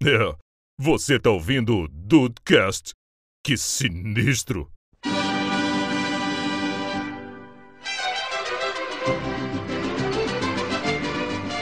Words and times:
É, 0.00 0.32
você 0.78 1.18
tá 1.18 1.30
ouvindo 1.30 1.76
o 1.76 1.88
Dudecast? 1.88 2.92
Que 3.44 3.56
sinistro! 3.56 4.70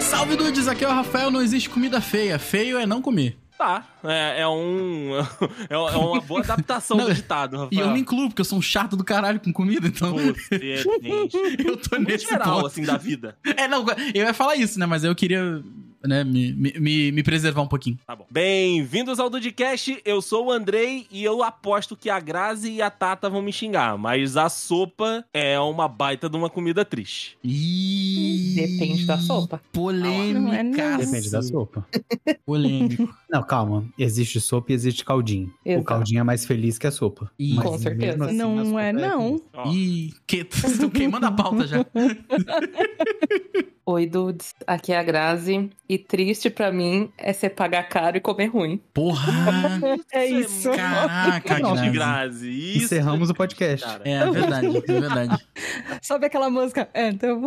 Salve 0.01 0.37
dudes, 0.37 0.69
aqui 0.69 0.85
é 0.85 0.89
o 0.89 0.93
Rafael, 0.93 1.31
não 1.31 1.43
existe 1.43 1.69
comida 1.69 2.01
feia. 2.01 2.39
Feio 2.39 2.79
é 2.79 2.87
não 2.87 3.03
comer. 3.03 3.37
Tá, 3.59 3.87
é, 4.05 4.43
é 4.43 4.49
um. 4.49 5.13
É 5.71 5.77
uma 5.79 6.21
boa 6.21 6.41
adaptação 6.43 6.97
Não, 6.99 7.07
do 7.07 7.15
ditado, 7.15 7.53
Rafael. 7.57 7.71
E 7.73 7.79
eu 7.79 7.91
me 7.91 8.01
incluo, 8.01 8.29
porque 8.29 8.43
eu 8.43 8.45
sou 8.45 8.59
um 8.59 8.63
chato 8.63 8.97
do 8.97 9.03
caralho 9.05 9.41
com 9.41 9.51
comida, 9.53 9.87
então. 9.89 10.15
Você, 10.15 10.77
gente. 10.77 11.65
eu 11.65 11.77
tô 11.79 11.97
No 11.97 12.05
nesse 12.05 12.27
geral, 12.27 12.57
ponto. 12.57 12.67
assim, 12.67 12.83
da 12.85 12.99
vida. 12.99 13.37
É, 13.57 13.67
não, 13.67 13.85
eu 14.15 14.25
ia 14.27 14.35
falar 14.35 14.57
isso, 14.57 14.79
né? 14.79 14.85
Mas 14.85 15.05
eu 15.05 15.15
queria, 15.15 15.63
né, 16.05 16.25
me, 16.25 16.53
me, 16.53 17.13
me, 17.13 17.23
preservar 17.23 17.63
um 17.63 17.69
pouquinho. 17.69 17.99
Tá 18.07 18.17
bom. 18.17 18.27
Bem-vindos 18.31 19.19
ao 19.19 19.31
Dudcast, 19.31 20.01
eu 20.05 20.21
sou 20.23 20.47
o 20.47 20.53
Andrei 20.53 21.07
e 21.11 21.23
eu 21.23 21.43
aposto 21.43 21.97
que 21.97 22.11
a 22.11 22.19
Grazi 22.19 22.73
e 22.73 22.83
a 22.83 22.91
Tata 22.91 23.29
vão 23.29 23.43
me 23.43 23.53
xingar, 23.53 23.97
mas 23.97 24.37
a 24.37 24.49
sopa 24.49 25.25
é 25.33 25.59
uma 25.61 25.89
baita 25.89 26.29
de 26.29 26.37
uma 26.37 26.51
comida 26.51 26.85
triste. 26.85 27.39
Ih, 27.43 28.37
Depende 28.57 29.05
da 29.05 29.19
sopa. 29.19 29.61
Polêmica. 29.73 30.41
Não 30.41 30.53
é 30.53 30.63
não. 30.63 30.99
Depende 30.99 31.31
da 31.31 31.43
sopa. 31.43 31.87
Polêmico. 32.47 33.15
Não, 33.31 33.43
calma. 33.43 33.87
Existe 33.99 34.41
sopa 34.41 34.73
e 34.73 34.75
existe 34.75 35.05
caldinho. 35.05 35.53
Exato. 35.65 35.83
O 35.83 35.85
caldinho 35.85 36.21
é 36.21 36.23
mais 36.23 36.47
feliz 36.47 36.79
que 36.79 36.87
a 36.87 36.91
sopa. 36.91 37.31
Mas 37.39 37.65
Com 37.65 37.79
certeza. 37.79 38.25
assim, 38.25 38.35
não 38.35 38.65
sopa 38.65 38.83
é, 38.83 38.93
não. 38.93 39.41
Ih, 39.67 40.15
que... 40.27 40.45
tô 40.81 40.91
queimando 40.91 41.27
a 41.27 41.33
pauta 41.33 41.67
já. 41.67 41.85
Oi, 43.89 44.05
dudes. 44.05 44.53
Aqui 44.67 44.93
é 44.93 44.99
a 44.99 45.03
Grazi. 45.03 45.71
E 45.89 45.99
triste 45.99 46.51
pra 46.51 46.73
mim 46.73 47.11
é 47.17 47.33
você 47.33 47.49
pagar 47.49 47.85
caro 47.89 48.17
e 48.17 48.21
comer 48.21 48.47
ruim. 48.47 48.81
Porra! 48.93 49.33
É 50.13 50.25
isso. 50.25 50.71
Caraca, 50.71 51.59
Grazi. 51.59 51.91
Grazi, 51.91 52.51
isso. 52.51 52.85
Encerramos 52.87 53.29
o 53.31 53.35
podcast. 53.35 53.85
Cara. 53.85 54.03
É, 54.05 54.13
é 54.13 54.31
verdade, 54.31 54.77
é 54.77 55.01
verdade. 55.01 55.47
Sabe 56.01 56.27
aquela 56.27 56.49
música? 56.49 56.89
Então, 56.95 57.41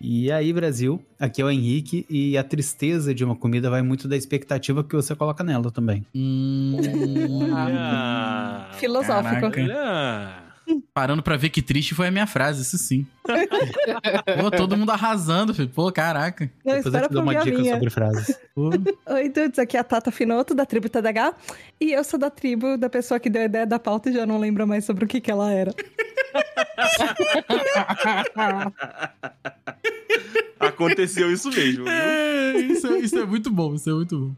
E 0.00 0.30
aí, 0.30 0.52
Brasil, 0.52 1.02
aqui 1.18 1.40
é 1.40 1.44
o 1.44 1.50
Henrique 1.50 2.04
e 2.10 2.36
a 2.36 2.44
tristeza 2.44 3.14
de 3.14 3.24
uma 3.24 3.34
comida 3.34 3.70
vai 3.70 3.82
muito 3.82 4.06
da 4.06 4.16
expectativa 4.16 4.84
que 4.84 4.94
você 4.94 5.14
coloca 5.14 5.42
nela 5.42 5.70
também. 5.70 6.04
Hum, 6.14 6.76
filosófico. 8.78 9.50
Caraca. 9.50 10.49
Parando 10.94 11.22
pra 11.22 11.36
ver 11.36 11.48
que 11.50 11.62
triste 11.62 11.94
foi 11.94 12.08
a 12.08 12.10
minha 12.10 12.26
frase, 12.26 12.62
isso 12.62 12.76
sim. 12.78 13.06
Pô, 14.40 14.50
todo 14.50 14.76
mundo 14.76 14.90
arrasando, 14.90 15.54
filho. 15.54 15.68
Pô, 15.68 15.90
caraca. 15.92 16.50
Não, 16.64 16.74
Depois 16.76 16.94
eu 16.94 17.02
te 17.02 17.08
dou 17.12 17.22
uma 17.22 17.34
dica 17.34 17.58
minha. 17.58 17.74
sobre 17.74 17.90
frases. 17.90 18.38
Pô. 18.54 18.70
Oi, 19.14 19.28
dudes. 19.28 19.58
Aqui 19.58 19.76
é 19.76 19.80
a 19.80 19.84
Tata 19.84 20.10
Finoto, 20.10 20.54
da 20.54 20.66
tribo 20.66 20.88
TDH. 20.88 21.34
E 21.80 21.92
eu 21.92 22.02
sou 22.04 22.18
da 22.18 22.30
tribo 22.30 22.76
da 22.76 22.88
pessoa 22.90 23.18
que 23.20 23.30
deu 23.30 23.42
a 23.42 23.44
ideia 23.46 23.66
da 23.66 23.78
pauta 23.78 24.10
e 24.10 24.12
já 24.12 24.26
não 24.26 24.38
lembra 24.38 24.66
mais 24.66 24.84
sobre 24.84 25.04
o 25.04 25.08
que, 25.08 25.20
que 25.20 25.30
ela 25.30 25.52
era. 25.52 25.72
Aconteceu 30.58 31.32
isso 31.32 31.48
mesmo, 31.50 31.84
viu? 31.84 31.92
É, 31.92 32.58
isso, 32.58 32.86
é- 32.86 32.98
isso 32.98 33.18
é 33.18 33.24
muito 33.26 33.50
bom, 33.50 33.74
isso 33.74 33.88
é 33.88 33.92
muito 33.94 34.18
bom. 34.18 34.34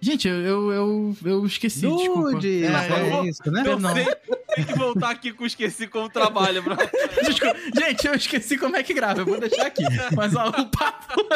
Gente, 0.00 0.28
eu, 0.28 0.36
eu, 0.36 0.72
eu, 0.72 1.16
eu 1.24 1.46
esqueci, 1.46 1.80
desculpa. 1.80 2.30
Dude, 2.32 2.64
É, 2.64 2.68
é, 2.68 3.10
é, 3.10 3.28
isso, 3.28 3.50
né? 3.50 3.64
Você 3.64 4.16
tem 4.54 4.64
que 4.64 4.74
voltar 4.78 5.10
aqui 5.10 5.32
com 5.32 5.44
esqueci 5.44 5.88
como 5.88 6.08
trabalha, 6.08 6.62
bro. 6.62 6.76
Desculpa. 7.26 7.56
Gente, 7.76 8.06
eu 8.06 8.14
esqueci 8.14 8.56
como 8.56 8.76
é 8.76 8.82
que 8.84 8.94
grava, 8.94 9.20
eu 9.22 9.26
vou 9.26 9.40
deixar 9.40 9.66
aqui. 9.66 9.82
Mas 10.14 10.36
ó, 10.36 10.48
o 10.50 10.66
papo 10.66 11.26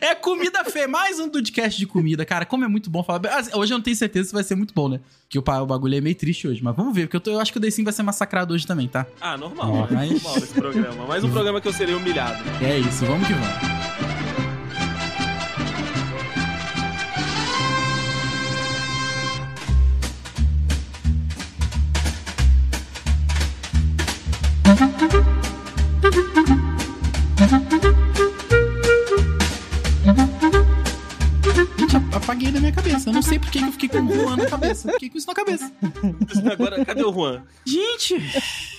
é 0.00 0.14
comida 0.14 0.64
feia, 0.64 0.88
mais 0.88 1.20
um 1.20 1.28
podcast 1.28 1.78
de 1.78 1.86
comida, 1.86 2.24
cara. 2.24 2.46
Como 2.46 2.64
é 2.64 2.68
muito 2.68 2.88
bom 2.88 3.02
falar. 3.02 3.20
Hoje 3.54 3.72
eu 3.74 3.78
não 3.78 3.82
tenho 3.82 3.96
certeza 3.96 4.28
se 4.28 4.34
vai 4.34 4.42
ser 4.42 4.54
muito 4.54 4.72
bom, 4.72 4.88
né? 4.88 4.98
Que 5.28 5.38
o, 5.38 5.42
bagulho 5.42 5.94
é 5.96 6.00
meio 6.00 6.16
triste 6.16 6.48
hoje, 6.48 6.62
mas 6.64 6.74
vamos 6.74 6.94
ver, 6.94 7.02
porque 7.02 7.16
eu, 7.16 7.20
tô- 7.20 7.30
eu 7.32 7.40
acho 7.40 7.52
que 7.52 7.58
o 7.58 7.60
The 7.60 7.70
Sim 7.70 7.84
vai 7.84 7.92
ser 7.92 8.02
massacrado 8.02 8.54
hoje 8.54 8.66
também, 8.66 8.88
tá? 8.88 9.06
Ah, 9.20 9.36
normal, 9.36 9.88
Mas- 9.90 10.10
normal 10.12 10.34
nesse 10.40 10.54
programa. 10.54 11.06
Mais 11.06 11.22
um 11.24 11.30
programa 11.30 11.60
que 11.60 11.68
eu 11.68 11.72
serei 11.72 11.94
humilhado. 11.94 12.42
É 12.64 12.78
isso, 12.78 13.04
vamos 13.04 13.26
que 13.28 13.34
vamos. 13.34 14.01
Minha 32.62 32.72
cabeça. 32.72 33.08
Eu 33.10 33.12
não 33.12 33.22
sei 33.22 33.38
por 33.38 33.50
que 33.50 33.58
eu 33.60 33.72
fiquei 33.72 33.88
com 33.88 33.98
o 34.00 34.14
Juan 34.14 34.36
na 34.36 34.46
cabeça. 34.46 34.92
Fiquei 34.92 35.10
com 35.10 35.18
isso 35.18 35.26
na 35.26 35.34
cabeça. 35.34 35.72
Agora, 36.52 36.84
cadê 36.84 37.02
o 37.04 37.12
Juan? 37.12 37.42
Gente, 37.66 38.16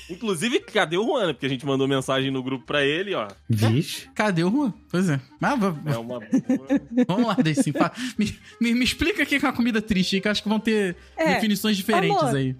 Inclusive, 0.09 0.59
cadê 0.59 0.97
o 0.97 1.03
Juan? 1.05 1.27
né? 1.27 1.33
Porque 1.33 1.45
a 1.45 1.49
gente 1.49 1.65
mandou 1.65 1.87
mensagem 1.87 2.29
no 2.31 2.43
grupo 2.43 2.65
pra 2.65 2.83
ele, 2.83 3.13
ó. 3.15 3.27
Vixe. 3.49 4.09
cadê 4.13 4.43
o 4.43 4.49
Juan? 4.51 4.73
Pois 4.93 5.09
é. 5.09 5.19
Mas 5.39 5.59
v- 5.59 5.91
É 5.91 5.97
uma. 5.97 6.19
vamos 7.07 7.25
lá, 7.27 7.33
Deicinho. 7.33 7.75
Fa- 7.75 7.91
Me, 8.15 8.37
me, 8.61 8.73
me 8.75 8.83
explica 8.85 9.23
o 9.23 9.25
que 9.25 9.35
é 9.35 9.39
uma 9.39 9.51
comida 9.51 9.81
triste 9.81 10.21
que 10.21 10.27
eu 10.27 10.31
acho 10.31 10.43
que 10.43 10.47
vão 10.47 10.59
ter 10.59 10.95
É, 11.17 11.33
definições 11.33 11.75
diferentes 11.75 12.15
amor. 12.21 12.35
aí. 12.35 12.55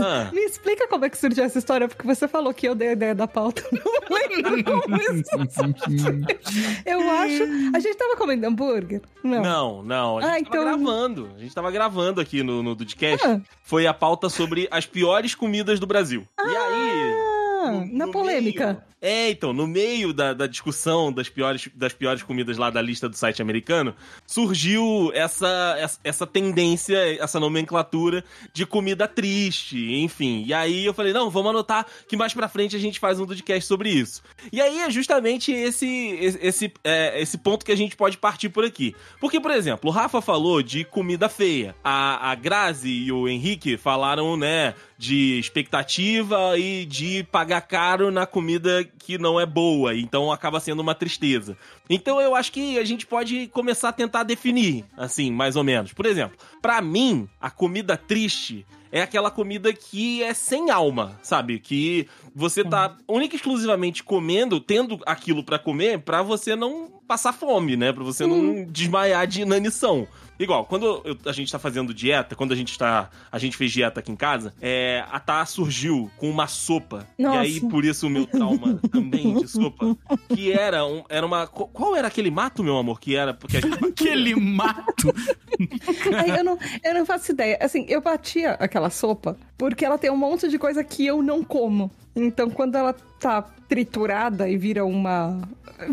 Ah, 0.00 0.30
Me 0.32 0.40
explica 0.46 0.88
como 0.88 1.04
é 1.04 1.10
que 1.10 1.18
surgiu 1.18 1.44
essa 1.44 1.58
história, 1.58 1.86
porque 1.86 2.06
você 2.06 2.26
falou 2.26 2.54
que 2.54 2.66
eu 2.66 2.74
dei 2.74 2.88
a 2.88 2.92
ideia 2.92 3.14
da 3.14 3.28
pauta. 3.28 3.62
Eu 3.70 3.78
Não 4.08 4.16
lembro 4.16 4.64
como 4.80 4.96
isso. 4.96 6.24
Eu 6.86 7.10
acho. 7.10 7.42
A 7.76 7.78
gente 7.80 7.96
tava 7.96 8.16
comendo 8.16 8.46
hambúrguer? 8.46 9.02
Não. 9.22 9.42
não, 9.42 9.82
não. 9.82 10.18
A 10.18 10.20
gente 10.22 10.24
Ah, 10.24 10.30
tava 10.30 10.38
então- 10.40 10.64
gravando. 10.64 11.30
A 11.36 11.38
gente 11.40 11.54
tava 11.54 11.70
gravando 11.70 12.20
aqui 12.20 12.42
no, 12.42 12.62
no 12.62 12.74
Dudcast. 12.74 13.26
Ah. 13.26 13.40
Foi 13.62 13.86
a 13.86 13.94
pauta 13.94 14.28
sobre 14.28 14.68
as 14.70 14.86
piores 14.86 15.34
comidas 15.34 15.78
do 15.78 15.86
Brasil. 15.86 16.26
E 16.40 16.42
aí. 16.56 17.14
Ah, 17.66 17.70
no- 17.72 17.92
na 17.98 18.06
no 18.06 18.12
polêmica. 18.12 18.66
meio- 18.66 18.82
é, 19.04 19.30
então, 19.30 19.52
no 19.52 19.66
meio 19.66 20.14
da, 20.14 20.32
da 20.32 20.46
discussão 20.46 21.12
das 21.12 21.28
piores, 21.28 21.68
das 21.74 21.92
piores 21.92 22.22
comidas 22.22 22.56
lá 22.56 22.70
da 22.70 22.80
lista 22.80 23.06
do 23.06 23.14
site 23.14 23.42
americano, 23.42 23.94
surgiu 24.26 25.10
essa, 25.12 25.98
essa, 26.02 26.26
tendência, 26.26 26.96
essa 27.22 27.38
nomenclatura 27.38 28.24
de 28.54 28.64
comida 28.64 29.06
triste, 29.06 29.92
enfim. 29.96 30.42
E 30.46 30.54
aí 30.54 30.86
eu 30.86 30.94
falei, 30.94 31.12
não, 31.12 31.28
vamos 31.28 31.50
anotar 31.50 31.86
que 32.08 32.16
mais 32.16 32.32
pra 32.32 32.48
frente 32.48 32.76
a 32.76 32.78
gente 32.78 32.98
faz 32.98 33.20
um 33.20 33.26
podcast 33.26 33.66
sobre 33.66 33.90
isso. 33.90 34.22
E 34.50 34.58
aí 34.58 34.80
é 34.80 34.90
justamente 34.90 35.52
esse, 35.52 36.38
esse, 36.40 36.72
é, 36.82 37.20
esse 37.20 37.36
ponto 37.36 37.62
que 37.62 37.72
a 37.72 37.76
gente 37.76 37.96
pode 37.96 38.16
partir 38.16 38.48
por 38.48 38.64
aqui. 38.64 38.96
Porque, 39.20 39.38
por 39.38 39.50
exemplo, 39.50 39.90
o 39.90 39.92
Rafa 39.92 40.22
falou 40.22 40.62
de 40.62 40.82
comida 40.82 41.28
feia. 41.28 41.76
A, 41.84 42.30
a 42.30 42.34
Grazi 42.34 42.88
e 42.88 43.12
o 43.12 43.28
Henrique 43.28 43.76
falaram, 43.76 44.34
né, 44.34 44.74
de 44.96 45.38
expectativa 45.38 46.58
e 46.58 46.86
de 46.86 47.22
pagar 47.24 47.60
caro 47.60 48.10
na 48.10 48.24
comida 48.24 48.88
que 48.98 49.18
não 49.18 49.38
é 49.38 49.46
boa, 49.46 49.94
então 49.94 50.32
acaba 50.32 50.60
sendo 50.60 50.80
uma 50.80 50.94
tristeza. 50.94 51.56
Então 51.88 52.20
eu 52.20 52.34
acho 52.34 52.52
que 52.52 52.78
a 52.78 52.84
gente 52.84 53.06
pode 53.06 53.48
começar 53.48 53.90
a 53.90 53.92
tentar 53.92 54.22
definir, 54.22 54.84
assim, 54.96 55.30
mais 55.30 55.56
ou 55.56 55.64
menos. 55.64 55.92
Por 55.92 56.06
exemplo, 56.06 56.36
pra 56.62 56.80
mim, 56.80 57.28
a 57.40 57.50
comida 57.50 57.96
triste 57.96 58.66
é 58.90 59.02
aquela 59.02 59.30
comida 59.30 59.72
que 59.72 60.22
é 60.22 60.32
sem 60.32 60.70
alma, 60.70 61.18
sabe? 61.20 61.58
Que 61.58 62.06
você 62.34 62.62
tá 62.62 62.96
única 63.08 63.34
e 63.34 63.36
exclusivamente 63.36 64.04
comendo, 64.04 64.60
tendo 64.60 65.00
aquilo 65.04 65.42
pra 65.42 65.58
comer, 65.58 65.98
pra 65.98 66.22
você 66.22 66.54
não 66.54 66.92
passar 67.06 67.32
fome, 67.32 67.76
né? 67.76 67.92
Pra 67.92 68.04
você 68.04 68.24
não 68.24 68.64
desmaiar 68.64 69.26
de 69.26 69.42
inanição. 69.42 70.06
Igual, 70.38 70.64
quando 70.64 71.00
eu- 71.04 71.16
a 71.26 71.32
gente 71.32 71.50
tá 71.52 71.58
fazendo 71.58 71.94
dieta, 71.94 72.34
quando 72.34 72.52
a 72.52 72.56
gente 72.56 72.76
tá. 72.78 73.08
A 73.30 73.38
gente 73.38 73.56
fez 73.56 73.70
dieta 73.72 74.00
aqui 74.00 74.10
em 74.10 74.16
casa, 74.16 74.52
é, 74.60 75.04
a 75.10 75.20
Tá 75.20 75.44
surgiu 75.46 76.10
com 76.16 76.28
uma 76.28 76.46
sopa. 76.46 77.06
Nossa. 77.18 77.36
E 77.36 77.38
aí, 77.38 77.60
por 77.60 77.84
isso, 77.84 78.06
o 78.06 78.10
meu 78.10 78.26
trauma 78.26 78.78
também 78.90 79.34
de 79.34 79.48
sopa. 79.48 79.96
Que 80.28 80.52
era, 80.52 80.84
um, 80.86 81.02
era 81.08 81.24
uma. 81.24 81.46
qu- 81.46 81.68
Qual 81.68 81.94
era 81.96 82.08
aquele 82.08 82.30
mato, 82.30 82.62
meu 82.64 82.76
amor? 82.76 82.98
Que 83.00 83.16
era. 83.16 83.32
Porque 83.32 83.56
a 83.56 83.60
gente 83.60 83.84
Aquele 83.84 84.34
mato. 84.34 85.14
Aí 86.18 86.30
eu 86.30 86.44
não, 86.44 86.58
eu 86.82 86.94
não 86.94 87.06
faço 87.06 87.32
ideia. 87.32 87.58
Assim, 87.60 87.86
eu 87.88 88.00
batia 88.00 88.52
aquela 88.52 88.90
sopa 88.90 89.36
porque 89.56 89.84
ela 89.84 89.96
tem 89.98 90.10
um 90.10 90.16
monte 90.16 90.48
de 90.48 90.58
coisa 90.58 90.82
que 90.84 91.06
eu 91.06 91.22
não 91.22 91.42
como. 91.44 91.90
Então, 92.16 92.50
quando 92.50 92.76
ela 92.76 92.92
tá 92.92 93.42
triturada 93.68 94.48
e 94.48 94.56
vira 94.56 94.84
uma. 94.84 95.40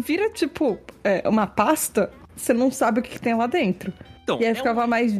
Vira 0.05 0.29
tipo 0.29 0.77
é, 1.03 1.27
uma 1.27 1.47
pasta, 1.47 2.11
você 2.35 2.53
não 2.53 2.71
sabe 2.71 2.99
o 2.99 3.03
que, 3.03 3.11
que 3.11 3.21
tem 3.21 3.33
lá 3.35 3.47
dentro. 3.47 3.91
Então, 4.23 4.39
E 4.39 4.45
aí 4.45 4.51
é 4.51 4.55
ficava 4.55 4.85
mais 4.87 5.13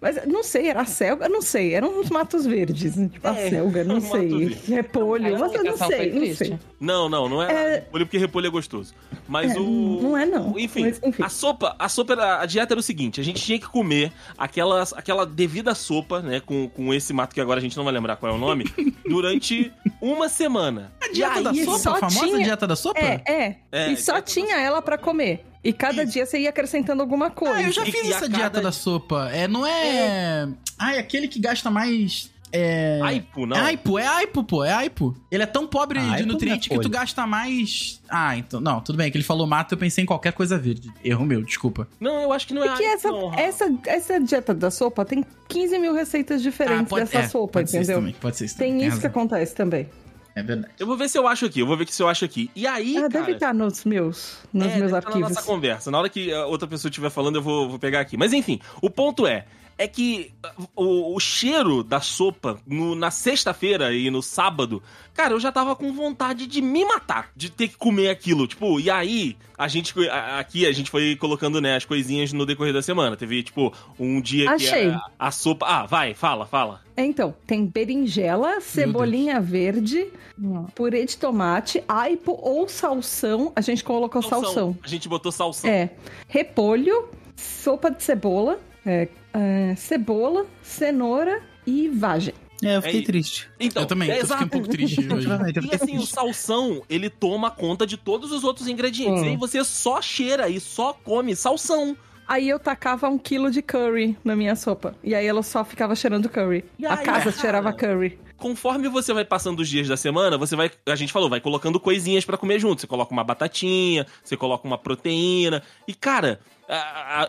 Mas 0.00 0.24
não 0.26 0.44
sei, 0.44 0.68
era 0.68 0.82
a 0.82 0.84
selga? 0.84 1.28
Não 1.28 1.42
sei, 1.42 1.74
eram 1.74 1.98
uns 1.98 2.08
matos 2.08 2.46
verdes. 2.46 2.94
Tipo, 2.94 3.26
a 3.26 3.34
É, 3.36 3.50
selga, 3.50 3.82
não 3.82 3.98
sei. 4.00 4.28
verde. 4.28 4.72
Repolho, 4.72 5.26
Essa 5.26 5.38
mas 5.38 5.54
eu 5.54 5.64
não 5.64 5.76
sei, 5.76 6.12
não 6.12 6.34
sei. 6.36 6.58
Não, 6.80 7.08
não, 7.08 7.28
não 7.28 7.42
é, 7.42 7.52
É- 7.52 7.74
repolho 7.80 8.06
porque 8.06 8.18
repolho 8.18 8.46
é 8.46 8.50
gostoso. 8.50 8.94
Mas 9.26 9.56
É, 9.56 9.58
o. 9.58 9.98
não 10.00 10.16
é, 10.16 10.24
não. 10.24 10.56
Enfim, 10.56 10.82
Mas, 10.82 11.00
enfim. 11.02 11.20
a 11.22 11.28
sopa, 11.28 11.74
a 11.78 11.88
sopa 11.88 12.12
era, 12.12 12.40
a 12.40 12.46
dieta 12.46 12.72
era 12.74 12.78
o 12.80 12.82
seguinte: 12.82 13.20
a 13.20 13.24
gente 13.24 13.42
tinha 13.42 13.58
que 13.58 13.66
comer 13.68 14.12
aquela, 14.38 14.82
aquela 14.94 15.26
devida 15.26 15.74
sopa, 15.74 16.22
né? 16.22 16.38
Com, 16.40 16.68
com 16.68 16.94
esse 16.94 17.12
mato 17.12 17.34
que 17.34 17.40
agora 17.40 17.58
a 17.58 17.62
gente 17.62 17.76
não 17.76 17.82
vai 17.84 17.92
lembrar 17.92 18.14
qual 18.16 18.30
é 18.32 18.34
o 18.36 18.38
nome, 18.38 18.64
durante 19.04 19.72
uma 20.00 20.28
semana. 20.28 20.92
A 21.02 21.08
dieta 21.12 21.42
da 21.42 21.52
sopa, 21.52 21.78
só 21.78 21.90
a 21.96 21.98
famosa 21.98 22.24
tinha- 22.26 22.44
dieta 22.44 22.66
da 22.68 22.76
sopa? 22.76 23.00
É, 23.00 23.20
é. 23.26 23.56
É, 23.72 23.90
e 23.92 23.96
só 23.96 24.20
tinha 24.20 24.56
ela 24.60 24.80
pra 24.80 24.96
comer. 24.96 25.44
E 25.62 25.72
cada 25.72 26.04
Isso. 26.04 26.12
dia 26.12 26.24
você 26.26 26.38
ia 26.40 26.50
acrescentando 26.50 27.02
alguma 27.02 27.30
coisa. 27.30 27.54
Ah, 27.56 27.62
eu 27.62 27.72
já 27.72 27.82
E- 27.86 27.90
fiz 27.92 28.04
e 28.06 28.10
essa 28.12 28.20
cada- 28.22 28.36
dieta 28.36 28.60
da 28.60 28.72
sopa. 28.72 29.28
É, 29.32 29.48
não 29.48 29.66
é. 29.66 30.48
Ai, 30.78 30.98
aquele 30.98 31.26
que 31.28 31.40
gasta 31.40 31.70
mais. 31.70 32.30
É. 32.50 32.98
Aipo, 33.02 33.44
não. 33.44 33.54
É 33.56 33.60
Aipo, 33.60 33.98
é 33.98 34.06
Aipo, 34.06 34.42
pô, 34.42 34.64
é 34.64 34.72
Aipo. 34.72 35.14
Ele 35.30 35.42
é 35.42 35.46
tão 35.46 35.66
pobre 35.66 35.98
Ah, 35.98 36.16
de 36.16 36.22
é 36.22 36.24
nutriente 36.24 36.70
que 36.70 36.78
tu 36.80 36.88
gasta 36.88 37.26
mais. 37.26 38.00
Ah, 38.08 38.38
então. 38.38 38.58
Não, 38.58 38.80
tudo 38.80 38.96
bem, 38.96 39.10
que 39.10 39.18
ele 39.18 39.24
falou 39.24 39.46
mato, 39.46 39.74
eu 39.74 39.78
pensei 39.78 40.02
em 40.02 40.06
qualquer 40.06 40.32
coisa 40.32 40.56
verde. 40.56 40.90
Erro 41.04 41.26
meu, 41.26 41.42
desculpa. 41.42 41.86
Não, 42.00 42.22
eu 42.22 42.32
acho 42.32 42.46
que 42.46 42.54
não 42.54 42.64
é 42.64 42.68
Porque 42.68 42.84
aipo, 42.84 42.94
essa, 42.96 43.08
não, 43.10 43.34
essa, 43.34 43.78
essa 43.86 44.18
dieta 44.20 44.54
da 44.54 44.70
sopa 44.70 45.04
tem 45.04 45.22
15 45.46 45.78
mil 45.78 45.92
receitas 45.92 46.40
diferentes 46.42 46.84
Ah, 46.84 46.88
pode- 46.88 47.04
dessa 47.04 47.18
é, 47.18 47.28
sopa, 47.28 47.52
pode 47.54 47.70
ser 47.70 47.82
isso 47.82 47.90
entendeu? 47.90 48.00
também, 48.00 48.14
pode 48.18 48.36
ser 48.38 48.44
isso 48.46 48.56
Tem 48.56 48.70
também, 48.72 48.86
isso 48.86 48.96
que 48.98 49.06
razão. 49.06 49.22
acontece 49.22 49.54
também. 49.54 49.88
É 50.38 50.42
verdade. 50.42 50.72
Eu 50.78 50.86
vou 50.86 50.96
ver 50.96 51.08
se 51.08 51.18
eu 51.18 51.26
acho 51.26 51.46
aqui, 51.46 51.58
eu 51.58 51.66
vou 51.66 51.76
ver 51.76 51.88
se 51.88 52.00
eu 52.00 52.08
acho 52.08 52.24
aqui. 52.24 52.48
E 52.54 52.64
aí, 52.64 52.96
ah, 52.96 53.00
cara... 53.02 53.08
deve 53.08 53.32
estar 53.32 53.52
nos 53.52 53.84
meus, 53.84 54.38
nos 54.52 54.66
É, 54.66 54.76
meus 54.78 54.92
deve 54.92 55.02
tá 55.02 55.08
arquivos. 55.08 55.20
Na 55.20 55.28
nossa 55.34 55.42
conversa. 55.42 55.90
Na 55.90 55.98
hora 55.98 56.08
que 56.08 56.32
a 56.32 56.46
outra 56.46 56.68
pessoa 56.68 56.88
estiver 56.88 57.10
falando, 57.10 57.36
eu 57.36 57.42
vou, 57.42 57.68
vou 57.68 57.78
pegar 57.78 58.00
aqui. 58.00 58.16
Mas 58.16 58.32
enfim, 58.32 58.60
o 58.80 58.88
ponto 58.88 59.26
é. 59.26 59.44
É 59.78 59.86
que 59.86 60.32
o, 60.74 61.14
o 61.14 61.20
cheiro 61.20 61.84
da 61.84 62.00
sopa 62.00 62.58
no- 62.66 62.96
na 62.96 63.12
sexta-feira 63.12 63.94
e 63.94 64.10
no 64.10 64.20
sábado, 64.20 64.82
cara, 65.14 65.34
eu 65.34 65.38
já 65.38 65.52
tava 65.52 65.76
com 65.76 65.92
vontade 65.92 66.48
de 66.48 66.60
me 66.60 66.84
matar, 66.84 67.30
de 67.36 67.48
ter 67.48 67.68
que 67.68 67.76
comer 67.76 68.08
aquilo. 68.10 68.48
Tipo, 68.48 68.80
e 68.80 68.90
aí, 68.90 69.36
a 69.56 69.68
gente, 69.68 69.94
a- 70.08 70.40
aqui 70.40 70.66
a 70.66 70.72
gente 70.72 70.90
foi 70.90 71.14
colocando, 71.14 71.60
né, 71.60 71.76
as 71.76 71.84
coisinhas 71.84 72.32
no 72.32 72.44
decorrer 72.44 72.72
da 72.74 72.82
semana. 72.82 73.16
Teve, 73.16 73.40
tipo, 73.44 73.72
um 74.00 74.20
dia 74.20 74.50
Achei. 74.50 74.90
que 74.90 74.96
a, 74.96 75.00
a 75.16 75.30
sopa. 75.30 75.64
Ah, 75.64 75.86
vai, 75.86 76.12
fala, 76.12 76.44
fala. 76.44 76.82
É, 76.96 77.04
então, 77.04 77.32
tem 77.46 77.64
berinjela, 77.64 78.60
cebolinha 78.60 79.40
verde, 79.40 80.08
Hum. 80.36 80.66
purê 80.74 81.04
de 81.04 81.16
tomate, 81.16 81.84
aipo 81.86 82.36
ou 82.42 82.68
salsão. 82.68 83.52
A 83.54 83.60
gente 83.60 83.84
colocou 83.84 84.20
salsão. 84.22 84.76
A 84.82 84.88
gente 84.88 85.08
botou 85.08 85.30
salsão. 85.30 85.70
É. 85.70 85.90
Repolho, 86.26 87.08
sopa 87.36 87.90
de 87.90 88.02
cebola, 88.02 88.58
é, 88.84 89.08
é, 89.32 89.74
cebola, 89.76 90.46
cenoura 90.62 91.42
e 91.66 91.88
vagem. 91.88 92.34
É, 92.62 92.76
eu 92.76 92.82
fiquei 92.82 93.00
É, 93.00 93.04
triste. 93.04 93.48
Então, 93.60 93.82
eu 93.84 93.86
também, 93.86 94.10
é 94.10 94.20
eu 94.20 94.26
fiquei 94.26 94.44
um 94.44 94.48
pouco 94.48 94.68
triste 94.68 95.00
hoje. 95.12 95.28
E 95.70 95.74
assim, 95.74 95.96
o 95.96 96.04
salsão, 96.06 96.82
ele 96.88 97.08
toma 97.08 97.50
conta 97.50 97.86
de 97.86 97.96
todos 97.96 98.32
os 98.32 98.42
outros 98.42 98.66
ingredientes. 98.66 99.22
Hum. 99.22 99.26
E 99.26 99.28
aí 99.30 99.36
você 99.36 99.62
só 99.64 100.02
cheira 100.02 100.48
e 100.48 100.58
só 100.58 100.92
come 100.92 101.36
salsão. 101.36 101.96
Aí 102.26 102.48
eu 102.48 102.58
tacava 102.58 103.08
um 103.08 103.16
quilo 103.16 103.50
de 103.50 103.62
curry 103.62 104.16
na 104.22 104.36
minha 104.36 104.54
sopa. 104.54 104.94
E 105.02 105.14
aí 105.14 105.26
ela 105.26 105.42
só 105.42 105.64
ficava 105.64 105.94
cheirando 105.94 106.28
curry. 106.28 106.64
E 106.78 106.84
a 106.84 106.94
aí, 106.98 107.04
casa 107.04 107.30
cara? 107.30 107.36
cheirava 107.40 107.72
curry. 107.72 108.18
Conforme 108.36 108.88
você 108.88 109.14
vai 109.14 109.24
passando 109.24 109.60
os 109.60 109.68
dias 109.68 109.88
da 109.88 109.96
semana, 109.96 110.36
você 110.36 110.54
vai. 110.54 110.70
A 110.86 110.94
gente 110.94 111.12
falou, 111.12 111.30
vai 111.30 111.40
colocando 111.40 111.80
coisinhas 111.80 112.24
pra 112.24 112.36
comer 112.36 112.58
junto. 112.58 112.80
Você 112.80 112.86
coloca 112.86 113.12
uma 113.12 113.24
batatinha, 113.24 114.06
você 114.22 114.36
coloca 114.36 114.66
uma 114.66 114.76
proteína. 114.78 115.62
E, 115.86 115.94
cara. 115.94 116.40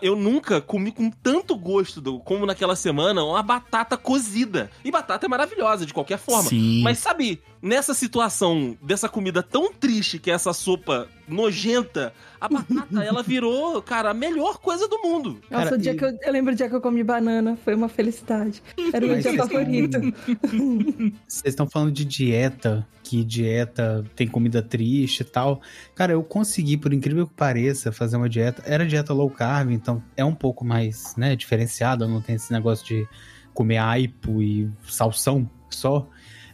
Eu 0.02 0.16
nunca 0.16 0.60
comi 0.60 0.92
com 0.92 1.10
tanto 1.10 1.56
gosto 1.56 2.02
do- 2.02 2.20
como 2.20 2.46
naquela 2.46 2.76
semana 2.76 3.24
uma 3.24 3.42
batata 3.42 3.96
cozida. 3.98 4.70
E 4.84 4.92
batata 4.92 5.26
é 5.26 5.30
maravilhosa 5.30 5.86
de 5.86 5.94
qualquer 5.94 6.18
forma. 6.18 6.50
Sim. 6.50 6.82
Mas 6.84 6.98
sabe, 7.00 7.42
nessa 7.62 7.94
situação 7.94 8.78
dessa 8.82 9.10
comida 9.10 9.44
tão 9.44 9.74
triste 9.74 10.20
que 10.20 10.32
é 10.32 10.34
essa 10.34 10.54
sopa 10.54 11.08
nojenta, 11.28 12.14
a 12.42 12.48
batata 12.48 13.04
ela 13.04 13.22
virou, 13.22 13.82
cara, 13.82 14.10
a 14.12 14.14
melhor 14.14 14.58
coisa 14.58 14.88
do 14.88 15.00
mundo. 15.02 15.40
Nossa, 15.50 15.66
Cara, 15.66 15.76
o 15.76 15.78
dia 15.78 15.92
e- 15.92 15.96
que 15.96 16.04
eu, 16.06 16.18
eu 16.22 16.32
lembro 16.32 16.54
o 16.54 16.56
dia 16.56 16.68
que 16.68 16.76
eu 16.76 16.82
comi 16.82 17.04
banana. 17.04 17.58
Foi 17.64 17.76
uma 17.76 17.88
felicidade. 17.90 18.64
Era 18.92 19.06
o 19.06 19.10
meu 19.10 19.20
dia 19.20 19.32
vocês 19.32 19.38
favorito. 19.38 20.00
Vocês 21.28 21.54
estão 21.54 21.70
falando 21.70 21.92
de 21.92 22.04
dieta, 22.06 22.88
que 23.04 23.24
dieta 23.24 24.04
tem 24.16 24.28
comida 24.28 24.62
triste 24.62 25.22
e 25.22 25.24
tal. 25.26 25.62
Cara, 25.96 26.14
eu 26.14 26.24
consegui, 26.24 26.78
por 26.78 26.94
incrível 26.94 27.28
que 27.28 27.34
pareça, 27.34 27.92
fazer 27.92 28.18
uma 28.18 28.30
dieta. 28.30 28.64
Era 28.66 28.86
dieta 28.86 29.14
low 29.14 29.30
carb, 29.30 29.72
então 29.72 30.02
é 30.18 30.26
um 30.26 30.34
pouco 30.36 30.66
mais, 30.66 31.16
né, 31.16 31.36
diferenciada. 31.36 32.08
Não 32.08 32.22
tem 32.22 32.36
esse 32.36 32.52
negócio 32.52 32.86
de 32.86 33.08
comer 33.54 33.78
aipo 33.78 34.42
e 34.42 34.70
salsão 34.88 35.50
só. 35.70 36.08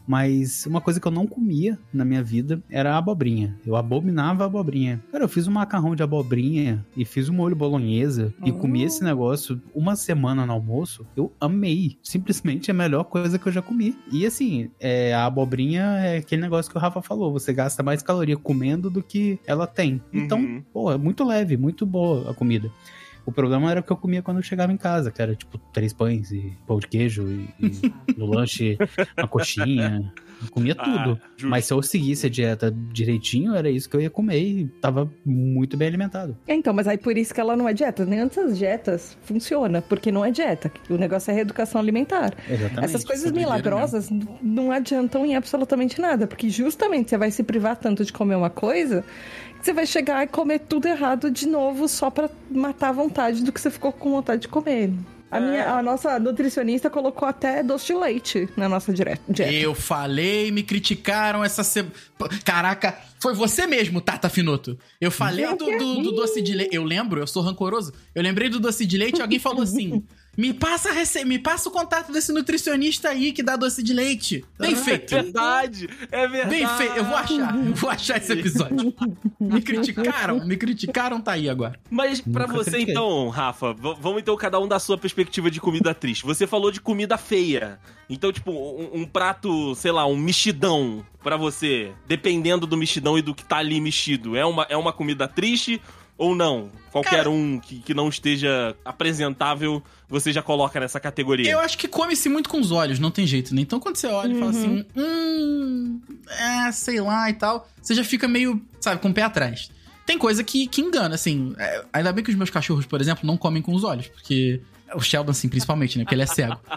Mas 0.07 0.65
uma 0.65 0.79
coisa 0.81 0.99
que 0.99 1.07
eu 1.07 1.11
não 1.11 1.25
comia 1.25 1.77
na 1.93 2.05
minha 2.05 2.23
vida 2.23 2.61
era 2.69 2.93
a 2.93 2.97
abobrinha. 2.97 3.57
Eu 3.65 3.75
abominava 3.75 4.43
a 4.43 4.47
abobrinha. 4.47 5.01
Cara, 5.11 5.23
eu 5.23 5.29
fiz 5.29 5.47
um 5.47 5.51
macarrão 5.51 5.95
de 5.95 6.03
abobrinha 6.03 6.85
e 6.95 7.03
fiz 7.05 7.29
um 7.29 7.33
molho 7.33 7.55
bolonhesa 7.55 8.33
e 8.43 8.51
comi 8.51 8.83
esse 8.83 9.03
negócio 9.03 9.61
uma 9.73 9.95
semana 9.95 10.45
no 10.45 10.53
almoço. 10.53 11.05
Eu 11.15 11.31
amei. 11.39 11.97
Simplesmente 12.03 12.69
é 12.69 12.73
a 12.73 12.77
melhor 12.77 13.05
coisa 13.05 13.39
que 13.39 13.47
eu 13.47 13.51
já 13.51 13.61
comi. 13.61 13.95
E 14.11 14.25
assim, 14.25 14.69
é, 14.79 15.13
a 15.13 15.25
abobrinha 15.25 15.83
é 15.99 16.17
aquele 16.17 16.41
negócio 16.41 16.71
que 16.71 16.77
o 16.77 16.81
Rafa 16.81 17.01
falou. 17.01 17.31
Você 17.33 17.51
gasta 17.53 17.81
mais 17.81 18.01
caloria 18.01 18.37
comendo 18.37 18.89
do 18.89 19.01
que 19.01 19.39
ela 19.45 19.65
tem. 19.67 20.01
Então, 20.13 20.39
Uhum. 20.39 20.63
pô, 20.73 20.91
é 20.91 20.97
muito 20.97 21.23
leve, 21.23 21.57
muito 21.57 21.85
boa 21.85 22.29
a 22.29 22.33
comida. 22.33 22.71
O 23.25 23.31
problema 23.31 23.72
era 23.72 23.80
o 23.80 23.83
que 23.83 23.92
eu 23.92 23.98
comia 23.98 24.22
quando 24.22 24.38
eu 24.38 24.44
chegava 24.44 24.72
em 24.72 24.77
casa, 24.77 25.12
que 25.12 25.22
era 25.22 25.36
tipo 25.36 25.57
três 25.74 25.92
pães 25.94 26.31
e 26.31 26.54
pão 26.68 26.77
de 26.80 26.88
queijo 26.88 27.27
e, 27.27 27.50
e 27.60 27.94
no 28.18 28.25
lanche 28.27 28.77
uma 29.18 29.27
coxinha. 29.27 30.13
Eu 30.42 30.50
comia 30.50 30.75
tudo. 30.75 31.19
Ah. 31.22 31.30
Mas 31.44 31.66
se 31.66 31.74
eu 31.74 31.81
seguisse 31.81 32.27
a 32.27 32.30
dieta 32.30 32.74
direitinho, 32.92 33.56
era 33.56 33.69
isso 33.69 33.89
que 33.89 33.95
eu 33.95 34.01
ia 34.01 34.10
comer 34.10 34.39
e 34.39 34.68
tava 34.81 35.10
muito 35.25 35.77
bem 35.77 35.88
alimentado. 35.88 36.38
É, 36.48 36.54
Então, 36.56 36.74
mas 36.74 36.88
aí 36.88 36.98
por 36.98 37.18
isso 37.18 37.33
que 37.33 37.39
ela 37.39 37.56
não 37.56 37.68
é 37.68 37.74
dieta. 37.74 38.06
Nem 38.06 38.19
antes 38.19 38.38
das 38.38 38.57
dietas 38.57 39.18
funciona, 39.24 39.81
porque 39.81 40.12
não 40.12 40.25
é 40.25 40.31
dieta. 40.31 40.72
O 40.89 40.98
negócio 40.98 41.31
é 41.31 41.33
reeducação 41.33 41.80
alimentar. 41.80 42.33
Exatamente. 42.50 42.86
Essas 42.86 43.04
coisas 43.04 43.31
é 43.31 43.31
milagrosas 43.31 44.10
não 44.42 44.72
adiantam 44.72 45.25
em 45.25 45.36
absolutamente 45.36 46.00
nada, 46.00 46.27
porque 46.27 46.50
justamente 46.50 47.10
você 47.10 47.18
vai 47.18 47.31
se 47.31 47.44
privar 47.44 47.77
tanto 47.77 48.04
de 48.04 48.12
comer 48.12 48.36
uma 48.36 48.50
coisa 48.50 49.04
você 49.65 49.73
vai 49.73 49.85
chegar 49.88 50.23
e 50.23 50.27
comer 50.27 50.59
tudo 50.59 50.88
errado 50.88 51.31
de 51.31 51.47
novo 51.47 51.88
só 51.88 52.09
pra 52.12 52.29
matar 52.51 52.89
a 52.89 52.91
vontade 52.91 53.44
do 53.44 53.51
que 53.51 53.59
você 53.59 53.71
ficou 53.71 53.91
com 53.91 54.12
vontade 54.12 54.44
de 54.44 54.47
comer. 54.47 54.94
A, 55.31 55.39
minha, 55.39 55.69
a 55.73 55.81
nossa 55.83 56.17
nutricionista 56.19 56.88
colocou 56.89 57.27
até 57.27 57.62
doce 57.63 57.88
de 57.88 57.94
leite 57.95 58.47
na 58.56 58.69
nossa 58.69 58.94
dieta. 58.94 59.44
Eu 59.51 59.73
falei, 59.73 60.51
me 60.51 60.62
criticaram 60.63 61.44
essa 61.44 61.63
semana. 61.63 61.91
Caraca, 62.45 62.97
foi 63.19 63.33
você 63.33 63.65
mesmo, 63.65 64.00
Tata 64.00 64.29
Finoto. 64.29 64.77
Eu 65.01 65.09
falei 65.12 65.45
do, 65.47 65.65
do- 65.65 66.01
do 66.03 66.12
doce 66.12 66.41
de 66.41 66.53
leite. 66.53 66.75
Eu 66.75 66.83
lembro, 66.83 67.19
eu 67.19 67.27
sou 67.27 67.41
rancoroso. 67.41 67.91
Eu 68.13 68.21
lembrei 68.21 68.50
do 68.50 68.59
doce 68.59 68.85
de 68.85 68.97
leite 68.97 69.17
e 69.17 69.21
alguém 69.21 69.39
falou 69.39 69.63
assim: 69.63 70.03
me 70.37 70.53
passa, 70.53 70.89
a 70.89 70.93
rece... 70.93 71.23
me 71.25 71.39
passa 71.39 71.69
o 71.69 71.71
contato 71.71 72.11
desse 72.11 72.31
nutricionista 72.31 73.09
aí 73.09 73.31
que 73.31 73.41
dá 73.43 73.55
doce 73.55 73.81
de 73.81 73.93
leite. 73.93 74.43
Bem 74.59 74.73
É 74.73 74.75
feito. 74.75 75.09
verdade, 75.15 75.89
é 76.11 76.27
verdade. 76.27 76.49
Bem 76.49 76.67
feito. 76.77 76.95
Eu 76.97 77.05
vou 77.05 77.15
achar. 77.15 77.55
Eu 77.55 77.73
vou 77.75 77.89
achar 77.89 78.17
esse 78.17 78.33
episódio. 78.33 78.93
Me 79.39 79.61
criticaram, 79.61 80.45
me 80.45 80.57
criticaram, 80.57 81.21
tá 81.21 81.33
aí 81.33 81.49
agora. 81.49 81.79
Mas 81.89 82.19
pra 82.21 82.47
Nunca 82.47 82.53
você 82.63 82.71
critiquei. 82.71 82.93
então, 82.93 83.29
Rafa, 83.29 83.74
vamos 83.74 84.21
então 84.21 84.36
cada 84.36 84.60
um 84.60 84.67
da 84.67 84.79
sua 84.79 84.98
perspectiva 84.98 85.50
de 85.50 85.60
comida 85.60 85.93
triste. 85.93 86.25
Você 86.25 86.45
falou 86.48 86.71
de 86.71 86.81
comida 86.81 87.17
feia. 87.17 87.79
Então, 88.10 88.31
tipo, 88.31 88.51
um, 88.51 89.01
um 89.01 89.05
prato, 89.05 89.74
sei 89.75 89.91
lá, 89.91 90.05
um 90.05 90.15
mexidão 90.17 91.05
pra 91.24 91.38
você, 91.38 91.91
dependendo 92.07 92.67
do 92.67 92.77
mexidão 92.77 93.17
e 93.17 93.21
do 93.21 93.33
que 93.33 93.43
tá 93.43 93.57
ali 93.57 93.81
mexido, 93.81 94.36
é 94.36 94.45
uma, 94.45 94.63
é 94.69 94.77
uma 94.77 94.93
comida 94.93 95.27
triste 95.27 95.81
ou 96.17 96.36
não? 96.36 96.69
Qualquer 96.91 97.17
Cara- 97.17 97.29
um 97.29 97.60
que, 97.60 97.79
que 97.79 97.93
não 97.93 98.07
esteja 98.07 98.75
apresentável, 98.86 99.84
você 100.07 100.31
já 100.31 100.41
coloca 100.41 100.79
nessa 100.79 101.00
categoria. 101.00 101.51
Eu 101.51 101.60
acho 101.60 101.77
que 101.77 101.88
come-se 101.88 102.29
muito 102.29 102.50
com 102.50 102.60
os 102.60 102.72
olhos, 102.72 103.00
não 103.00 103.12
tem 103.12 103.27
jeito, 103.27 103.53
né? 103.53 103.62
Então 103.62 103.79
quando 103.79 103.98
você 103.98 104.07
olha 104.07 104.31
e 104.34 104.39
fala 104.39 104.51
assim, 104.51 104.86
hum, 104.95 106.00
é, 106.29 106.72
sei 106.72 107.01
lá 107.01 107.29
e 107.29 107.34
tal, 107.34 107.67
você 107.81 107.93
já 107.93 108.03
fica 108.03 108.27
meio, 108.27 108.62
sabe, 108.79 109.01
com 109.01 109.10
o 109.10 109.13
pé 109.13 109.24
atrás. 109.24 109.69
Tem 110.05 110.17
coisa 110.17 110.43
que, 110.43 110.67
que 110.67 110.81
engana, 110.81 111.15
assim. 111.15 111.53
é, 111.57 111.84
ainda 111.91 112.13
bem 112.13 112.24
que 112.24 112.29
os 112.29 112.36
meus 112.38 112.50
cachorros, 112.50 112.86
por 112.86 113.01
exemplo, 113.01 113.25
não 113.25 113.36
comem 113.38 113.62
com 113.62 113.74
os 113.74 113.84
olhos, 113.84 114.07
porque. 114.07 114.62
O 114.93 115.01
Sheldon, 115.01 115.31
assim, 115.31 115.50
principalmente, 115.50 115.98
né? 115.98 116.03
Porque 116.03 116.13
ele 116.13 116.22
é 116.22 116.27
cego. 116.27 116.57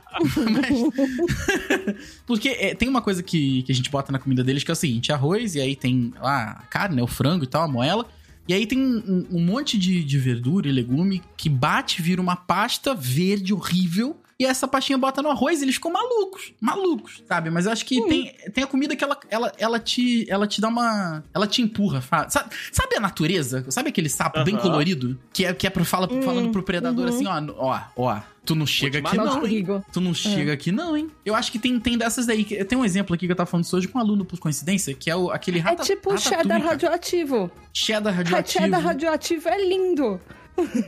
Mas- 0.50 1.96
porque 2.26 2.48
é, 2.48 2.74
tem 2.74 2.88
uma 2.88 3.02
coisa 3.02 3.22
que, 3.22 3.62
que 3.64 3.70
a 3.70 3.74
gente 3.74 3.90
bota 3.90 4.10
na 4.10 4.18
comida 4.18 4.42
deles 4.42 4.64
que 4.64 4.70
é 4.70 4.72
o 4.72 4.76
seguinte: 4.76 5.12
arroz, 5.12 5.54
e 5.54 5.60
aí 5.60 5.76
tem 5.76 6.12
lá 6.18 6.52
a 6.58 6.62
carne, 6.66 6.96
né, 6.96 7.02
o 7.02 7.06
frango 7.06 7.44
e 7.44 7.46
tal, 7.46 7.62
a 7.62 7.68
moela. 7.68 8.06
E 8.48 8.54
aí 8.54 8.66
tem 8.66 8.78
um, 8.78 9.26
um 9.30 9.40
monte 9.40 9.76
de, 9.76 10.02
de 10.02 10.18
verdura 10.18 10.66
e 10.66 10.72
legume 10.72 11.22
que 11.36 11.50
bate, 11.50 12.00
vira 12.00 12.20
uma 12.20 12.34
pasta 12.34 12.94
verde 12.94 13.52
horrível. 13.52 14.16
e 14.40 14.46
essa 14.46 14.66
pastinha 14.66 14.96
bota 14.96 15.20
no 15.20 15.30
arroz, 15.30 15.60
eles 15.60 15.74
ficam 15.74 15.92
malucos, 15.92 16.54
malucos, 16.58 17.22
sabe? 17.28 17.50
Mas 17.50 17.66
eu 17.66 17.72
acho 17.72 17.84
que 17.84 18.00
tem, 18.08 18.32
tem 18.54 18.64
a 18.64 18.66
comida 18.66 18.96
que 18.96 19.04
ela, 19.04 19.18
ela, 19.28 19.52
ela, 19.58 19.78
te, 19.78 20.24
ela 20.30 20.46
te 20.46 20.62
dá 20.62 20.68
uma. 20.68 21.22
Ela 21.34 21.46
te 21.46 21.60
empurra. 21.60 22.00
Sabe, 22.28 22.54
sabe 22.72 22.96
a 22.96 23.00
natureza? 23.00 23.66
Sabe 23.68 23.90
aquele 23.90 24.08
sapo 24.08 24.42
bem 24.44 24.54
Aham. 24.54 24.62
colorido? 24.62 25.18
Que 25.30 25.44
é, 25.44 25.52
que 25.52 25.66
é 25.66 25.70
pro, 25.70 25.84
fala, 25.84 26.08
falando 26.22 26.50
pro 26.50 26.62
predador 26.62 27.06
uhum. 27.06 27.14
assim: 27.14 27.26
ó, 27.26 27.54
ó, 27.58 27.80
ó, 27.96 28.20
tu 28.48 28.54
não 28.54 28.66
chega 28.66 28.98
aqui 28.98 29.14
não, 29.16 29.46
hein? 29.46 29.66
Tu 29.92 30.00
não 30.00 30.14
chega 30.14 30.52
aqui 30.54 30.72
não, 30.72 30.96
hein? 30.96 31.10
Eu 31.22 31.34
acho 31.34 31.52
que 31.52 31.58
tem, 31.58 31.78
tem 31.78 31.98
dessas 31.98 32.24
daí. 32.24 32.44
Tem 32.64 32.78
um 32.78 32.84
exemplo 32.84 33.14
aqui 33.14 33.26
que 33.26 33.32
eu 33.32 33.36
tava 33.36 33.48
falando 33.50 33.64
isso 33.66 33.76
hoje 33.76 33.86
com 33.86 33.98
um 33.98 34.00
aluno, 34.00 34.24
por 34.24 34.38
coincidência, 34.38 34.94
que 34.94 35.10
é 35.10 35.14
o, 35.14 35.30
aquele 35.30 35.58
É 35.58 35.62
rata, 35.62 35.82
tipo 35.82 36.10
ratatouille, 36.10 36.42
cheddar 36.42 36.62
radioativo. 36.62 37.50
Cheddar 37.74 38.14
radioativo. 38.14 38.62
Cheddar 38.64 38.80
radioativo 38.82 39.48
é 39.50 39.68
lindo. 39.68 40.20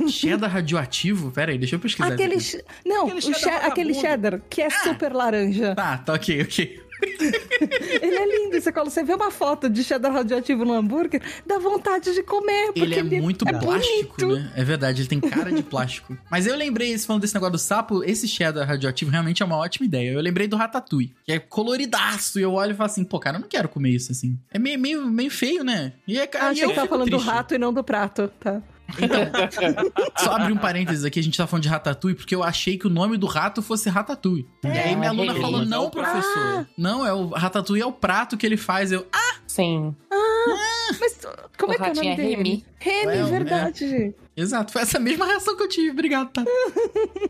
Cheddar 0.09 0.50
radioativo? 0.50 1.31
Pera 1.31 1.52
aí, 1.52 1.59
deixa 1.59 1.76
eu 1.76 1.81
pesquisar. 1.81 2.12
Aquele. 2.14 2.37
Não, 2.85 3.05
Aquele 3.07 3.21
cheddar 3.21 3.40
che- 3.61 3.67
aquele 3.67 3.95
cheddar 3.95 4.40
que 4.49 4.62
é 4.62 4.71
super 4.71 5.12
laranja. 5.12 5.75
Tá, 5.75 5.99
tá 5.99 6.14
ok, 6.14 6.43
ok. 6.43 6.81
Ele 8.00 8.14
é 8.16 8.26
lindo. 8.26 8.61
Você, 8.61 8.73
quando 8.73 8.90
você 8.90 9.02
vê 9.02 9.14
uma 9.14 9.30
foto 9.30 9.69
de 9.69 9.83
cheddar 9.85 10.12
radioativo 10.12 10.64
no 10.64 10.73
hambúrguer, 10.75 11.23
dá 11.47 11.59
vontade 11.59 12.12
de 12.14 12.23
comer. 12.23 12.66
Porque 12.73 12.80
Ele 12.80 13.16
é 13.16 13.21
muito 13.21 13.45
plástico, 13.45 14.16
bonito. 14.19 14.26
né? 14.42 14.52
É 14.57 14.64
verdade, 14.64 15.02
ele 15.02 15.09
tem 15.09 15.21
cara 15.21 15.50
de 15.52 15.62
plástico. 15.62 16.16
Mas 16.30 16.47
eu 16.47 16.57
lembrei, 16.57 16.97
falando 16.99 17.23
desse 17.23 17.35
negócio 17.35 17.52
do 17.52 17.59
sapo, 17.59 18.02
esse 18.04 18.26
cheddar 18.28 18.66
radioativo 18.66 19.11
realmente 19.11 19.42
é 19.42 19.47
uma 19.47 19.57
ótima 19.57 19.87
ideia. 19.87 20.11
Eu 20.12 20.21
lembrei 20.21 20.47
do 20.47 20.57
ratatouille, 20.57 21.14
que 21.25 21.33
é 21.33 21.38
coloridaço. 21.38 22.38
E 22.38 22.42
eu 22.42 22.52
olho 22.52 22.73
e 22.73 22.75
falo 22.75 22.87
assim, 22.87 23.04
pô, 23.04 23.19
cara, 23.19 23.37
eu 23.37 23.40
não 23.40 23.49
quero 23.49 23.69
comer 23.69 23.90
isso 23.90 24.12
assim. 24.12 24.38
É 24.50 24.59
meio, 24.59 24.78
meio, 24.78 25.07
meio 25.07 25.30
feio, 25.30 25.62
né? 25.64 25.92
E 26.07 26.19
é, 26.19 26.28
Ah, 26.35 26.49
achei 26.49 26.64
eu 26.64 26.69
que 26.71 26.75
tava 26.75 26.88
falando 26.88 27.09
triste. 27.09 27.25
do 27.25 27.30
rato 27.30 27.54
e 27.54 27.59
não 27.59 27.73
do 27.73 27.83
prato, 27.85 28.28
tá? 28.40 28.62
Só 30.18 30.32
abrir 30.32 30.52
um 30.52 30.56
parênteses 30.59 31.04
aqui, 31.04 31.18
a 31.20 31.23
gente 31.23 31.37
tá 31.37 31.47
falando 31.47 31.62
de 31.62 31.68
ratatouille, 31.68 32.16
porque 32.16 32.35
eu 32.35 32.42
achei 32.42 32.76
que 32.78 32.87
o 32.87 32.90
nome 32.90 33.16
do 33.16 33.26
rato 33.26 33.62
fosse 33.62 33.88
ratatouille. 33.88 34.47
e 34.64 34.68
aí 34.68 34.94
minha 34.97 35.06
é 35.06 35.11
aluna 35.11 35.35
falou, 35.35 35.62
é 35.62 35.64
não, 35.64 35.90
prato. 35.90 36.11
professor. 36.12 36.66
Não, 36.76 37.06
é 37.06 37.12
o 37.12 37.28
ratatouille 37.28 37.82
é 37.82 37.87
o 37.87 37.92
prato 37.92 38.37
que 38.37 38.47
ele 38.47 38.56
faz. 38.56 38.92
Eu, 38.92 39.06
ah, 39.12 39.37
Sim. 39.47 39.94
Mas 41.00 41.20
como 41.59 41.73
O 41.73 41.75
é 41.75 41.78
que 41.78 41.85
é 41.85 41.92
o 41.92 41.94
nome 41.94 42.09
é 42.09 42.16
dele? 42.16 42.35
Remy. 42.37 42.64
Remy, 42.78 43.06
Ué, 43.06 43.23
verdade. 43.25 44.14
exato, 44.37 44.73
foi 44.73 44.82
essa 44.82 44.99
mesma 44.99 45.26
reação 45.26 45.56
que 45.56 45.62
eu 45.62 45.68
tive. 45.68 45.90
Obrigado, 45.90 46.30
tá? 46.30 46.44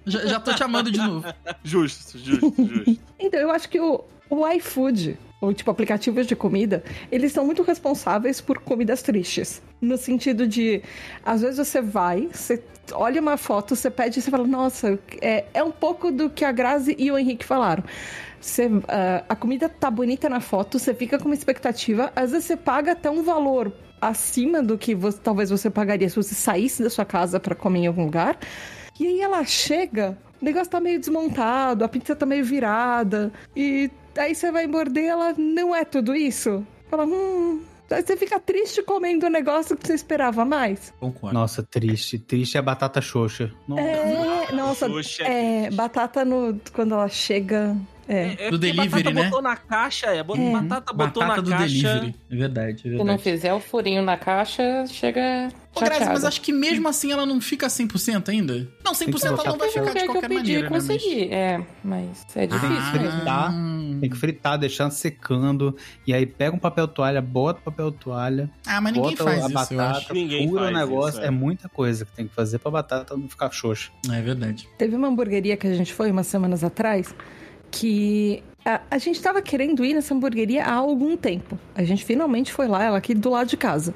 já, 0.06 0.26
já 0.26 0.40
tô 0.40 0.52
te 0.54 0.62
amando 0.62 0.90
de 0.90 0.98
novo. 0.98 1.26
Justo, 1.64 2.18
justo, 2.18 2.54
justo. 2.58 3.00
Então, 3.18 3.40
eu 3.40 3.50
acho 3.50 3.68
que 3.68 3.80
o, 3.80 4.04
o 4.28 4.48
iFood, 4.48 5.18
ou 5.40 5.54
tipo 5.54 5.70
aplicativos 5.70 6.26
de 6.26 6.36
comida, 6.36 6.84
eles 7.10 7.32
são 7.32 7.46
muito 7.46 7.62
responsáveis 7.62 8.40
por 8.40 8.58
comidas 8.58 9.02
tristes. 9.02 9.62
No 9.80 9.96
sentido 9.96 10.46
de, 10.46 10.82
às 11.24 11.40
vezes 11.40 11.66
você 11.66 11.80
vai, 11.80 12.28
você 12.32 12.62
olha 12.92 13.20
uma 13.20 13.36
foto, 13.36 13.74
você 13.74 13.90
pede 13.90 14.18
e 14.18 14.22
você 14.22 14.30
fala, 14.30 14.46
nossa, 14.46 14.98
é, 15.22 15.44
é 15.54 15.62
um 15.62 15.70
pouco 15.70 16.10
do 16.10 16.28
que 16.28 16.44
a 16.44 16.52
Grazi 16.52 16.94
e 16.98 17.10
o 17.10 17.18
Henrique 17.18 17.44
falaram. 17.44 17.82
Você, 18.40 18.70
ah, 18.88 19.24
a 19.28 19.36
comida 19.36 19.68
tá 19.68 19.90
bonita 19.90 20.28
na 20.28 20.40
foto, 20.40 20.78
você 20.78 20.94
fica 20.94 21.18
com 21.18 21.26
uma 21.26 21.34
expectativa, 21.34 22.12
às 22.16 22.32
vezes 22.32 22.46
você 22.46 22.56
paga 22.56 22.92
até 22.92 23.10
um 23.10 23.22
valor 23.22 23.72
acima 24.00 24.62
do 24.62 24.78
que 24.78 24.94
você- 24.94 25.18
talvez 25.22 25.50
você 25.50 25.68
pagaria 25.68 26.08
se 26.08 26.16
você 26.16 26.34
saísse 26.34 26.82
da 26.82 26.88
sua 26.88 27.04
casa 27.04 27.38
para 27.38 27.54
comer 27.54 27.80
em 27.80 27.86
algum 27.86 28.04
lugar. 28.04 28.38
E 28.98 29.06
aí 29.06 29.20
ela 29.20 29.44
chega, 29.44 30.16
o 30.40 30.44
negócio 30.44 30.70
tá 30.70 30.80
meio 30.80 30.98
desmontado, 30.98 31.84
a 31.84 31.88
pizza 31.88 32.16
tá 32.16 32.24
meio 32.24 32.44
virada, 32.44 33.32
e 33.54 33.90
aí 34.16 34.34
você 34.34 34.50
vai 34.50 34.66
morder, 34.66 35.06
ela 35.06 35.34
não 35.36 35.74
é 35.74 35.84
tudo 35.84 36.14
isso. 36.14 36.66
Fala, 36.88 37.04
hum. 37.06 37.62
Aí 37.90 38.02
você 38.02 38.16
fica 38.16 38.38
triste 38.38 38.82
comendo 38.84 39.26
o 39.26 39.28
negócio 39.28 39.76
que 39.76 39.84
você 39.84 39.94
esperava 39.94 40.44
mais. 40.44 40.94
Concordo. 41.00 41.34
Nossa, 41.34 41.60
triste. 41.60 42.20
Triste 42.20 42.56
é 42.56 42.60
a 42.60 42.62
batata 42.62 43.00
xoxa. 43.00 43.50
Nossa. 43.66 43.82
É, 43.82 44.52
nossa, 44.52 44.88
Poxa, 44.88 45.24
é, 45.24 45.62
triste. 45.62 45.76
batata 45.76 46.24
no, 46.24 46.60
quando 46.72 46.94
ela 46.94 47.08
chega. 47.08 47.76
É. 48.12 48.22
É 48.22 48.50
Do 48.50 48.58
porque 48.58 48.58
delivery, 48.72 49.02
batata 49.04 49.10
né? 49.14 49.24
botou 49.24 49.42
na 49.42 49.56
caixa, 49.56 50.06
é. 50.08 50.22
bot- 50.22 50.40
É. 50.40 50.52
Batata 50.52 50.92
botou 50.92 51.22
Batata 51.22 51.36
na 51.36 51.42
do 51.42 51.50
caixa. 51.50 51.66
delivery. 51.94 52.14
É 52.30 52.36
verdade, 52.36 52.74
é 52.78 52.82
Se 52.82 52.88
não 52.90 52.96
verdade. 53.04 53.22
fizer 53.22 53.54
o 53.54 53.60
furinho 53.60 54.02
na 54.02 54.16
caixa, 54.16 54.84
chega 54.88 55.48
Ô, 55.72 55.78
Grazi, 55.78 56.06
mas 56.06 56.24
acho 56.24 56.40
que 56.40 56.52
mesmo 56.52 56.88
assim 56.88 57.12
ela 57.12 57.24
não 57.24 57.40
fica 57.40 57.68
100% 57.68 58.28
ainda? 58.28 58.68
Não, 58.84 58.92
100% 58.92 59.24
ela 59.24 59.44
não 59.44 59.56
vai 59.56 59.68
ficar 59.68 59.84
de 59.84 59.92
que 59.92 59.98
eu 60.00 60.06
qualquer 60.06 60.28
pedi, 60.28 60.34
maneira, 60.40 60.62
né? 60.62 60.68
mas- 60.72 60.82
consegui. 60.88 61.32
É, 61.32 61.64
mas 61.84 62.26
é 62.34 62.46
difícil 62.48 62.68
Ah. 62.76 62.92
mesmo. 62.98 63.10
fritar. 63.20 63.52
Tem 64.00 64.10
que 64.10 64.16
fritar, 64.16 64.58
deixando 64.58 64.90
secando. 64.90 65.76
E 66.04 66.12
aí 66.12 66.26
pega 66.26 66.56
um 66.56 66.58
papel 66.58 66.88
toalha, 66.88 67.20
bota 67.22 67.60
o 67.60 67.62
papel 67.62 67.92
toalha, 67.92 68.50
Ah, 68.66 68.80
mas 68.80 68.92
ninguém 68.94 69.10
bota 69.12 69.22
faz 69.22 69.36
a 69.44 69.48
isso, 69.48 69.72
eu 69.74 69.78
batata, 69.78 70.12
Ninguém 70.14 70.48
fura 70.48 70.62
o 70.66 70.70
negócio. 70.72 71.10
isso, 71.10 71.20
é. 71.20 71.26
é. 71.26 71.30
muita 71.30 71.68
coisa 71.68 72.04
que 72.04 72.10
tem 72.12 72.26
que 72.26 72.34
fazer 72.34 72.58
pra 72.58 72.70
batata 72.72 73.16
não 73.16 73.28
ficar 73.28 73.50
xoxa. 73.52 73.90
É 74.10 74.20
verdade. 74.20 74.68
Teve 74.76 74.96
uma 74.96 75.06
hamburgueria 75.06 75.56
que 75.56 75.68
a 75.68 75.74
gente 75.74 75.92
foi 75.94 76.10
umas 76.10 76.26
semanas 76.26 76.64
atrás 76.64 77.14
que 77.70 78.42
a, 78.64 78.80
a 78.90 78.98
gente 78.98 79.20
tava 79.22 79.40
querendo 79.40 79.84
ir 79.84 79.94
nessa 79.94 80.14
hamburgueria 80.14 80.64
há 80.64 80.74
algum 80.74 81.16
tempo. 81.16 81.58
A 81.74 81.82
gente 81.84 82.04
finalmente 82.04 82.52
foi 82.52 82.66
lá, 82.68 82.82
ela 82.82 82.98
aqui 82.98 83.14
do 83.14 83.30
lado 83.30 83.48
de 83.48 83.56
casa. 83.56 83.94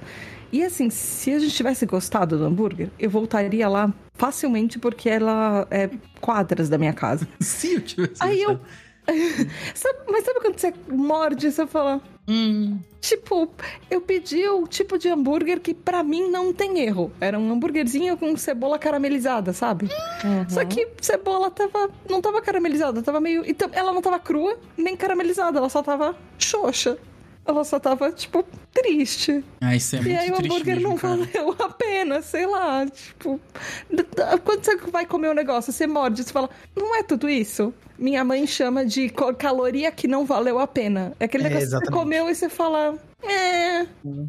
E 0.53 0.63
assim, 0.63 0.89
se 0.89 1.33
a 1.33 1.39
gente 1.39 1.53
tivesse 1.55 1.85
gostado 1.85 2.39
do 2.39 2.45
hambúrguer, 2.45 2.89
eu 2.99 3.11
voltaria 3.11 3.69
lá 3.69 3.93
facilmente 4.15 4.79
porque 4.79 5.09
ela 5.09 5.67
é 5.71 5.91
quadras 6.21 6.69
da 6.69 6.79
minha 6.79 6.93
casa. 6.93 7.27
Se 7.41 7.75
eu 7.75 7.81
tivesse. 7.81 8.23
Aí 8.23 8.41
eu. 8.41 8.61
Sabe- 9.75 9.99
mas 10.09 10.25
sabe 10.25 10.41
quando 10.41 10.59
você 10.59 10.73
morde 10.89 11.49
e 11.49 11.53
você 11.53 11.67
fala. 11.67 12.01
Hum, 12.27 12.79
Tipo, 13.05 13.51
eu 13.91 14.01
pedi 14.01 14.49
o 14.49 14.67
tipo 14.67 14.97
de 14.97 15.11
hambúrguer 15.11 15.61
que 15.61 15.75
pra 15.75 16.03
mim 16.03 16.31
não 16.31 16.55
tem 16.55 16.79
erro. 16.81 17.13
Era 17.21 17.39
um 17.39 17.53
hambúrguerzinho 17.53 18.17
com 18.17 18.35
cebola 18.35 18.79
caramelizada, 18.79 19.53
sabe? 19.53 19.91
Uhum. 20.25 20.49
Só 20.49 20.65
que 20.65 20.89
cebola 21.03 21.51
tava, 21.51 21.91
não 22.09 22.23
tava 22.23 22.41
caramelizada, 22.41 23.03
tava 23.03 23.21
meio. 23.21 23.45
Então, 23.47 23.69
ela 23.75 23.93
não 23.93 24.01
tava 24.01 24.19
crua 24.19 24.59
nem 24.75 24.97
caramelizada, 24.97 25.59
ela 25.59 25.69
só 25.69 25.83
tava 25.83 26.17
xoxa. 26.39 26.97
Ela 27.45 27.63
só 27.63 27.79
tava, 27.79 28.11
tipo, 28.11 28.43
triste. 28.75 29.45
ah, 29.61 29.75
isso 29.77 29.97
é 29.97 30.01
muito 30.01 30.11
e 30.13 30.17
aí 30.17 30.31
o 30.31 30.35
triste 30.35 30.53
hambúrguer 30.53 30.75
mesmo, 30.77 30.89
não 30.91 30.97
cara. 30.97 31.17
valeu 31.17 31.57
a 31.59 31.69
pena, 31.71 32.21
sei 32.23 32.47
lá. 32.47 32.85
Tipo, 32.87 33.41
quando 34.45 34.65
você 34.65 34.77
vai 34.91 35.07
comer 35.07 35.31
um 35.31 35.35
negócio, 35.35 35.73
você 35.73 35.87
morde, 35.87 36.23
você 36.25 36.33
fala, 36.33 36.51
não 36.77 36.95
é 36.97 37.03
tudo 37.03 37.29
isso? 37.29 37.73
Minha 37.99 38.25
mãe 38.25 38.45
chama 38.47 38.85
de 38.85 39.09
caloria 39.39 39.91
que 39.93 40.09
não 40.09 40.27
valeu 40.27 40.59
a 40.59 40.67
pena. 40.67 41.13
É 41.21 41.27
aquele 41.27 41.45
É, 41.45 41.49
negócio 41.49 41.67
que 41.67 41.71
você 41.71 41.77
exatamente. 41.77 42.03
comeu 42.03 42.29
e 42.29 42.35
você 42.35 42.49
fala, 42.49 42.99
é. 43.23 43.87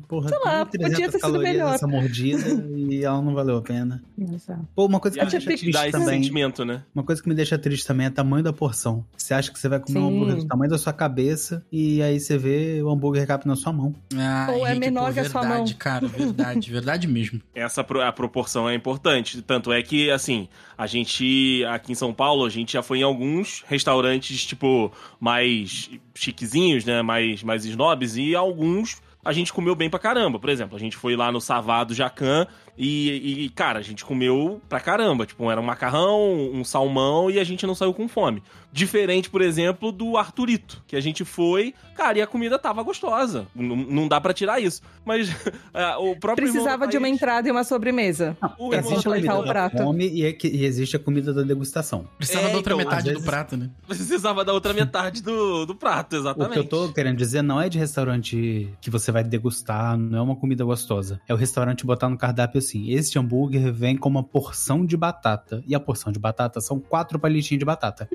Porra, 0.08 0.30
Sei 0.30 0.38
lá, 0.46 0.66
podia 0.66 1.10
ter 1.12 1.20
sido 1.20 1.40
melhor. 1.40 1.74
essa 1.74 1.88
mordida 1.88 2.64
e 2.75 3.04
ela 3.04 3.20
não 3.24 3.34
valeu 3.34 3.58
a 3.58 3.62
pena. 3.64 4.04
Exato. 4.18 4.68
Pô, 4.75 4.86
uma 4.86 5.00
coisa 5.00 5.18
E 5.18 5.20
que 5.20 5.25
me 5.25 5.32
deixa 5.32 5.40
te 5.40 5.72
dá 5.72 5.80
triste 5.82 5.90
esse 5.90 5.92
também. 5.92 6.22
sentimento, 6.24 6.64
né? 6.64 6.84
Uma 6.94 7.04
coisa 7.04 7.22
que 7.22 7.28
me 7.28 7.34
deixa 7.34 7.58
triste 7.58 7.86
também 7.88 8.06
é 8.06 8.10
o 8.10 8.14
tamanho 8.14 8.44
da 8.44 8.54
porção. 8.54 9.04
Você 9.18 9.34
acha 9.34 9.52
que 9.52 9.60
você 9.60 9.68
vai 9.68 9.80
comer 9.80 9.98
um 10.00 10.10
Sim. 10.10 10.16
hambúrguer 10.16 10.36
do 10.38 10.46
tamanho 10.48 10.70
da 10.70 10.78
sua 10.78 10.94
cabeça 10.94 11.66
e 11.72 12.04
aí 12.04 12.20
você 12.20 12.38
vê 12.38 12.82
o 12.84 12.90
hambúrguer 12.90 13.25
cabe 13.25 13.48
na 13.48 13.56
sua 13.56 13.74
mão. 13.74 13.96
Ah, 14.16 14.35
Ou 14.51 14.65
é 14.65 14.72
Henrique, 14.72 14.80
menor 14.86 15.08
pô, 15.08 15.13
que 15.13 15.20
a 15.20 15.30
sua 15.30 15.42
verdade, 15.42 15.72
mão. 15.72 15.77
cara, 15.80 16.08
verdade, 16.08 16.72
verdade 16.72 17.08
mesmo. 17.08 17.42
Essa 17.54 17.84
pro- 17.84 18.01
a 18.01 18.12
proporção 18.12 18.68
é 18.70 18.75
importante. 18.75 19.42
Tanto 19.42 19.72
é 19.72 19.82
que, 19.82 20.10
assim, 20.12 20.48
a 20.77 20.86
gente, 20.88 21.63
aqui 21.70 21.92
em 21.92 21.96
São 21.96 22.13
Paulo, 22.13 22.46
a 22.46 22.50
gente 22.50 22.74
já 22.74 22.84
foi 22.84 23.00
em 23.00 23.04
alguns 23.04 23.63
restaurantes, 23.68 24.46
tipo, 24.46 24.92
mais 25.20 25.89
chiquezinhos, 26.13 26.86
né? 26.86 27.01
Mais, 27.01 27.44
mais 27.44 27.65
snobs, 27.65 28.18
e 28.18 28.36
alguns 28.36 28.98
a 29.24 29.34
gente 29.34 29.51
comeu 29.51 29.74
bem 29.75 29.89
pra 29.89 29.98
caramba. 30.00 30.38
Por 30.39 30.50
exemplo, 30.50 30.75
a 30.75 30.80
gente 30.80 30.96
foi 30.96 31.15
lá 31.15 31.32
no 31.32 31.42
Savado 31.42 31.94
Jacan 31.96 32.46
e, 32.77 33.46
e, 33.46 33.50
cara, 33.50 33.79
a 33.79 33.82
gente 33.82 34.03
comeu 34.05 34.62
pra 34.67 34.79
caramba. 34.79 35.25
Tipo, 35.25 35.50
era 35.50 35.60
um 35.62 35.63
macarrão, 35.63 36.51
um 36.53 36.63
salmão 36.63 37.29
e 37.32 37.39
a 37.39 37.44
gente 37.44 37.65
não 37.65 37.75
saiu 37.75 37.94
com 37.94 38.08
fome. 38.08 38.41
Diferente, 38.72 39.29
por 39.29 39.41
exemplo, 39.41 39.89
do 39.91 40.17
Arturito, 40.17 40.84
que 40.86 40.98
a 40.98 41.00
gente 41.00 41.24
foi, 41.24 41.74
cara, 41.96 42.17
e 42.17 42.22
a 42.22 42.27
comida 42.27 42.60
tava 42.60 42.84
gostosa. 42.84 43.48
Não, 43.55 43.74
não 43.77 44.08
dá 44.08 44.20
pra 44.20 44.34
tirar 44.34 44.60
isso. 44.60 44.82
Mas 45.05 45.29
ah, 45.74 45.98
o 46.00 46.20
próprio 46.20 46.48
irmão 46.48 46.63
Precisava 46.63 46.86
de 46.88 46.98
uma 46.98 47.08
entrada 47.08 47.48
e 47.48 47.51
uma 47.51 47.63
sobremesa. 47.63 48.36
o 48.60 48.74
É, 48.74 48.82
do 48.82 48.89
Thaís- 48.89 49.03
completar 49.03 49.39
o 49.39 49.44
da 49.44 49.48
prato. 49.51 49.77
fome 49.77 50.10
e, 50.10 50.25
é 50.25 50.34
que- 50.34 50.50
e 50.50 50.65
existe 50.65 50.98
a 50.98 51.00
comida 51.00 51.34
da 51.34 51.41
degustação. 51.44 52.05
Precisava 52.17 52.48
É, 52.48 52.51
da 52.51 52.58
outra 52.58 52.74
então, 52.74 52.84
metade 52.86 52.98
às 53.00 53.03
do 53.05 53.10
vezes- 53.20 53.25
prato, 53.25 53.55
né? 53.55 53.70
Precisava 53.88 54.44
da 54.44 54.51
outra 54.51 54.74
metade 54.74 55.24
do, 55.24 55.65
do 55.65 55.74
prato, 55.75 56.13
O 56.13 56.20
exatamente. 56.20 56.53
que 56.53 56.60
eu 56.60 56.63
tô 56.67 56.91
querendo 56.91 57.15
dizer 57.17 57.41
não 57.41 57.62
é 57.62 57.70
de 57.70 57.77
restaurante 57.79 58.70
que 58.82 58.89
você 58.89 59.10
vai 59.12 59.24
degustar, 59.24 59.98
não 59.98 60.20
é 60.20 60.22
uma 60.22 60.36
comida 60.36 60.65
gostosa. 60.65 61.22
É 61.27 61.34
o 61.34 61.38
restaurante 61.38 61.86
botar 61.86 62.10
no 62.10 62.17
cardápio 62.17 62.58
assim: 62.66 62.90
este 62.92 63.18
hambúrguer 63.20 63.72
vem 63.74 63.96
com 63.96 64.10
uma 64.10 64.24
porção 64.24 64.86
de 64.86 64.98
batata. 64.98 65.64
E 65.68 65.76
a 65.76 65.80
porção 65.80 66.12
de 66.12 66.20
batata 66.20 66.60
são 66.62 66.80
quatro 66.80 67.18
palitinhos 67.20 67.60
de 67.60 67.66
batata. 67.66 68.08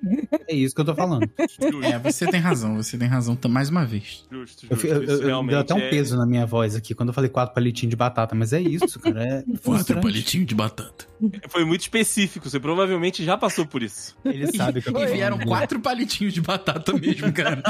É 0.49 0.54
isso 0.54 0.75
que 0.75 0.80
eu 0.80 0.85
tô 0.85 0.95
falando. 0.95 1.28
Justo, 1.38 1.83
É, 1.85 1.99
você 1.99 2.26
tem 2.26 2.40
razão, 2.40 2.76
você 2.76 2.99
tem 2.99 3.09
razão 3.09 3.38
mais 3.49 3.69
uma 3.71 3.85
vez. 3.85 4.26
justo, 4.30 4.66
Eu, 4.69 4.76
justo. 4.76 4.87
eu, 4.87 5.02
eu, 5.04 5.21
eu 5.23 5.26
realmente 5.26 5.50
deu 5.50 5.61
até 5.61 5.75
um 5.75 5.78
é- 5.78 5.88
peso 5.90 6.16
na 6.16 6.26
minha 6.26 6.45
voz 6.47 6.75
aqui 6.76 6.95
quando 6.95 7.09
eu 7.11 7.12
falei 7.14 7.30
quatro 7.30 7.54
palitinhos 7.54 7.90
de 7.90 7.97
batata, 7.97 8.35
mas 8.35 8.52
é 8.52 8.61
isso, 8.61 8.99
cara. 9.00 9.23
É 9.25 9.45
Quatro 9.64 10.00
palitinhos 10.00 10.47
de 10.47 10.54
batata. 10.54 11.07
Foi 11.49 11.64
muito 11.64 11.83
específico, 11.83 12.49
você 12.49 12.59
provavelmente 12.59 13.23
já 13.25 13.37
passou 13.37 13.66
por 13.66 13.83
isso. 13.83 14.16
Ele 14.25 14.47
sabe 14.57 14.80
que 14.83 14.88
eu 14.88 14.92
tô 14.92 15.00
E 15.02 15.07
vieram 15.07 15.37
falando. 15.37 15.49
quatro 15.49 15.80
palitinhos 15.80 16.33
de 16.35 16.40
batata 16.40 16.92
mesmo, 16.95 17.30
cara. 17.33 17.62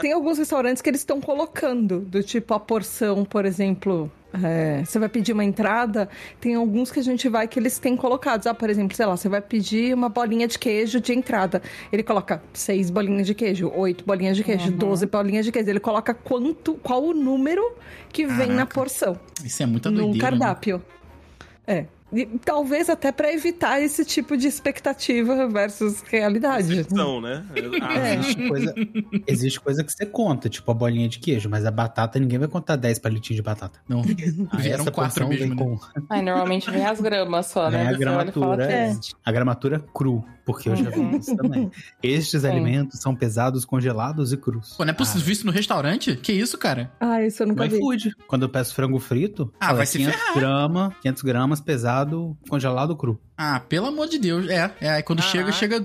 Tem 0.00 0.12
alguns 0.12 0.38
restaurantes 0.38 0.82
que 0.82 0.88
eles 0.88 1.00
estão 1.00 1.20
colocando, 1.20 2.00
do 2.00 2.22
tipo 2.22 2.54
a 2.54 2.60
porção, 2.60 3.24
por 3.24 3.44
exemplo, 3.44 4.10
é, 4.44 4.84
você 4.84 4.98
vai 4.98 5.08
pedir 5.08 5.32
uma 5.32 5.44
entrada, 5.44 6.08
tem 6.40 6.54
alguns 6.54 6.90
que 6.90 7.00
a 7.00 7.02
gente 7.02 7.28
vai 7.28 7.48
que 7.48 7.58
eles 7.58 7.78
têm 7.78 7.96
colocados. 7.96 8.46
Ah, 8.46 8.54
por 8.54 8.70
exemplo, 8.70 8.96
sei 8.96 9.06
lá, 9.06 9.16
você 9.16 9.28
vai 9.28 9.40
pedir 9.40 9.92
uma 9.94 10.08
bolinha 10.08 10.46
de 10.46 10.58
queijo 10.58 11.00
de 11.00 11.12
entrada. 11.12 11.60
Ele 11.92 12.02
coloca 12.02 12.42
seis 12.52 12.90
bolinhas 12.90 13.26
de 13.26 13.34
queijo, 13.34 13.70
oito 13.74 14.04
bolinhas 14.04 14.36
de 14.36 14.44
queijo, 14.44 14.70
Uhum. 14.70 14.76
doze 14.76 15.06
bolinhas 15.06 15.44
de 15.44 15.52
queijo. 15.52 15.68
Ele 15.70 15.80
coloca 15.80 16.14
quanto, 16.14 16.74
qual 16.74 17.02
o 17.04 17.12
número 17.12 17.62
que 18.12 18.26
vem 18.26 18.48
na 18.48 18.66
Caraca. 18.66 18.74
porção 18.74 19.20
Isso 19.44 19.62
é 19.62 19.66
muita 19.66 19.90
no 19.90 19.96
doideira. 19.98 20.30
né? 20.30 20.38
cardápio. 20.38 20.82
É. 21.66 21.86
E 22.12 22.26
talvez 22.44 22.90
até 22.90 23.12
pra 23.12 23.32
evitar 23.32 23.80
esse 23.80 24.04
tipo 24.04 24.36
de 24.36 24.48
expectativa 24.48 25.46
versus 25.48 26.02
realidade. 26.02 26.76
Ficção, 26.76 27.20
né? 27.20 27.44
Ah, 27.82 27.98
É. 27.98 28.14
Existe 28.16 28.48
coisa, 28.48 28.74
existe 29.26 29.60
coisa 29.60 29.84
que 29.84 29.92
você 29.92 30.06
conta, 30.06 30.48
tipo 30.48 30.70
a 30.70 30.74
bolinha 30.74 31.08
de 31.08 31.18
queijo, 31.18 31.48
mas 31.48 31.64
a 31.64 31.70
batata 31.70 32.18
ninguém 32.18 32.38
vai 32.38 32.48
contar 32.48 32.76
10 32.76 32.98
palitinhos 32.98 33.36
de 33.36 33.42
batata. 33.42 33.78
Não. 33.88 34.02
Aí 34.02 34.14
Vieram 34.62 34.82
essa 34.82 34.90
quatro 34.90 35.28
mesmo, 35.28 35.40
vem 35.40 35.50
né? 35.50 35.56
com 35.56 35.78
Ai, 36.08 36.22
normalmente 36.22 36.70
vem 36.70 36.84
as 36.84 37.00
gramas 37.00 37.46
só, 37.46 37.70
né? 37.70 37.84
É, 37.84 37.88
a 37.88 37.92
gramatura. 37.92 38.66
que 38.66 38.72
é. 38.72 38.90
é. 38.90 38.96
A 39.24 39.32
gramatura 39.32 39.78
cru, 39.94 40.24
porque 40.52 40.68
eu 40.68 40.76
já 40.76 40.90
vi 40.90 40.98
Uhum. 41.00 41.16
isso 41.16 41.36
também. 41.36 41.70
Estes 42.02 42.42
Sim. 42.42 42.48
alimentos 42.50 43.00
são 43.00 43.14
pesados, 43.14 43.64
congelados 43.64 44.32
e 44.32 44.36
crus. 44.36 44.74
Pô, 44.76 44.84
não 44.84 44.90
é 44.90 44.94
possível 44.94 45.26
Ah, 45.28 45.32
isso 45.32 45.46
no 45.46 45.52
restaurante? 45.52 46.16
Que 46.16 46.32
isso, 46.32 46.56
cara? 46.58 46.92
Ah, 47.00 47.22
isso 47.22 47.42
eu 47.42 47.46
no 47.46 47.52
nunca 47.54 47.68
vi. 47.68 47.76
iFood. 47.76 48.14
Quando 48.26 48.42
eu 48.42 48.48
peço 48.48 48.74
frango 48.74 48.98
frito, 48.98 49.52
Ah, 49.60 49.72
vai 49.72 49.86
se 49.86 49.98
500 49.98 50.20
gramas, 50.34 50.92
500 51.02 51.22
gramas 51.22 51.60
pesado, 51.60 52.36
congelado 52.48 52.96
cru. 52.96 53.20
Ah, 53.36 53.60
pelo 53.60 53.86
amor 53.86 54.08
de 54.08 54.18
Deus. 54.18 54.48
É, 54.48 54.72
é. 54.80 54.90
Aí 54.90 55.02
quando 55.02 55.22
chega, 55.22 55.44
Caraca. 55.44 55.52
chega. 55.58 55.84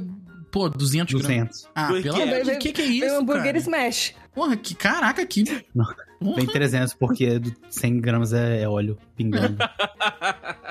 Pô, 0.52 0.70
200 0.70 1.14
gramas. 1.22 1.28
200. 1.28 1.70
Ah, 1.76 1.88
Do 1.92 2.02
pelo 2.02 2.16
amor 2.16 2.28
é? 2.28 2.40
de 2.40 2.46
Deus. 2.46 2.58
O 2.58 2.60
que, 2.60 2.72
que 2.72 2.82
é 2.82 2.86
isso, 2.86 3.16
um 3.16 3.20
hambúrguer 3.20 3.44
cara? 3.46 3.58
smash. 3.58 4.14
Porra, 4.34 4.56
que 4.56 4.74
caraca, 4.74 5.26
que. 5.26 5.44
Não. 5.74 5.86
Porra, 6.20 6.36
Vem 6.38 6.46
300, 6.48 6.94
porque 6.94 7.38
do 7.40 7.52
100 7.70 8.00
gramas 8.00 8.32
é, 8.34 8.62
é 8.62 8.70
óleo 8.70 8.98
pingando. 9.18 9.58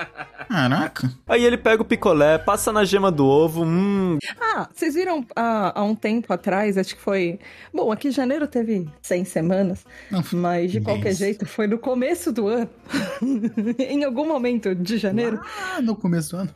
Caraca. 0.55 1.11
Aí 1.27 1.43
ele 1.43 1.57
pega 1.57 1.81
o 1.81 1.85
picolé, 1.85 2.37
passa 2.37 2.71
na 2.71 2.85
gema 2.85 3.11
do 3.11 3.25
ovo, 3.25 3.63
hum, 3.65 4.17
Ah, 4.39 4.69
vocês 4.73 4.93
viram 4.95 5.25
há, 5.35 5.77
há 5.81 5.83
um 5.83 5.93
tempo 5.93 6.31
atrás, 6.31 6.77
acho 6.77 6.95
que 6.95 7.01
foi. 7.01 7.37
Bom, 7.73 7.91
aqui 7.91 8.07
em 8.07 8.11
janeiro 8.11 8.47
teve 8.47 8.87
100 9.01 9.25
semanas, 9.25 9.85
Não, 10.09 10.23
mas 10.31 10.71
de 10.71 10.79
qualquer 10.79 11.03
mês. 11.05 11.17
jeito 11.17 11.45
foi 11.45 11.67
no 11.67 11.77
começo 11.77 12.31
do 12.31 12.47
ano. 12.47 12.69
em 13.77 14.05
algum 14.05 14.25
momento 14.25 14.73
de 14.73 14.97
janeiro. 14.97 15.41
Ah, 15.75 15.81
no 15.81 15.93
começo 15.93 16.31
do 16.37 16.37
ano. 16.43 16.49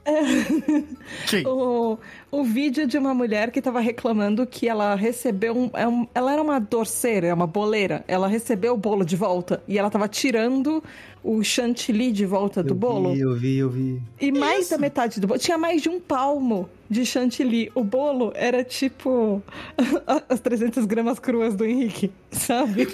Que? 1.27 1.45
O, 1.45 1.97
o 2.31 2.43
vídeo 2.45 2.87
de 2.87 2.97
uma 2.97 3.13
mulher 3.13 3.51
que 3.51 3.61
tava 3.61 3.81
reclamando 3.81 4.47
que 4.47 4.69
ela 4.69 4.95
recebeu 4.95 5.57
um, 5.57 5.69
é 5.73 5.85
um- 5.85 6.07
Ela 6.15 6.31
era 6.31 6.41
uma 6.41 6.57
dorceira, 6.59 7.27
é 7.27 7.33
uma 7.33 7.47
boleira. 7.47 8.03
Ela 8.07 8.29
recebeu 8.29 8.75
o 8.75 8.77
bolo 8.77 9.03
de 9.03 9.17
volta 9.17 9.61
e 9.67 9.77
ela 9.77 9.89
tava 9.89 10.07
tirando 10.07 10.81
o 11.23 11.43
chantilly 11.43 12.11
de 12.11 12.25
volta 12.25 12.63
do 12.63 12.73
eu 12.73 12.75
bolo. 12.75 13.13
vi, 13.13 13.19
eu 13.19 13.35
vi, 13.35 13.57
eu 13.57 13.69
vi. 13.69 14.01
E 14.19 14.31
mais 14.31 14.69
da 14.69 14.77
metade 14.77 15.19
do 15.19 15.27
bolo. 15.27 15.39
Tinha 15.39 15.57
mais 15.57 15.81
de 15.81 15.89
um 15.89 15.99
palmo 15.99 16.69
de 16.89 17.05
chantilly. 17.05 17.71
O 17.75 17.83
bolo 17.83 18.31
era 18.35 18.63
tipo 18.63 19.41
as 20.29 20.39
300 20.39 20.85
gramas 20.85 21.19
cruas 21.19 21.55
do 21.55 21.65
Henrique, 21.65 22.11
sabe? 22.31 22.87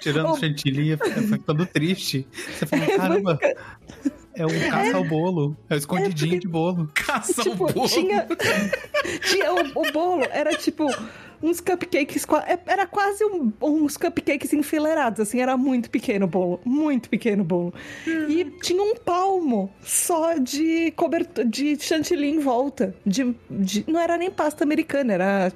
Tirando 0.00 0.32
o 0.32 0.36
chantilly 0.36 0.96
foi 0.96 1.10
ficando 1.10 1.66
triste. 1.66 2.26
Você 2.58 2.66
falou, 2.66 2.86
caramba, 2.86 3.38
é 4.34 4.46
um 4.46 4.70
caça 4.70 4.96
ao 4.96 5.04
bolo. 5.04 5.56
É 5.68 5.74
o 5.74 5.76
escondidinho 5.76 6.38
de 6.38 6.48
bolo. 6.48 6.90
Caça 6.94 7.42
tipo, 7.42 7.64
o 7.64 7.72
bolo. 7.72 7.88
tinha. 7.88 8.26
tinha 9.22 9.52
o, 9.52 9.82
o 9.82 9.92
bolo, 9.92 10.24
era 10.30 10.56
tipo. 10.56 10.86
Uns 11.42 11.60
cupcakes, 11.60 12.26
é- 12.46 12.58
era 12.66 12.86
quase 12.86 13.24
um- 13.24 13.50
uns 13.62 13.96
cupcakes 13.96 14.52
enfileirados, 14.52 15.20
assim, 15.20 15.40
era 15.40 15.56
muito 15.56 15.88
pequeno 15.90 16.26
o 16.26 16.28
bolo, 16.28 16.60
muito 16.64 17.08
pequeno 17.08 17.42
o 17.42 17.46
bolo. 17.46 17.74
E 18.28 18.44
tinha 18.62 18.82
um 18.82 18.94
palmo 18.94 19.72
só 19.82 20.34
de 20.34 20.90
cobertura, 20.92 21.46
de 21.46 21.78
chantilly 21.82 22.28
em 22.28 22.38
volta. 22.40 22.94
De, 23.06 23.34
de- 23.50 23.84
não 23.88 23.98
era 24.00 24.16
nem 24.18 24.30
pasta 24.30 24.64
americana, 24.64 25.14
era, 25.14 25.52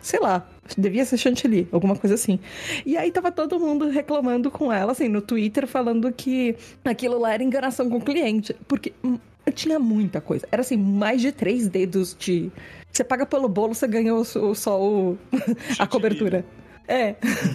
sei 0.00 0.20
lá, 0.20 0.48
devia 0.78 1.04
ser 1.04 1.16
chantilly, 1.18 1.66
alguma 1.72 1.96
coisa 1.96 2.14
assim. 2.14 2.38
E 2.86 2.96
aí 2.96 3.10
tava 3.10 3.32
todo 3.32 3.58
mundo 3.58 3.88
reclamando 3.88 4.50
com 4.50 4.72
ela, 4.72 4.92
assim, 4.92 5.08
no 5.08 5.20
Twitter, 5.20 5.66
falando 5.66 6.12
que 6.12 6.54
aquilo 6.84 7.18
lá 7.18 7.34
era 7.34 7.42
enganação 7.42 7.90
com 7.90 7.96
o 7.96 8.00
cliente. 8.00 8.54
Porque 8.68 8.92
hum, 9.02 9.18
tinha 9.52 9.78
muita 9.80 10.20
coisa. 10.20 10.46
Era 10.52 10.60
assim, 10.62 10.76
mais 10.76 11.20
de 11.20 11.32
três 11.32 11.66
dedos 11.68 12.16
de. 12.18 12.50
Você 12.94 13.02
paga 13.02 13.26
pelo 13.26 13.48
bolo, 13.48 13.74
você 13.74 13.88
ganha 13.88 14.14
o, 14.14 14.20
o- 14.20 14.54
só 14.54 14.80
o, 14.80 15.18
a 15.80 15.86
cobertura. 15.86 16.44
É. 16.86 17.14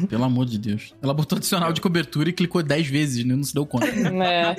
Pelo 0.09 0.23
amor 0.23 0.45
de 0.45 0.57
Deus. 0.57 0.93
Ela 1.01 1.13
botou 1.13 1.37
adicional 1.37 1.71
de 1.71 1.79
cobertura 1.81 2.29
e 2.29 2.33
clicou 2.33 2.63
10 2.63 2.87
vezes, 2.87 3.23
né? 3.25 3.35
Não 3.35 3.43
se 3.43 3.53
deu 3.53 3.65
conta. 3.65 3.85
É. 3.87 4.55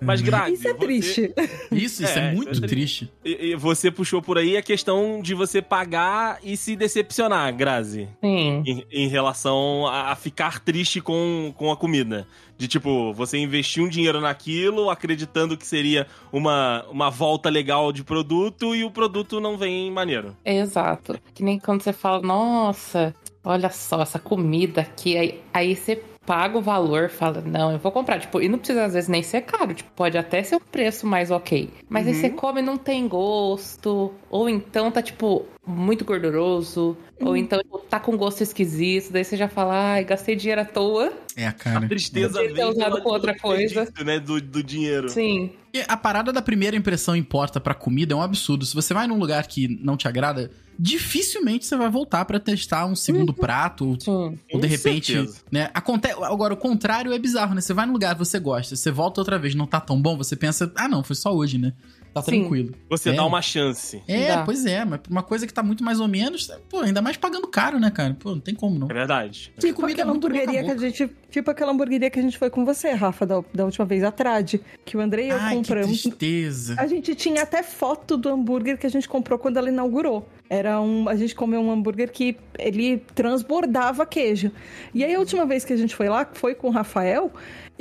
Mas, 0.00 0.20
Grazi, 0.20 0.54
Isso 0.54 0.68
é 0.68 0.72
você- 0.72 0.78
triste. 0.78 1.34
Isso, 1.70 2.02
isso 2.04 2.18
é, 2.18 2.28
É, 2.28 2.32
muito 2.34 2.52
isso 2.52 2.64
é 2.64 2.68
triste. 2.68 3.12
e- 3.24 3.50
e 3.50 3.56
você 3.56 3.90
puxou 3.90 4.22
por 4.22 4.38
aí 4.38 4.56
a 4.56 4.62
questão 4.62 5.20
de 5.22 5.34
você 5.34 5.60
pagar 5.60 6.38
e 6.42 6.56
se 6.56 6.74
decepcionar, 6.76 7.54
Grazi. 7.54 8.08
Sim. 8.22 8.62
Em, 8.66 8.86
em 8.90 9.08
relação 9.08 9.86
a, 9.86 10.12
a 10.12 10.16
ficar 10.16 10.60
triste 10.60 11.00
com, 11.00 11.52
com 11.56 11.70
a 11.70 11.76
comida. 11.76 12.26
De 12.56 12.68
tipo, 12.68 13.12
você 13.14 13.38
investir 13.38 13.82
um 13.82 13.88
dinheiro 13.88 14.20
naquilo, 14.20 14.90
acreditando 14.90 15.56
que 15.56 15.66
seria 15.66 16.06
uma, 16.30 16.84
uma 16.90 17.10
volta 17.10 17.48
legal 17.48 17.90
de 17.92 18.04
produto 18.04 18.74
e 18.74 18.84
o 18.84 18.90
produto 18.90 19.40
não 19.40 19.56
vem 19.56 19.90
maneiro. 19.90 20.36
Exato. 20.44 21.18
Que 21.34 21.42
nem 21.42 21.58
quando 21.58 21.82
você 21.82 21.92
fala, 21.92 22.20
nossa, 22.20 23.14
olha 23.44 23.70
só, 23.70 24.02
essa 24.02 24.18
comida 24.18 24.82
aqui. 24.82 25.16
Aí, 25.16 25.40
aí 25.52 25.76
você 25.76 26.02
paga 26.26 26.58
o 26.58 26.62
valor, 26.62 27.08
fala, 27.08 27.40
não, 27.40 27.72
eu 27.72 27.78
vou 27.78 27.90
comprar. 27.90 28.20
Tipo, 28.20 28.40
e 28.40 28.48
não 28.48 28.58
precisa 28.58 28.84
às 28.84 28.94
vezes 28.94 29.08
nem 29.08 29.22
ser 29.22 29.42
caro. 29.42 29.74
Tipo, 29.74 29.90
pode 29.96 30.16
até 30.16 30.42
ser 30.42 30.56
um 30.56 30.60
preço 30.60 31.06
mais 31.06 31.30
ok. 31.30 31.70
Mas 31.88 32.06
aí 32.06 32.14
você 32.14 32.30
come 32.30 32.60
e 32.60 32.64
não 32.64 32.76
tem 32.76 33.08
gosto. 33.08 34.12
Ou 34.30 34.48
então 34.48 34.90
tá, 34.90 35.02
tipo, 35.02 35.46
muito 35.66 36.04
gorduroso. 36.04 36.96
Ou 37.20 37.36
então 37.36 37.58
tipo, 37.60 37.78
tá 37.78 38.00
com 38.00 38.16
gosto 38.16 38.42
esquisito. 38.42 39.12
Daí 39.12 39.24
você 39.24 39.36
já 39.36 39.48
fala, 39.48 39.92
ai, 39.94 40.04
gastei 40.04 40.34
dinheiro 40.34 40.60
à 40.62 40.64
toa. 40.64 41.12
É, 41.36 41.50
cara. 41.52 41.84
A 41.84 41.88
tristeza 41.88 42.38
ter 42.40 42.52
vem 42.52 42.64
usado 42.64 43.02
com 43.02 43.08
outra 43.10 43.38
coisa. 43.38 43.86
né, 44.04 44.18
do, 44.18 44.40
do 44.40 44.62
dinheiro. 44.62 45.08
Sim. 45.08 45.52
E 45.72 45.84
a 45.86 45.96
parada 45.96 46.32
da 46.32 46.42
primeira 46.42 46.76
impressão 46.76 47.14
importa 47.14 47.60
pra 47.60 47.74
comida 47.74 48.12
é 48.12 48.16
um 48.16 48.22
absurdo. 48.22 48.64
Se 48.64 48.74
você 48.74 48.92
vai 48.92 49.06
num 49.06 49.18
lugar 49.18 49.46
que 49.46 49.68
não 49.82 49.96
te 49.96 50.08
agrada, 50.08 50.50
dificilmente 50.76 51.64
você 51.66 51.76
vai 51.76 51.88
voltar 51.88 52.24
pra 52.24 52.40
testar 52.40 52.86
um 52.86 52.96
segundo 52.96 53.32
prato. 53.32 53.86
Ou, 53.90 54.00
Sim. 54.00 54.10
ou 54.10 54.38
Com 54.52 54.60
de 54.60 54.66
repente, 54.66 55.12
certeza. 55.12 55.38
né? 55.52 55.70
Acontece. 55.72 56.14
Agora, 56.24 56.54
o 56.54 56.56
contrário 56.56 57.12
é 57.12 57.18
bizarro, 57.18 57.54
né? 57.54 57.60
Você 57.60 57.72
vai 57.72 57.86
num 57.86 57.92
lugar 57.92 58.14
que 58.14 58.18
você 58.18 58.40
gosta, 58.40 58.74
você 58.74 58.90
volta 58.90 59.20
outra 59.20 59.38
vez, 59.38 59.54
não 59.54 59.66
tá 59.66 59.78
tão 59.78 60.00
bom, 60.00 60.16
você 60.16 60.34
pensa, 60.34 60.72
ah, 60.74 60.88
não, 60.88 61.04
foi 61.04 61.14
só 61.14 61.32
hoje, 61.32 61.58
né? 61.58 61.72
Tá 62.12 62.22
Sim. 62.22 62.40
tranquilo. 62.40 62.74
Você 62.88 63.10
É. 63.10 63.12
dá 63.12 63.24
uma 63.24 63.40
chance. 63.40 64.02
É, 64.08 64.28
Dá. 64.36 64.42
pois 64.44 64.66
é, 64.66 64.84
mas 64.84 65.00
uma 65.08 65.22
coisa 65.22 65.46
que 65.46 65.54
tá 65.54 65.62
muito 65.62 65.84
mais 65.84 66.00
ou 66.00 66.08
menos, 66.08 66.50
pô, 66.68 66.80
ainda 66.80 67.00
mais 67.00 67.16
pagando 67.16 67.46
caro, 67.46 67.78
né, 67.78 67.90
cara? 67.90 68.16
Pô, 68.18 68.30
não 68.30 68.40
tem 68.40 68.54
como 68.54 68.78
não. 68.78 68.90
É 68.90 68.94
verdade. 68.94 69.52
Porque 69.54 69.68
Tipo 69.68 69.80
comida 69.82 70.00
é 70.00 70.02
aquela 70.02 70.12
a 70.12 70.16
hamburgueria 70.16 70.64
que 70.64 70.70
a 70.70 70.76
gente. 70.76 71.10
Tipo 71.30 71.50
aquela 71.52 71.70
hamburgueria 71.72 72.10
que 72.10 72.18
a 72.18 72.22
gente 72.22 72.36
foi 72.36 72.50
com 72.50 72.64
você, 72.64 72.90
Rafa, 72.90 73.24
da, 73.24 73.42
da 73.54 73.64
última 73.64 73.84
vez, 73.84 74.02
a 74.02 74.10
Trad. 74.10 74.54
Que 74.84 74.96
o 74.96 75.00
André 75.00 75.26
e 75.26 75.28
eu 75.28 75.36
Ai, 75.38 75.50
que 75.50 75.56
compramos. 75.58 76.02
tristeza. 76.02 76.74
A 76.78 76.86
gente 76.88 77.14
tinha 77.14 77.42
até 77.42 77.62
foto 77.62 78.16
do 78.16 78.28
hambúrguer 78.28 78.76
que 78.76 78.86
a 78.86 78.90
gente 78.90 79.08
comprou 79.08 79.38
quando 79.38 79.56
ela 79.58 79.68
inaugurou. 79.68 80.28
Era 80.48 80.80
um. 80.80 81.08
A 81.08 81.14
gente 81.14 81.32
comeu 81.34 81.60
um 81.60 81.70
hambúrguer 81.70 82.10
que 82.10 82.36
ele 82.58 82.98
transbordava 83.14 84.04
queijo. 84.04 84.50
E 84.92 85.04
aí 85.04 85.14
a 85.14 85.18
última 85.20 85.46
vez 85.46 85.64
que 85.64 85.72
a 85.72 85.76
gente 85.76 85.94
foi 85.94 86.08
lá, 86.08 86.28
foi 86.32 86.56
com 86.56 86.66
o 86.66 86.70
Rafael. 86.72 87.30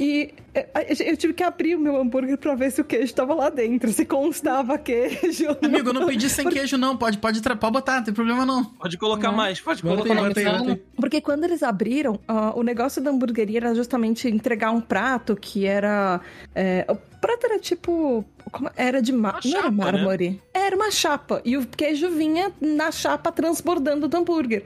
E 0.01 0.33
é, 0.55 0.65
eu 1.11 1.17
tive 1.17 1.33
que 1.33 1.43
abrir 1.43 1.75
o 1.75 1.79
meu 1.79 1.97
hambúrguer 1.97 2.37
pra 2.37 2.55
ver 2.55 2.71
se 2.71 2.79
o 2.79 2.85
queijo 2.85 3.13
tava 3.13 3.33
lá 3.33 3.49
dentro, 3.49 3.91
se 3.91 4.05
constava 4.05 4.77
queijo. 4.77 5.45
Amigo, 5.61 5.89
eu 5.89 5.93
não 5.93 6.07
pedi 6.07 6.29
sem 6.29 6.47
queijo, 6.49 6.77
não. 6.77 6.95
Pode, 6.95 7.17
pode, 7.17 7.41
pode 7.41 7.73
botar, 7.73 7.97
não 7.97 8.03
tem 8.05 8.13
problema 8.13 8.45
não. 8.45 8.63
Pode 8.63 8.97
colocar 8.97 9.29
Uhum. 9.29 9.35
mais, 9.35 9.59
pode 9.59 9.83
Bota 9.83 9.97
colocar 10.03 10.13
aí, 10.13 10.33
mais. 10.45 10.67
aí. 10.69 10.81
Porque 10.95 11.19
quando 11.19 11.43
eles 11.43 11.61
abriram, 11.61 12.17
ah, 12.29 12.53
o 12.55 12.63
negócio 12.63 13.01
da 13.03 13.11
hamburgueria 13.11 13.57
era 13.59 13.75
justamente 13.75 14.29
entregar 14.29 14.71
um 14.71 14.79
prato 14.79 15.35
que 15.35 15.65
era. 15.65 16.21
é, 16.55 16.85
o 16.87 16.95
prato 17.19 17.45
era 17.47 17.59
tipo. 17.59 18.23
como- 18.53 18.71
era 18.77 19.01
de 19.01 19.11
ma- 19.11 19.31
Uma 19.31 19.39
não 19.43 19.51
era 19.51 19.61
chapa, 19.63 19.69
né? 19.71 19.91
mármore. 19.91 20.41
Era 20.53 20.75
uma 20.77 20.91
chapa. 20.91 21.41
E 21.43 21.57
o 21.57 21.67
queijo 21.67 22.09
vinha 22.09 22.53
na 22.61 22.89
chapa 22.89 23.33
transbordando 23.33 24.07
do 24.07 24.15
hambúrguer. 24.15 24.63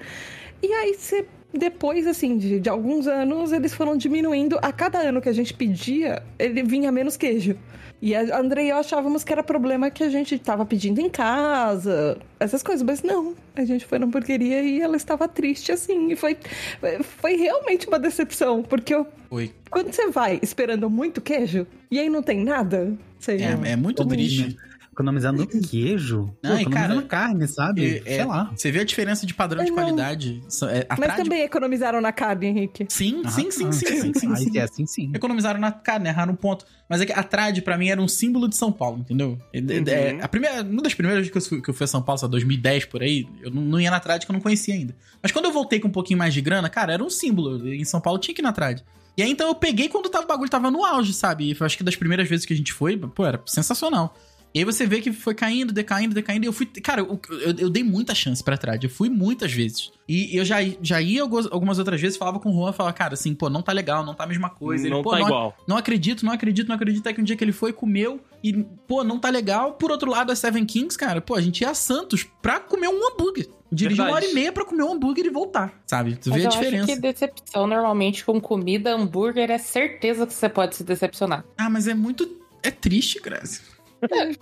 E 0.61 0.71
aí 0.71 0.93
você. 0.93 1.25
Depois, 1.53 2.07
assim, 2.07 2.37
de, 2.37 2.59
de 2.59 2.69
alguns 2.69 3.05
anos, 3.07 3.51
eles 3.51 3.73
foram 3.73 3.95
diminuindo. 3.95 4.57
A 4.61 4.71
cada 4.71 4.99
ano 4.99 5.21
que 5.21 5.29
a 5.29 5.33
gente 5.33 5.53
pedia, 5.53 6.23
ele 6.39 6.63
vinha 6.63 6.91
menos 6.91 7.15
queijo. 7.15 7.55
E 8.01 8.13
a 8.15 8.37
André 8.37 8.65
e 8.65 8.69
eu 8.69 8.75
achávamos 8.77 9.23
que 9.23 9.31
era 9.31 9.41
problema 9.41 9.89
que 9.89 10.03
a 10.03 10.09
gente 10.09 10.37
tava 10.37 10.65
pedindo 10.65 10.99
em 10.99 11.09
casa, 11.09 12.17
essas 12.37 12.61
coisas, 12.61 12.83
mas 12.83 13.01
não. 13.01 13.33
A 13.55 13.63
gente 13.63 13.85
foi 13.85 13.97
na 13.97 14.05
hamburgueria 14.05 14.61
e 14.61 14.81
ela 14.81 14.97
estava 14.97 15.25
triste 15.25 15.71
assim. 15.71 16.11
E 16.11 16.15
foi, 16.17 16.35
foi 17.01 17.37
realmente 17.37 17.87
uma 17.87 17.97
decepção, 17.97 18.61
porque 18.61 18.93
eu- 18.93 19.07
Oi. 19.29 19.51
quando 19.69 19.93
você 19.93 20.09
vai 20.09 20.37
esperando 20.41 20.89
muito 20.89 21.21
queijo 21.21 21.65
e 21.89 21.97
aí 21.97 22.09
não 22.09 22.21
tem 22.21 22.43
nada, 22.43 22.93
você. 23.17 23.33
É, 23.37 23.71
é 23.71 23.75
muito 23.77 24.05
triste. 24.05 24.57
Economizar 24.93 25.33
no 25.33 25.47
queijo? 25.47 26.25
Pô, 26.41 26.47
Não, 26.49 26.57
e, 26.57 26.61
economizar 26.61 26.87
cara, 26.89 27.01
na 27.01 27.07
carne, 27.07 27.47
sabe? 27.47 27.97
é- 28.05 28.15
Sei 28.15 28.25
lá. 28.25 28.53
Você 28.55 28.71
vê 28.71 28.79
a 28.79 28.83
diferença 28.83 29.25
de 29.25 29.33
padrão 29.33 29.63
de 29.63 29.71
É, 29.71 29.73
não. 29.73 29.81
qualidade. 29.81 30.41
É, 30.71 30.87
Mas 30.99 31.15
também 31.15 31.41
economizaram 31.41 31.99
na 31.99 32.11
carne, 32.11 32.45
Henrique. 32.45 32.85
Sim, 32.89 33.23
Ah, 33.25 33.29
sim, 33.29 33.49
sim, 33.49 33.67
ah, 33.67 33.71
sim, 33.71 33.85
sim, 33.87 34.13
sim, 34.13 34.35
sim. 34.35 34.57
é 34.57 34.61
assim 34.61 34.85
sim. 34.85 35.11
Economizaram 35.13 35.59
na 35.59 35.71
carne, 35.71 36.07
erraram 36.09 36.33
um 36.33 36.35
ponto. 36.35 36.63
Mas 36.87 37.01
é 37.01 37.07
que 37.07 37.11
a 37.11 37.23
Trad, 37.23 37.59
pra 37.61 37.75
mim, 37.77 37.89
era 37.89 37.99
um 37.99 38.07
símbolo 38.07 38.47
de 38.47 38.55
São 38.55 38.71
Paulo, 38.71 38.99
entendeu? 38.99 39.37
É- 39.51 39.57
é- 39.57 40.13
Uhum. 40.13 40.19
a 40.21 40.27
primeira, 40.27 40.61
uma 40.61 40.81
das 40.83 40.93
primeiras 40.93 41.27
vezes 41.27 41.31
que 41.31 41.37
eu, 41.55 41.61
fui, 41.63 41.73
eu 41.79 41.83
a 41.83 41.87
São 41.87 42.01
Paulo, 42.03 42.19
só 42.19 42.27
2010 42.27 42.85
por 42.85 43.01
aí, 43.01 43.27
eu 43.41 43.49
não, 43.49 43.63
não 43.63 43.81
ia 43.81 43.89
na 43.89 43.99
Trad 43.99 44.23
que 44.23 44.31
eu 44.31 44.33
não 44.33 44.41
conhecia 44.41 44.75
ainda. 44.75 44.95
Mas 45.23 45.31
quando 45.31 45.45
eu 45.45 45.51
voltei 45.51 45.79
com 45.79 45.87
um 45.87 45.91
pouquinho 45.91 46.19
mais 46.19 46.33
de 46.35 46.41
grana, 46.41 46.69
cara, 46.69 46.93
era 46.93 47.03
um 47.03 47.09
símbolo. 47.09 47.67
Em 47.67 47.83
São 47.83 47.99
Paulo 47.99 48.19
tinha 48.19 48.35
que 48.35 48.41
ir 48.41 48.43
na 48.43 48.53
Trad. 48.53 48.81
E 49.15 49.21
aí 49.21 49.29
então 49.29 49.47
eu 49.47 49.53
peguei 49.55 49.87
quando 49.89 50.09
tava, 50.09 50.25
o 50.25 50.27
bagulho 50.27 50.49
tava 50.49 50.71
no 50.71 50.83
auge, 50.83 51.13
sabe? 51.13 51.51
E 51.51 51.55
foi, 51.55 51.65
acho 51.67 51.77
que 51.77 51.83
das 51.83 51.95
primeiras 51.95 52.27
vezes 52.27 52.45
que 52.47 52.53
a 52.53 52.55
gente 52.55 52.73
foi, 52.73 52.97
pô, 52.97 53.25
era 53.25 53.39
sensacional. 53.45 54.15
E 54.53 54.59
aí 54.59 54.65
você 54.65 54.85
vê 54.85 55.01
que 55.01 55.11
foi 55.11 55.33
caindo, 55.33 55.73
decaindo, 55.73 56.13
decaindo. 56.13 56.45
E 56.45 56.47
eu 56.47 56.53
fui. 56.53 56.65
Cara, 56.67 57.01
eu, 57.01 57.19
eu, 57.29 57.55
eu 57.57 57.69
dei 57.69 57.83
muita 57.83 58.13
chance 58.13 58.43
pra 58.43 58.55
trás. 58.55 58.79
Eu 58.83 58.89
fui 58.89 59.09
muitas 59.09 59.51
vezes. 59.51 59.91
E 60.07 60.37
eu 60.37 60.45
já, 60.45 60.57
já 60.81 61.01
ia 61.01 61.21
algumas, 61.23 61.47
algumas 61.51 61.79
outras 61.79 61.99
vezes, 61.99 62.17
falava 62.17 62.39
com 62.39 62.49
o 62.49 62.53
Juan, 62.53 62.71
falava, 62.73 62.93
cara, 62.93 63.13
assim, 63.15 63.33
pô, 63.33 63.49
não 63.49 63.61
tá 63.61 63.71
legal, 63.71 64.05
não 64.05 64.13
tá 64.13 64.25
a 64.25 64.27
mesma 64.27 64.49
coisa. 64.49 64.87
não 64.87 64.97
ele, 64.97 65.03
pô, 65.03 65.11
tá 65.11 65.19
não, 65.19 65.25
igual. 65.25 65.57
não 65.67 65.77
acredito, 65.77 66.23
não 66.25 66.33
acredito, 66.33 66.67
não 66.67 66.75
acredito. 66.75 67.01
Até 67.01 67.13
que 67.13 67.21
um 67.21 67.23
dia 67.23 67.35
que 67.35 67.43
ele 67.43 67.51
foi, 67.51 67.73
comeu 67.73 68.19
e, 68.43 68.53
pô, 68.87 69.03
não 69.03 69.17
tá 69.17 69.29
legal. 69.29 69.73
Por 69.73 69.89
outro 69.91 70.11
lado, 70.11 70.31
a 70.31 70.35
Seven 70.35 70.65
Kings, 70.65 70.97
cara, 70.97 71.19
pô, 71.19 71.35
a 71.35 71.41
gente 71.41 71.61
ia 71.61 71.69
a 71.71 71.73
Santos 71.73 72.23
pra 72.41 72.59
comer 72.59 72.89
um 72.89 73.07
hambúrguer. 73.07 73.49
Dirigir 73.71 74.03
uma 74.03 74.13
hora 74.13 74.23
e 74.25 74.35
meia 74.35 74.51
pra 74.51 74.63
comer 74.65 74.83
um 74.83 74.93
hambúrguer 74.93 75.25
e 75.25 75.29
voltar, 75.31 75.81
sabe? 75.87 76.15
Tu 76.15 76.29
Mas 76.29 76.37
vê 76.37 76.43
a 76.43 76.45
eu 76.45 76.51
diferença. 76.51 76.83
acho 76.83 76.93
que 76.93 76.99
decepção, 77.01 77.65
normalmente, 77.65 78.23
com 78.23 78.39
comida, 78.39 78.93
hambúrguer, 78.93 79.49
é 79.49 79.57
certeza 79.57 80.27
que 80.27 80.33
você 80.33 80.47
pode 80.47 80.75
se 80.75 80.83
decepcionar. 80.83 81.43
Ah, 81.57 81.71
mas 81.71 81.87
é 81.87 81.95
muito. 81.95 82.29
É 82.61 82.69
triste, 82.69 83.19
Grazi. 83.19 83.61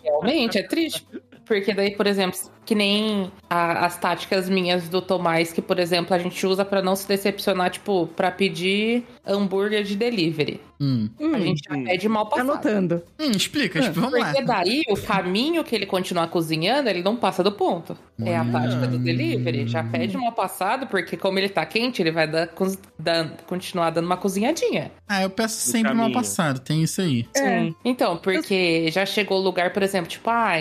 Realmente, 0.03 0.57
é 0.57 0.63
triste. 0.63 1.05
Porque 1.45 1.73
daí, 1.73 1.95
por 1.95 2.07
exemplo, 2.07 2.39
que 2.65 2.73
nem 2.73 3.29
a- 3.49 3.85
as 3.85 3.97
táticas 3.97 4.47
minhas 4.47 4.87
do 4.87 5.01
Tomás, 5.01 5.51
que, 5.51 5.61
por 5.61 5.79
exemplo, 5.79 6.13
a 6.15 6.19
gente 6.19 6.45
usa 6.47 6.63
pra 6.63 6.81
não 6.81 6.95
se 6.95 7.05
decepcionar, 7.07 7.71
tipo, 7.71 8.07
pra 8.15 8.31
pedir 8.31 9.03
hambúrguer 9.25 9.83
de 9.83 9.95
delivery. 9.95 10.59
Hum. 10.79 11.09
Hum, 11.19 11.35
A 11.35 11.39
gente 11.39 11.61
já 11.69 11.75
pede 11.83 12.09
mal 12.09 12.25
passado. 12.27 12.49
anotando. 12.51 13.03
Hum, 13.19 13.31
explica, 13.35 13.79
tipo, 13.81 14.01
vamos 14.01 14.19
lá. 14.19 14.27
Porque 14.31 14.43
daí, 14.43 14.81
o 14.89 14.97
caminho 14.97 15.63
que 15.63 15.75
ele 15.75 15.85
continuar 15.85 16.27
cozinhando, 16.27 16.89
ele 16.89 17.03
não 17.03 17.15
passa 17.15 17.43
do 17.43 17.51
ponto. 17.51 17.95
É 18.23 18.35
a 18.35 18.43
tática 18.45 18.87
do 18.87 18.97
delivery. 18.97 19.67
Já 19.67 19.83
pede 19.83 20.17
mal 20.17 20.31
passado, 20.31 20.87
porque 20.87 21.15
como 21.17 21.37
ele 21.39 21.49
tá 21.49 21.65
quente, 21.65 22.01
ele 22.01 22.11
vai 22.11 22.27
dar, 22.27 22.49
dar- 22.97 23.29
continuar 23.47 23.91
dando 23.91 24.05
uma 24.05 24.17
cozinhadinha. 24.17 24.91
Ah, 25.07 25.21
eu 25.23 25.29
peço 25.29 25.59
sempre 25.59 25.93
mal 25.93 26.11
passado, 26.11 26.59
tem 26.59 26.81
isso 26.83 27.01
aí. 27.01 27.27
É. 27.35 27.59
Sim. 27.59 27.75
Então, 27.85 28.17
porque 28.17 28.89
já 28.91 29.05
chegou 29.05 29.39
o 29.39 29.41
lugar, 29.43 29.71
por 29.73 29.83
exemplo, 29.83 30.09
tipo, 30.09 30.29
ah, 30.29 30.51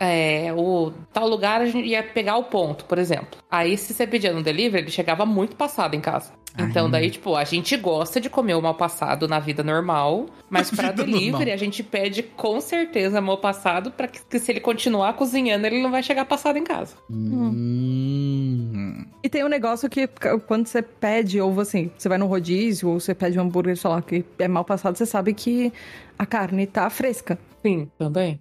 é, 0.00 0.52
o 0.56 0.92
tal 1.12 1.28
lugar 1.28 1.60
a 1.60 1.66
gente 1.66 1.86
ia 1.88 2.02
pegar 2.02 2.36
o 2.36 2.44
ponto, 2.44 2.84
por 2.84 2.98
exemplo. 2.98 3.40
Aí, 3.50 3.76
se 3.76 3.92
você 3.94 4.06
pedia 4.06 4.32
no 4.32 4.42
delivery, 4.42 4.84
ele 4.84 4.90
chegava 4.90 5.24
muito 5.26 5.56
passado 5.56 5.94
em 5.94 6.00
casa. 6.00 6.32
Então, 6.58 6.86
Ai. 6.86 6.90
daí, 6.90 7.10
tipo, 7.10 7.36
a 7.36 7.44
gente 7.44 7.76
gosta 7.76 8.20
de 8.20 8.28
comer 8.28 8.54
o 8.54 8.62
mal 8.62 8.74
passado 8.74 9.28
na 9.28 9.38
vida 9.38 9.62
normal, 9.62 10.26
mas 10.50 10.70
pra 10.70 10.90
Vida 10.90 11.04
delivery 11.04 11.30
normal. 11.30 11.54
a 11.54 11.56
gente 11.56 11.82
pede 11.84 12.22
com 12.22 12.60
certeza 12.60 13.20
mal 13.20 13.38
passado 13.38 13.92
pra 13.92 14.08
que, 14.08 14.20
que 14.28 14.38
se 14.40 14.50
ele 14.50 14.58
continuar 14.60 15.12
cozinhando, 15.12 15.66
ele 15.66 15.80
não 15.80 15.90
vai 15.90 16.02
chegar 16.02 16.24
passado 16.24 16.56
em 16.56 16.64
casa. 16.64 16.96
Hum. 17.10 19.04
E 19.22 19.28
tem 19.28 19.44
um 19.44 19.48
negócio 19.48 19.88
que 19.88 20.08
quando 20.46 20.66
você 20.66 20.82
pede, 20.82 21.40
ou 21.40 21.60
assim, 21.60 21.90
você 21.96 22.08
vai 22.08 22.18
no 22.18 22.26
rodízio, 22.26 22.88
ou 22.88 22.98
você 23.00 23.14
pede 23.14 23.38
um 23.38 23.42
hambúrguer, 23.42 23.76
sei 23.76 23.90
lá, 23.90 24.02
que 24.02 24.24
é 24.38 24.48
mal 24.48 24.64
passado, 24.64 24.96
você 24.96 25.06
sabe 25.06 25.34
que 25.34 25.72
a 26.18 26.26
carne 26.26 26.66
tá 26.66 26.88
fresca. 26.90 27.38
Sim, 27.62 27.88
também. 27.98 28.40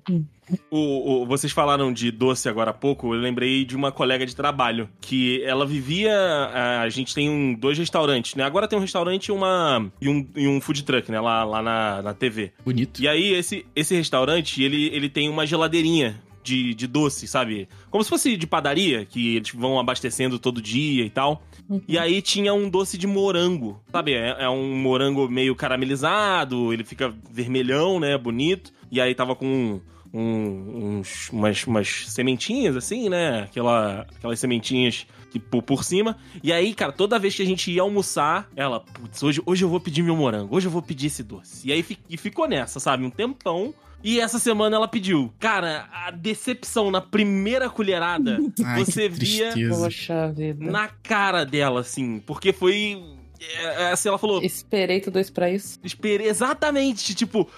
O, 0.72 1.24
o- 1.24 1.26
vocês 1.26 1.52
falaram 1.52 1.92
de 1.92 2.10
doce 2.12 2.48
agora 2.48 2.72
há 2.72 2.74
pouco, 2.74 3.14
eu 3.14 3.20
lembrei 3.20 3.66
de 3.66 3.76
uma 3.76 3.92
colega 3.92 4.26
de 4.26 4.36
trabalho, 4.36 4.90
que 5.02 5.42
ela 5.44 5.66
vivia. 5.66 6.14
A, 6.18 6.82
a 6.82 6.90
gente 6.90 7.14
tem 7.14 7.30
um, 7.30 7.54
dois 7.54 7.78
restaurantes, 7.78 8.36
né? 8.36 8.44
Agora 8.44 8.68
tem 8.68 8.78
um 8.78 8.82
restaurante 8.82 9.28
e, 9.28 9.32
uma, 9.32 9.92
e, 10.02 10.08
um, 10.08 10.28
e 10.36 10.48
um 10.48 10.62
food 10.62 10.84
truck, 10.84 11.12
né? 11.12 11.20
Lá, 11.20 11.44
lá 11.44 11.62
na, 11.62 12.02
na 12.02 12.14
TV. 12.14 12.52
Bonito. 12.66 13.02
E 13.02 13.08
aí, 13.08 13.34
esse, 13.34 13.66
esse 13.76 13.96
restaurante, 13.96 14.64
ele, 14.64 14.88
ele 14.94 15.10
tem 15.10 15.30
uma 15.30 15.46
geladeirinha 15.46 16.22
de, 16.44 16.74
de 16.74 16.88
doce, 16.88 17.28
sabe? 17.28 17.68
Como 17.90 18.02
se 18.02 18.10
fosse 18.10 18.38
de 18.38 18.48
padaria, 18.48 19.04
que 19.06 19.36
eles 19.36 19.52
vão 19.54 19.78
abastecendo 19.80 20.40
todo 20.40 20.62
dia 20.62 21.04
e 21.04 21.10
tal. 21.10 21.44
E 21.86 21.98
aí 22.00 22.22
tinha 22.22 22.54
um 22.54 22.70
doce 22.70 22.98
de 22.98 23.06
morango, 23.06 23.82
sabe? 23.92 24.14
É, 24.14 24.38
é 24.40 24.50
um 24.50 24.74
morango 24.78 25.28
meio 25.28 25.54
caramelizado, 25.54 26.72
ele 26.72 26.86
fica 26.86 27.14
vermelhão, 27.30 28.00
né? 28.00 28.18
Bonito. 28.18 28.72
E 28.90 29.02
aí 29.02 29.14
tava 29.14 29.36
com 29.36 29.82
um- 30.14 30.98
uns, 31.00 31.30
umas, 31.32 31.66
umas 31.66 32.06
sementinhas, 32.08 32.76
assim, 32.76 33.10
né? 33.10 33.42
Aquela, 33.44 34.06
aquelas 34.18 34.40
sementinhas 34.40 35.06
que, 35.32 35.40
por, 35.40 35.62
por 35.64 35.84
cima. 35.84 36.18
E 36.44 36.52
aí, 36.54 36.74
cara, 36.74 36.92
toda 36.92 37.20
vez 37.20 37.36
que 37.36 37.42
a 37.42 37.46
gente 37.46 37.72
ia 37.72 37.82
almoçar, 37.82 38.50
ela, 38.56 38.80
putz, 38.80 39.22
hoje, 39.24 39.42
hoje 39.46 39.64
eu 39.64 39.70
vou 39.70 39.80
pedir 39.80 40.02
meu 40.04 40.16
morango, 40.16 40.56
hoje 40.56 40.68
eu 40.68 40.72
vou 40.72 40.82
pedir 40.82 41.08
esse 41.08 41.24
doce. 41.24 41.68
E 41.68 41.72
aí 41.72 41.84
fi- 41.84 41.98
e 42.10 42.18
ficou 42.18 42.48
nessa, 42.48 42.80
sabe? 42.80 43.04
Um 43.04 43.10
tempão. 43.10 43.74
E 44.04 44.20
essa 44.20 44.38
semana 44.38 44.76
ela 44.76 44.88
pediu. 44.88 45.34
Cara, 45.40 45.90
a 45.92 46.12
decepção 46.12 46.92
na 46.92 47.02
primeira 47.02 47.68
colherada, 47.68 48.38
Ai, 48.64 48.86
você 48.86 49.10
que 49.10 49.16
via 49.16 49.50
tristeza. 49.52 49.84
Poxa 49.84 50.32
vida. 50.32 50.64
na 50.72 50.88
cara 50.88 51.44
dela, 51.44 51.80
assim. 51.82 52.20
Porque 52.20 52.54
foi. 52.54 53.04
É, 53.40 53.84
é, 53.84 53.92
assim, 53.92 54.10
ela 54.10 54.18
falou. 54.18 54.42
Esperei 54.42 55.00
tudo 55.00 55.20
isso 55.20 55.32
pra 55.32 55.50
isso. 55.50 55.80
Esperei 55.84 56.28
exatamente, 56.28 57.14
tipo, 57.14 57.50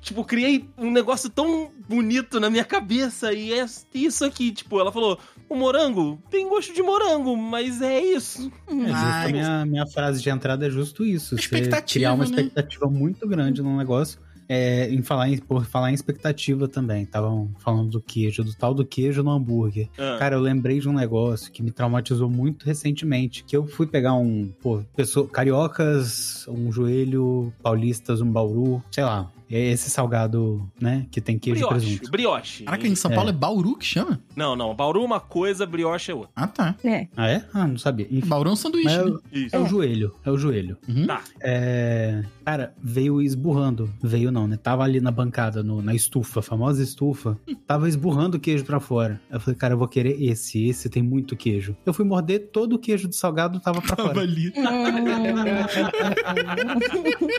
tipo, 0.00 0.24
criei 0.24 0.68
um 0.76 0.90
negócio 0.90 1.30
tão 1.30 1.70
bonito 1.88 2.38
na 2.38 2.50
minha 2.50 2.64
cabeça 2.64 3.32
e 3.32 3.52
é 3.52 3.64
isso 3.94 4.24
aqui, 4.24 4.52
tipo, 4.52 4.78
ela 4.78 4.92
falou, 4.92 5.18
o 5.48 5.56
morango 5.56 6.22
tem 6.30 6.48
gosto 6.48 6.74
de 6.74 6.82
morango, 6.82 7.36
mas 7.36 7.80
é 7.80 8.00
isso. 8.00 8.52
É, 8.68 8.72
justo, 8.72 8.92
Ai, 8.94 9.28
a 9.28 9.32
minha, 9.32 9.66
minha 9.66 9.86
frase 9.86 10.22
de 10.22 10.30
entrada 10.30 10.66
é 10.66 10.70
justo 10.70 11.04
isso. 11.04 11.36
Você 11.36 11.42
Expectativa, 11.42 12.00
criar 12.00 12.14
uma 12.14 12.24
né? 12.24 12.30
expectativa 12.30 12.86
muito 12.86 13.26
grande 13.26 13.62
num 13.62 13.76
negócio. 13.76 14.20
É, 14.54 14.86
em 14.90 15.02
falar 15.02 15.30
em, 15.30 15.38
por 15.38 15.64
falar 15.64 15.90
em 15.90 15.94
expectativa 15.94 16.68
também. 16.68 17.04
Estavam 17.04 17.50
falando 17.58 17.92
do 17.92 18.00
queijo, 18.02 18.44
do 18.44 18.54
tal 18.54 18.74
do 18.74 18.84
queijo 18.84 19.22
no 19.22 19.30
hambúrguer. 19.30 19.88
Ah, 19.96 20.16
Cara, 20.18 20.36
eu 20.36 20.40
lembrei 20.40 20.78
de 20.78 20.86
um 20.86 20.92
negócio 20.92 21.50
que 21.50 21.62
me 21.62 21.70
traumatizou 21.70 22.28
muito 22.28 22.66
recentemente. 22.66 23.44
Que 23.44 23.56
eu 23.56 23.66
fui 23.66 23.86
pegar 23.86 24.12
um, 24.12 24.52
pô, 24.62 24.82
pessoa, 24.94 25.26
cariocas, 25.26 26.46
um 26.48 26.70
joelho, 26.70 27.50
paulistas, 27.62 28.20
um 28.20 28.30
bauru, 28.30 28.82
sei 28.90 29.04
lá. 29.04 29.30
É 29.54 29.70
esse 29.70 29.90
salgado, 29.90 30.66
né? 30.80 31.06
Que 31.10 31.20
tem 31.20 31.38
queijo 31.38 31.58
e 31.60 31.66
brioche, 31.66 31.86
presunto. 31.86 32.10
brioche. 32.10 32.64
Caraca, 32.64 32.86
em 32.86 32.94
São 32.94 33.10
Paulo 33.10 33.28
é 33.30 33.32
Bauru 33.32 33.76
que 33.76 33.84
chama? 33.84 34.18
Não, 34.34 34.56
não, 34.56 34.74
Bauru 34.74 35.02
é 35.02 35.04
uma 35.04 35.20
coisa, 35.20 35.66
brioche 35.66 36.10
é 36.10 36.14
outra. 36.14 36.30
Ah, 36.34 36.46
tá. 36.46 36.74
É. 36.82 37.06
Ah, 37.16 37.28
é? 37.28 37.44
Ah, 37.52 37.66
não 37.66 37.76
sabia. 37.76 38.06
Enfim, 38.10 38.26
Bauru 38.28 38.48
é 38.50 38.52
um 38.52 38.56
sanduíche, 38.56 38.88
é, 38.88 39.04
né? 39.04 39.12
é 39.52 39.58
o 39.58 39.66
joelho, 39.66 40.14
é 40.24 40.30
o 40.30 40.38
joelho. 40.38 40.78
Uhum. 40.88 41.06
Tá. 41.06 41.22
É, 41.40 42.22
cara, 42.44 42.72
veio 42.82 43.20
esburrando. 43.20 43.90
Veio 44.02 44.32
não, 44.32 44.46
né? 44.48 44.56
Tava 44.56 44.84
ali 44.84 45.00
na 45.00 45.10
bancada, 45.10 45.62
no- 45.62 45.82
na 45.82 45.94
estufa, 45.94 46.40
a 46.40 46.42
famosa 46.42 46.82
estufa. 46.82 47.38
Tava 47.66 47.88
esburrando 47.88 48.36
o 48.38 48.40
queijo 48.40 48.64
pra 48.64 48.80
fora. 48.80 49.20
Eu 49.30 49.38
falei, 49.40 49.58
cara, 49.58 49.74
eu 49.74 49.78
vou 49.78 49.88
querer 49.88 50.22
esse. 50.22 50.66
Esse 50.66 50.88
tem 50.88 51.02
muito 51.02 51.36
queijo. 51.36 51.76
Eu 51.84 51.92
fui 51.92 52.04
morder, 52.04 52.48
todo 52.52 52.74
o 52.74 52.78
queijo 52.78 53.06
do 53.08 53.14
salgado 53.14 53.60
tava 53.60 53.80
pra 53.82 53.96
Tava 53.96 54.08
fora. 54.08 54.20
ali. 54.22 54.52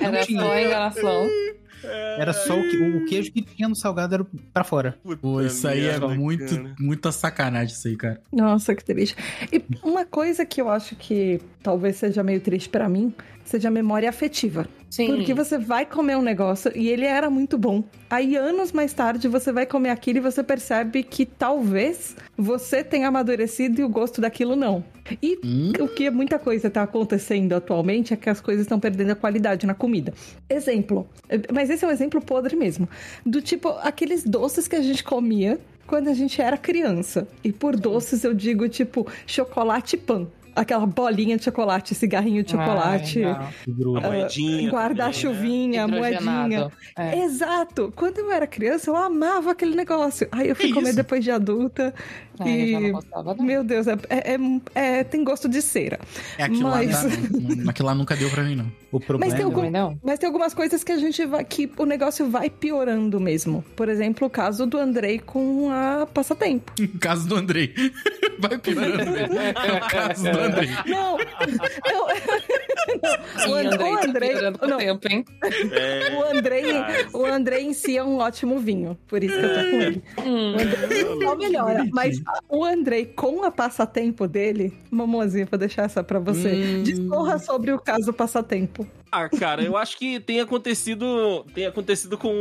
Era 0.01 0.23
só 0.25 0.51
a 0.51 0.61
enganação. 0.61 1.27
Era 1.87 2.33
só 2.33 2.57
o, 2.59 2.61
que- 2.69 2.77
o 2.77 3.05
queijo 3.05 3.31
que 3.31 3.41
tinha 3.41 3.67
no 3.67 3.75
salgado 3.75 4.13
era 4.15 4.25
pra 4.53 4.63
fora. 4.63 4.97
Pô, 5.21 5.41
isso 5.41 5.67
aí 5.67 5.85
é 5.87 5.99
muito, 5.99 6.55
cara. 6.55 6.75
muita 6.79 7.11
sacanagem, 7.11 7.73
isso 7.75 7.87
aí, 7.87 7.95
cara. 7.95 8.21
Nossa, 8.31 8.73
que 8.75 8.83
triste. 8.83 9.15
E 9.51 9.63
uma 9.83 10.05
coisa 10.05 10.45
que 10.45 10.61
eu 10.61 10.69
acho 10.69 10.95
que 10.95 11.39
talvez 11.61 11.95
seja 11.97 12.23
meio 12.23 12.39
triste 12.41 12.69
pra 12.69 12.87
mim, 12.89 13.13
seja 13.43 13.67
a 13.67 13.71
memória 13.71 14.09
afetiva. 14.09 14.67
Sim. 14.89 15.07
Porque 15.07 15.33
você 15.33 15.57
vai 15.57 15.87
comer 15.87 16.15
um 16.15 16.21
negócio 16.21 16.71
e 16.75 16.87
ele 16.87 17.05
era 17.05 17.27
muito 17.27 17.57
bom. 17.57 17.83
Aí, 18.09 18.35
anos 18.35 18.71
mais 18.71 18.93
tarde, 18.93 19.27
você 19.27 19.51
vai 19.51 19.65
comer 19.65 19.89
aquilo 19.89 20.19
e 20.19 20.21
você 20.21 20.43
percebe 20.43 21.01
que 21.01 21.25
talvez 21.25 22.15
você 22.37 22.83
tenha 22.83 23.07
amadurecido 23.07 23.81
e 23.81 23.83
o 23.83 23.89
gosto 23.89 24.21
daquilo 24.21 24.55
não. 24.55 24.83
E 25.19 25.39
Hum? 25.43 25.71
o 25.79 25.87
que 25.87 26.09
muita 26.11 26.37
coisa 26.37 26.69
tá 26.69 26.83
acontecendo 26.83 27.53
atualmente 27.53 28.13
é 28.13 28.17
que 28.17 28.29
as 28.29 28.39
coisas 28.39 28.65
estão 28.65 28.79
perdendo 28.79 29.11
a 29.11 29.15
qualidade 29.15 29.65
na 29.65 29.73
comida. 29.73 30.13
Exemplo, 30.47 31.07
mas 31.51 31.71
esse 31.71 31.83
é 31.83 31.87
um 31.87 31.91
exemplo 31.91 32.21
podre 32.21 32.55
mesmo. 32.55 32.87
Do 33.25 33.41
tipo, 33.41 33.69
aqueles 33.81 34.23
doces 34.23 34.67
que 34.67 34.75
a 34.75 34.81
gente 34.81 35.03
comia 35.03 35.59
quando 35.87 36.07
a 36.07 36.13
gente 36.13 36.41
era 36.41 36.55
criança. 36.55 37.27
E 37.43 37.51
por 37.51 37.75
doces 37.75 38.23
eu 38.23 38.33
digo, 38.33 38.69
tipo, 38.69 39.07
chocolate 39.25 39.95
e 39.95 39.99
pão. 39.99 40.27
Aquela 40.55 40.85
bolinha 40.85 41.37
de 41.37 41.43
chocolate, 41.43 41.93
cigarrinho 41.95 42.43
de 42.43 42.51
chocolate, 42.51 43.23
Ai, 43.23 43.51
não. 43.67 43.97
A 43.97 44.01
moedinha. 44.01 44.69
guarda-chuvinha, 44.71 45.83
Hidrogenado. 45.85 46.49
moedinha. 46.49 46.71
É. 46.97 47.19
Exato. 47.23 47.91
Quando 47.95 48.19
eu 48.19 48.31
era 48.31 48.47
criança, 48.47 48.89
eu 48.89 48.95
amava 48.95 49.51
aquele 49.51 49.75
negócio. 49.75 50.27
Aí 50.31 50.49
eu 50.49 50.55
fui 50.55 50.67
Que 50.67 50.73
comer 50.73 50.89
isso? 50.89 50.95
depois 50.97 51.23
de 51.23 51.31
adulta. 51.31 51.93
É, 52.39 52.43
não 52.43 52.81
e. 52.81 52.91
gostava, 52.91 53.35
não. 53.35 53.45
Meu 53.45 53.63
Deus, 53.63 53.85
é, 53.87 53.93
é- 54.09 54.33
é- 54.35 54.99
é- 54.99 55.03
tem 55.03 55.23
gosto 55.23 55.47
de 55.47 55.61
cera. 55.61 55.99
É 56.37 56.43
aquilo 56.45 56.63
Mas- 56.69 56.91
lá, 56.91 57.03
não, 57.31 57.55
não- 57.55 57.69
aquilo 57.69 57.87
lá 57.87 57.93
nunca 57.95 58.15
deu 58.15 58.29
pra 58.29 58.43
mim, 58.43 58.55
não. 58.55 58.71
O 58.91 58.99
problema 58.99 59.25
Mas 59.25 59.35
tem 59.35 59.43
algum- 59.43 59.55
Também 59.57 59.71
não. 59.71 59.99
Mas 60.03 60.19
tem 60.19 60.27
algumas 60.27 60.53
coisas 60.53 60.83
que 60.83 60.91
a 60.91 60.97
gente 60.97 61.23
vai. 61.25 61.43
que 61.43 61.71
o 61.77 61.85
negócio 61.85 62.29
vai 62.29 62.49
piorando 62.49 63.19
mesmo. 63.19 63.63
Por 63.75 63.87
exemplo, 63.89 64.27
o 64.27 64.29
caso 64.29 64.65
do 64.65 64.77
Andrei 64.77 65.19
com 65.19 65.69
a 65.71 66.07
passatempo. 66.11 66.71
O 66.93 66.99
caso 66.99 67.27
do 67.27 67.35
Andrei. 67.35 67.73
Vai 68.39 68.57
piorando. 68.57 69.15
É 69.37 69.77
o 69.77 69.89
caso 69.89 70.23
do 70.23 70.39
Andrei. 70.45 70.69
Não! 70.87 71.17
eu- 71.19 72.07
Sim, 73.39 73.51
o, 73.51 73.55
And- 73.55 73.67
Andrei, 73.67 73.91
o 73.93 73.97
tá 73.99 74.07
Andrei. 74.07 74.35
o 74.35 74.67
não, 74.67 74.77
tempo, 74.77 75.07
hein? 75.09 75.25
É, 75.71 76.15
o 76.15 76.23
Andrei, 76.37 76.63
o 77.13 77.25
Andrei 77.25 77.63
em 77.63 77.73
si 77.73 77.97
é 77.97 78.03
um 78.03 78.17
ótimo 78.17 78.59
vinho, 78.59 78.97
por 79.07 79.23
isso 79.23 79.37
que 79.37 79.45
eu 79.45 79.49
tô 79.53 79.59
com 79.69 79.81
ele. 79.81 80.03
Hum. 80.19 80.53
O 80.53 80.59
Andrei 80.59 81.05
só 81.23 81.35
melhora, 81.35 81.85
mas 81.91 82.21
o 82.49 82.63
Andrei 82.63 83.05
com 83.05 83.43
a 83.43 83.51
passatempo 83.51 84.27
dele, 84.27 84.73
Mamozinha, 84.91 85.47
vou 85.49 85.57
deixar 85.59 85.83
essa 85.83 86.03
pra 86.03 86.19
você. 86.19 86.49
Hum. 86.53 86.83
Discorra 86.83 87.39
sobre 87.39 87.71
o 87.71 87.79
caso 87.79 88.11
passatempo. 88.13 88.87
Ah, 89.11 89.29
cara, 89.29 89.61
eu 89.63 89.77
acho 89.77 89.97
que 89.97 90.19
tem 90.19 90.39
acontecido, 90.41 91.45
tem 91.53 91.67
acontecido 91.67 92.17
com 92.17 92.33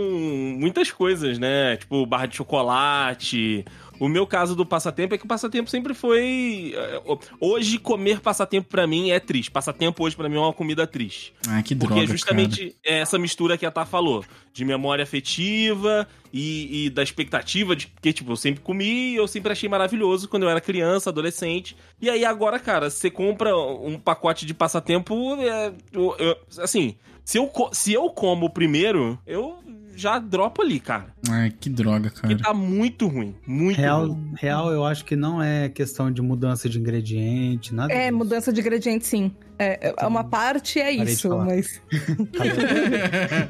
muitas 0.58 0.90
coisas, 0.90 1.38
né? 1.38 1.76
Tipo, 1.76 2.06
barra 2.06 2.24
de 2.26 2.36
chocolate. 2.36 3.64
O 4.04 4.08
meu 4.08 4.26
caso 4.26 4.56
do 4.56 4.66
passatempo 4.66 5.14
é 5.14 5.18
que 5.18 5.24
o 5.24 5.28
passatempo 5.28 5.70
sempre 5.70 5.94
foi. 5.94 6.74
eh, 6.74 7.00
Hoje, 7.38 7.78
comer 7.78 8.18
passatempo 8.20 8.68
pra 8.68 8.84
mim 8.84 9.10
é 9.12 9.20
triste. 9.20 9.48
Passatempo 9.50 10.02
hoje 10.02 10.16
pra 10.16 10.28
mim 10.28 10.34
é 10.36 10.40
uma 10.40 10.52
comida 10.52 10.88
triste. 10.88 11.32
Ah, 11.46 11.62
que 11.62 11.76
Porque 11.76 11.94
droga, 11.94 12.02
é 12.04 12.06
justamente 12.08 12.74
essa 12.84 13.16
mistura 13.16 13.56
que 13.56 13.64
a 13.64 13.70
Tá 13.70 13.86
falou. 13.86 14.24
De 14.52 14.64
memória 14.64 15.02
afetiva 15.04 16.06
e, 16.32 16.86
e 16.86 16.90
da 16.90 17.02
expectativa 17.02 17.76
de 17.76 17.86
que, 17.86 18.12
tipo, 18.12 18.32
eu 18.32 18.36
sempre 18.36 18.60
comi 18.60 19.12
e 19.12 19.14
eu 19.16 19.28
sempre 19.28 19.52
achei 19.52 19.68
maravilhoso 19.68 20.28
quando 20.28 20.42
eu 20.42 20.48
era 20.50 20.60
criança, 20.60 21.10
adolescente. 21.10 21.76
E 22.00 22.10
aí 22.10 22.24
agora, 22.24 22.58
cara, 22.58 22.90
você 22.90 23.08
compra 23.08 23.56
um 23.56 23.98
pacote 23.98 24.44
de 24.44 24.52
passatempo. 24.52 25.36
é, 25.40 25.72
eu- 25.92 26.16
eu- 26.18 26.36
assim, 26.58 26.96
se 27.24 27.38
eu, 27.38 27.50
se 27.72 27.92
eu 27.92 28.10
como 28.10 28.50
primeiro, 28.50 29.16
eu 29.26 29.56
já 29.94 30.18
dropo 30.18 30.62
ali, 30.62 30.80
cara. 30.80 31.06
Ai, 31.30 31.50
que 31.58 31.68
droga, 31.70 32.10
cara. 32.10 32.34
Que 32.34 32.42
tá 32.42 32.52
muito 32.54 33.06
ruim. 33.08 33.34
Muito 33.46 33.76
Real, 33.78 34.06
ruim. 34.08 34.32
real, 34.38 34.72
eu 34.72 34.84
acho 34.84 35.04
que 35.04 35.14
não 35.16 35.42
é 35.42 35.68
questão 35.68 36.10
de 36.10 36.20
mudança 36.22 36.68
de 36.68 36.78
ingrediente, 36.78 37.74
nada 37.74 37.92
É, 37.92 38.06
disso. 38.06 38.16
mudança 38.18 38.52
de 38.52 38.60
ingrediente, 38.60 39.06
sim. 39.06 39.32
É, 39.58 39.94
é 39.96 40.06
uma 40.06 40.24
parte 40.24 40.80
é 40.80 40.92
de 41.04 41.12
isso, 41.12 41.28
falar. 41.28 41.44
mas. 41.44 41.80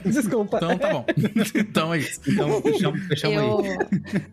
Desculpa. 0.04 0.56
Então 0.58 0.78
tá 0.78 0.92
bom. 0.92 1.04
então 1.54 1.94
é 1.94 1.98
isso. 1.98 2.20
Então, 2.28 2.60
fechamos, 2.62 3.00
fechamos 3.06 3.36
Eu, 3.36 3.58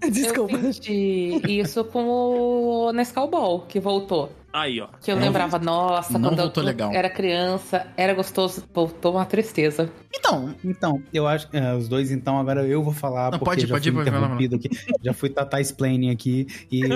aí. 0.02 0.12
Desculpa. 0.12 0.54
eu 0.56 0.74
senti 0.74 1.42
isso 1.60 1.84
com 1.86 2.04
o 2.06 2.92
Nescau 2.92 3.30
Ball, 3.30 3.62
que 3.62 3.80
voltou. 3.80 4.32
Aí, 4.52 4.82
ó. 4.82 4.88
Que 5.00 5.12
eu 5.12 5.16
Não- 5.16 5.24
lembrava, 5.24 5.60
nossa, 5.60 6.18
não 6.18 6.30
quando 6.32 6.40
voltou 6.42 6.64
eu 6.64 6.68
legal. 6.68 6.92
era 6.92 7.08
criança, 7.10 7.86
era 7.96 8.14
gostoso, 8.16 8.64
voltou 8.74 9.14
uma 9.14 9.26
tristeza. 9.26 9.92
Então, 10.12 10.56
Então, 10.66 11.04
eu 11.14 11.28
acho 11.28 11.48
que 11.50 11.56
é, 11.58 11.74
os 11.76 11.88
dois, 11.88 12.10
então, 12.12 12.40
agora 12.40 12.66
eu 12.66 12.82
vou 12.84 12.92
falar, 12.94 13.26
Não, 13.32 13.38
porque 13.40 13.46
pode 13.46 13.64
ir, 13.66 13.68
já 13.68 13.76
pode 13.76 13.90
ir, 13.90 13.92
fui 13.94 14.04
pode 14.06 14.16
interrompido 14.18 14.56
aqui. 14.56 14.70
Já 15.04 15.14
fui 15.14 15.30
tata 15.30 15.62
explaining 15.62 16.10
aqui 16.10 16.48
e... 16.72 16.82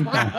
então, 0.00 0.30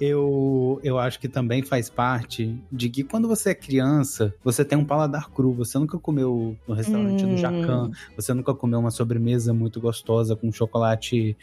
eu, 0.00 0.80
eu 0.82 0.98
acho 0.98 1.18
que 1.20 1.28
também 1.28 1.62
faz 1.62 1.90
parte 1.90 2.56
de 2.72 2.88
que 2.88 3.02
quando 3.04 3.28
você 3.28 3.50
é 3.50 3.54
criança, 3.54 4.34
você 4.42 4.64
tem 4.64 4.78
um 4.78 4.84
paladar 4.84 5.28
cru, 5.30 5.52
você 5.52 5.78
nunca 5.78 5.98
comeu 5.98 6.56
no 6.66 6.74
restaurante 6.74 7.26
do 7.26 7.34
Hum. 7.34 7.36
Jacan, 7.36 7.90
você 8.16 8.32
nunca 8.32 8.54
comeu 8.54 8.78
uma 8.80 8.90
sobremesa 8.90 9.52
muito 9.52 9.80
gostosa 9.80 10.34
com 10.34 10.50
chocolate, 10.50 11.36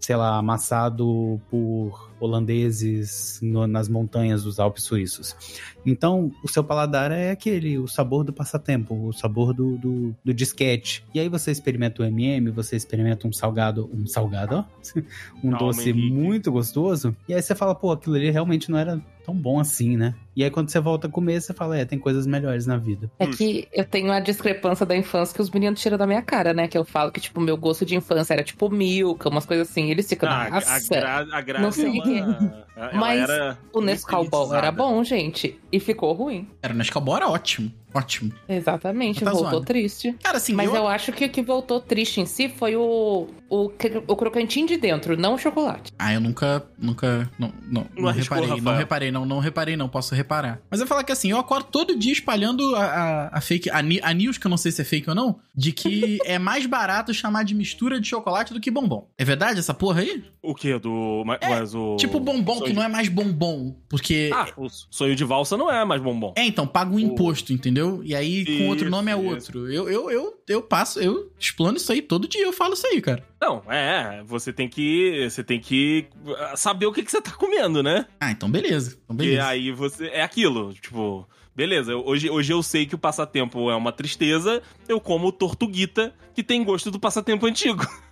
sei 0.00 0.16
lá, 0.16 0.36
amassado 0.38 1.40
por 1.50 2.08
holandeses 2.20 3.38
no- 3.42 3.66
nas 3.66 3.88
montanhas 3.88 4.42
dos 4.44 4.58
Alpes 4.58 4.84
suíços. 4.84 5.36
Então, 5.84 6.32
o 6.42 6.48
seu 6.48 6.64
paladar 6.64 7.10
é 7.12 7.30
aquele, 7.30 7.78
o 7.78 7.86
sabor 7.86 8.24
do 8.24 8.32
passatempo, 8.32 8.94
o 9.08 9.12
sabor 9.12 9.52
do, 9.54 9.76
do, 9.78 10.14
do 10.24 10.34
disquete. 10.34 11.04
E 11.14 11.20
aí 11.20 11.28
você 11.28 11.50
experimenta 11.50 12.02
o 12.02 12.04
MM, 12.04 12.50
você 12.50 12.76
experimenta 12.76 13.26
um 13.28 13.32
salgado, 13.32 13.88
um 13.92 14.06
salgado, 14.06 14.56
ó, 14.56 14.64
um 15.44 15.50
Calma, 15.50 15.58
doce 15.58 15.92
muito 15.92 16.50
gostoso. 16.50 17.16
E 17.28 17.34
aí 17.34 17.40
você 17.42 17.54
fala, 17.54 17.74
pô, 17.74 17.92
aquilo 17.92 18.16
ali 18.16 18.30
realmente 18.30 18.70
não 18.70 18.78
era 18.78 19.00
tão 19.28 19.34
bom 19.34 19.60
assim, 19.60 19.94
né? 19.94 20.14
E 20.34 20.42
aí 20.42 20.50
quando 20.50 20.70
você 20.70 20.80
volta 20.80 21.06
a 21.06 21.10
comer, 21.10 21.38
você 21.42 21.52
fala, 21.52 21.76
é, 21.76 21.84
tem 21.84 21.98
coisas 21.98 22.26
melhores 22.26 22.64
na 22.66 22.78
vida. 22.78 23.10
É 23.18 23.26
que 23.26 23.68
eu 23.70 23.84
tenho 23.84 24.10
a 24.10 24.20
discrepância 24.20 24.86
da 24.86 24.96
infância 24.96 25.34
que 25.34 25.42
os 25.42 25.50
meninos 25.50 25.80
tiram 25.80 25.98
da 25.98 26.06
minha 26.06 26.22
cara, 26.22 26.54
né? 26.54 26.66
Que 26.66 26.78
eu 26.78 26.84
falo 26.84 27.12
que, 27.12 27.20
tipo, 27.20 27.38
meu 27.38 27.56
gosto 27.56 27.84
de 27.84 27.94
infância 27.94 28.32
era 28.32 28.42
tipo 28.42 28.70
milka, 28.70 29.28
umas 29.28 29.44
coisas 29.44 29.68
assim. 29.68 29.90
Eles 29.90 30.08
ficam, 30.08 30.28
Ah, 30.30 30.46
a, 30.46 30.50
nossa, 30.50 30.94
Gra, 31.42 31.58
a 31.58 31.60
não 31.60 31.70
sei 31.70 31.98
o 31.98 32.02
que 32.02 32.18
ela, 32.18 32.66
ela 32.74 32.92
Mas 32.94 33.20
era 33.20 33.58
o 33.70 33.82
Nescau 33.82 34.24
Ball 34.24 34.54
era 34.54 34.72
bom, 34.72 35.04
gente. 35.04 35.60
E 35.70 35.78
ficou 35.78 36.14
ruim. 36.14 36.48
era 36.62 36.72
o 36.72 36.76
Nescau 36.76 37.02
Ball 37.02 37.16
era 37.16 37.28
ótimo. 37.28 37.70
Ótimo. 37.94 38.32
Exatamente, 38.48 39.24
Tá 39.24 39.30
voltou 39.30 39.50
zoado. 39.50 39.64
triste. 39.66 40.14
Cara, 40.22 40.36
assim, 40.36 40.52
Mas 40.52 40.68
eu... 40.68 40.76
eu... 40.76 40.88
acho 40.88 41.12
que 41.12 41.24
o 41.24 41.28
que 41.28 41.42
voltou 41.42 41.80
triste 41.80 42.20
em 42.20 42.26
si 42.26 42.48
foi 42.48 42.76
o, 42.76 43.28
o, 43.48 43.70
o 44.06 44.16
crocantinho 44.16 44.66
de 44.66 44.76
dentro, 44.76 45.16
não 45.16 45.34
o 45.34 45.38
chocolate. 45.38 45.92
Ah, 45.98 46.12
eu 46.12 46.20
nunca, 46.20 46.64
nunca, 46.78 47.28
não, 47.38 47.52
não, 47.66 47.86
Não 47.96 48.02
não, 48.04 48.12
reparei, 48.12 48.48
não 48.48 48.56
Rafael. 48.56 48.76
reparei, 48.78 49.10
não, 49.10 49.24
não 49.26 49.38
reparei, 49.38 49.76
não, 49.76 49.88
posso 49.88 50.14
reparar. 50.14 50.60
Mas 50.70 50.80
eu 50.80 50.86
falar 50.86 51.02
que 51.04 51.12
assim, 51.12 51.30
eu 51.30 51.38
acordo 51.38 51.66
todo 51.70 51.96
dia 51.96 52.12
espalhando 52.12 52.76
a, 52.76 52.84
a, 52.84 53.38
a 53.38 53.40
fake, 53.40 53.70
a, 53.70 53.78
a 53.78 54.12
news, 54.14 54.36
que 54.38 54.46
eu 54.46 54.50
não 54.50 54.56
sei 54.58 54.70
se 54.70 54.82
é 54.82 54.84
fake 54.84 55.08
ou 55.08 55.14
não, 55.14 55.38
de 55.54 55.72
que 55.72 56.18
é 56.26 56.38
mais 56.38 56.66
barato 56.66 57.12
chamar 57.14 57.42
de 57.44 57.54
mistura 57.54 58.00
de 58.00 58.06
chocolate 58.06 58.52
do 58.52 58.60
que 58.60 58.70
bombom. 58.70 59.08
É 59.16 59.24
verdade 59.24 59.58
essa 59.58 59.72
porra 59.72 60.02
aí? 60.02 60.24
O 60.42 60.54
que? 60.54 60.78
Do. 60.78 61.24
É, 61.40 61.48
Mas 61.48 61.74
o. 61.74 61.96
Tipo 61.96 62.20
bombom, 62.20 62.60
que 62.60 62.72
não 62.72 62.82
é 62.82 62.88
mais 62.88 63.08
bombom, 63.08 63.74
porque... 63.88 64.30
Ah, 64.32 64.46
o 64.56 64.68
sonho 64.68 65.14
de 65.16 65.24
valsa 65.24 65.56
não 65.56 65.70
é 65.70 65.84
mais 65.84 66.00
bombom. 66.02 66.32
É, 66.36 66.44
então, 66.44 66.66
paga 66.66 66.94
um 66.94 66.98
imposto, 66.98 67.52
entendeu? 67.52 67.77
E 68.04 68.14
aí, 68.14 68.44
com 68.44 68.68
outro 68.68 68.84
Isso, 68.86 68.90
nome 68.90 69.10
é 69.10 69.14
isso. 69.16 69.26
outro. 69.28 69.72
Eu, 69.72 69.88
eu, 69.88 70.10
eu, 70.10 70.34
eu 70.48 70.62
passo, 70.62 71.00
eu 71.00 71.30
explano 71.38 71.76
isso 71.76 71.90
aí 71.92 72.00
todo 72.02 72.28
dia, 72.28 72.42
eu 72.44 72.52
falo 72.52 72.74
isso 72.74 72.86
aí, 72.86 73.00
cara. 73.00 73.24
Não, 73.40 73.62
é, 73.70 74.22
você 74.24 74.52
tem 74.52 74.68
que. 74.68 75.28
Você 75.30 75.42
tem 75.44 75.60
que 75.60 76.06
ah, 76.38 76.56
saber 76.56 76.86
o 76.86 76.92
que, 76.92 77.02
que 77.02 77.10
você 77.10 77.20
tá 77.20 77.32
comendo, 77.32 77.82
né? 77.82 78.06
Ah, 78.20 78.30
então 78.30 78.50
beleza. 78.50 78.98
Então 79.04 79.14
E 79.16 79.18
beleza. 79.18 79.46
aí 79.46 79.70
você. 79.72 80.06
É 80.08 80.22
aquilo, 80.22 80.72
tipo. 80.74 81.28
Beleza, 81.54 81.96
hoje, 81.96 82.30
hoje 82.30 82.52
eu 82.52 82.62
sei 82.62 82.86
que 82.86 82.94
o 82.94 82.98
passatempo 82.98 83.68
é 83.68 83.74
uma 83.74 83.90
tristeza, 83.90 84.62
eu 84.88 85.00
como 85.00 85.32
tortuguita, 85.32 86.14
que 86.32 86.40
tem 86.40 86.62
gosto 86.62 86.88
do 86.88 87.00
passatempo 87.00 87.46
antigo. 87.46 87.84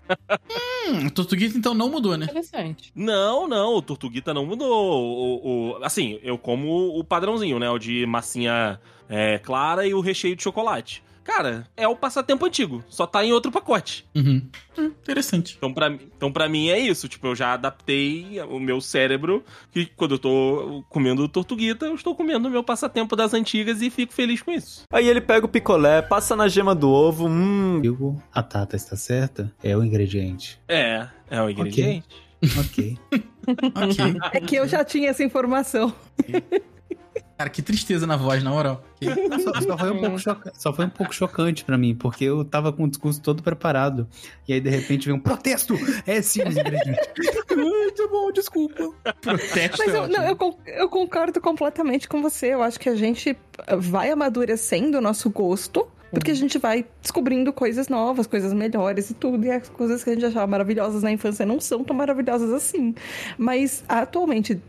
Hum, 0.88 1.06
a 1.06 1.10
Tortuguita 1.10 1.56
então 1.58 1.74
não 1.74 1.90
mudou, 1.90 2.16
né? 2.16 2.24
Interessante. 2.26 2.92
Não, 2.94 3.48
não, 3.48 3.74
o 3.76 3.82
Tortuguita 3.82 4.32
não 4.32 4.46
mudou. 4.46 5.02
O, 5.02 5.72
o- 5.78 5.84
assim, 5.84 6.18
eu 6.22 6.38
como 6.38 6.98
o 6.98 7.02
padrãozinho, 7.04 7.58
né? 7.58 7.68
O 7.70 7.78
de 7.78 8.06
massinha 8.06 8.80
é, 9.08 9.38
clara 9.38 9.86
e 9.86 9.94
o 9.94 10.00
recheio 10.00 10.36
de 10.36 10.42
chocolate. 10.42 11.02
Cara, 11.26 11.66
é 11.76 11.88
o 11.88 11.96
passatempo 11.96 12.46
antigo, 12.46 12.84
só 12.88 13.04
tá 13.06 13.24
em 13.24 13.32
outro 13.32 13.50
pacote. 13.50 14.06
Uhum. 14.14 14.40
Hum, 14.78 14.84
interessante. 15.02 15.54
Então 15.58 15.74
pra, 15.74 15.90
mim- 15.90 15.98
então, 16.16 16.30
pra 16.32 16.48
mim 16.48 16.68
é 16.68 16.78
isso. 16.78 17.08
Tipo, 17.08 17.26
eu 17.26 17.34
já 17.34 17.52
adaptei 17.54 18.40
o 18.48 18.60
meu 18.60 18.80
cérebro 18.80 19.44
que 19.72 19.86
quando 19.86 20.14
eu 20.14 20.18
tô 20.20 20.84
comendo 20.88 21.28
tortuguita, 21.28 21.86
eu 21.86 21.94
estou 21.96 22.14
comendo 22.14 22.46
o 22.46 22.50
meu 22.50 22.62
passatempo 22.62 23.16
das 23.16 23.34
antigas 23.34 23.82
e 23.82 23.90
fico 23.90 24.12
feliz 24.12 24.40
com 24.40 24.52
isso. 24.52 24.84
Aí 24.90 25.08
ele 25.08 25.20
pega 25.20 25.44
o 25.46 25.48
picolé, 25.48 26.00
passa 26.00 26.36
na 26.36 26.46
gema 26.46 26.74
do 26.74 26.88
ovo, 26.90 27.26
hum, 27.26 27.82
a 28.32 28.42
Tata 28.42 28.76
está 28.76 28.94
certa? 28.96 29.52
É 29.62 29.76
o 29.76 29.82
ingrediente. 29.82 30.60
É, 30.68 31.08
é 31.28 31.42
o 31.42 31.50
ingrediente. 31.50 32.06
Ok. 32.58 32.96
Ok. 33.48 34.16
É 34.32 34.40
que 34.40 34.56
eu 34.56 34.66
já 34.66 34.84
tinha 34.84 35.08
essa 35.10 35.22
informação. 35.22 35.94
Cara, 37.38 37.50
que 37.50 37.60
tristeza 37.60 38.06
na 38.06 38.16
voz, 38.16 38.42
na 38.42 38.50
moral. 38.50 38.82
Só, 39.44 39.60
só 39.60 39.76
foi 39.78 39.90
um 39.90 40.00
pouco 40.00 40.18
choca- 40.18 40.52
só 40.54 40.72
foi 40.72 40.86
um 40.86 40.90
pouco 40.90 41.14
chocante 41.14 41.64
pra 41.64 41.76
mim, 41.76 41.94
porque 41.94 42.24
eu 42.24 42.44
tava 42.46 42.72
com 42.72 42.84
o 42.84 42.88
discurso 42.88 43.20
todo 43.20 43.42
preparado. 43.42 44.08
E 44.48 44.54
aí, 44.54 44.60
de 44.60 44.70
repente, 44.70 45.04
veio 45.04 45.16
um 45.16 45.20
protesto! 45.20 45.74
É 46.06 46.22
sim 46.22 46.42
os 46.42 46.56
ingredientes. 46.56 47.06
Muito 47.54 48.08
bom, 48.08 48.32
desculpa. 48.32 48.90
Protesto 49.20 49.76
Mas 49.78 49.94
é 49.94 49.98
eu, 49.98 50.08
não, 50.08 50.22
eu, 50.24 50.58
eu 50.66 50.88
concordo 50.88 51.38
completamente 51.40 52.08
com 52.08 52.22
você. 52.22 52.54
Eu 52.54 52.62
acho 52.62 52.80
que 52.80 52.88
a 52.88 52.94
gente 52.94 53.36
vai 53.78 54.10
amadurecendo 54.10 54.96
o 54.96 55.00
nosso 55.02 55.28
gosto. 55.28 55.86
Porque 56.10 56.30
a 56.30 56.34
gente 56.34 56.58
vai 56.58 56.84
descobrindo 57.02 57.52
coisas 57.52 57.88
novas, 57.88 58.26
coisas 58.26 58.52
melhores 58.52 59.10
e 59.10 59.14
tudo. 59.14 59.44
E 59.44 59.50
as 59.50 59.68
coisas 59.68 60.02
que 60.04 60.10
a 60.10 60.14
gente 60.14 60.26
achava 60.26 60.46
maravilhosas 60.46 61.02
na 61.02 61.10
infância 61.10 61.44
não 61.44 61.60
são 61.60 61.82
tão 61.84 61.96
maravilhosas 61.96 62.52
assim. 62.52 62.94
Mas 63.36 63.84
atualmente, 63.88 64.60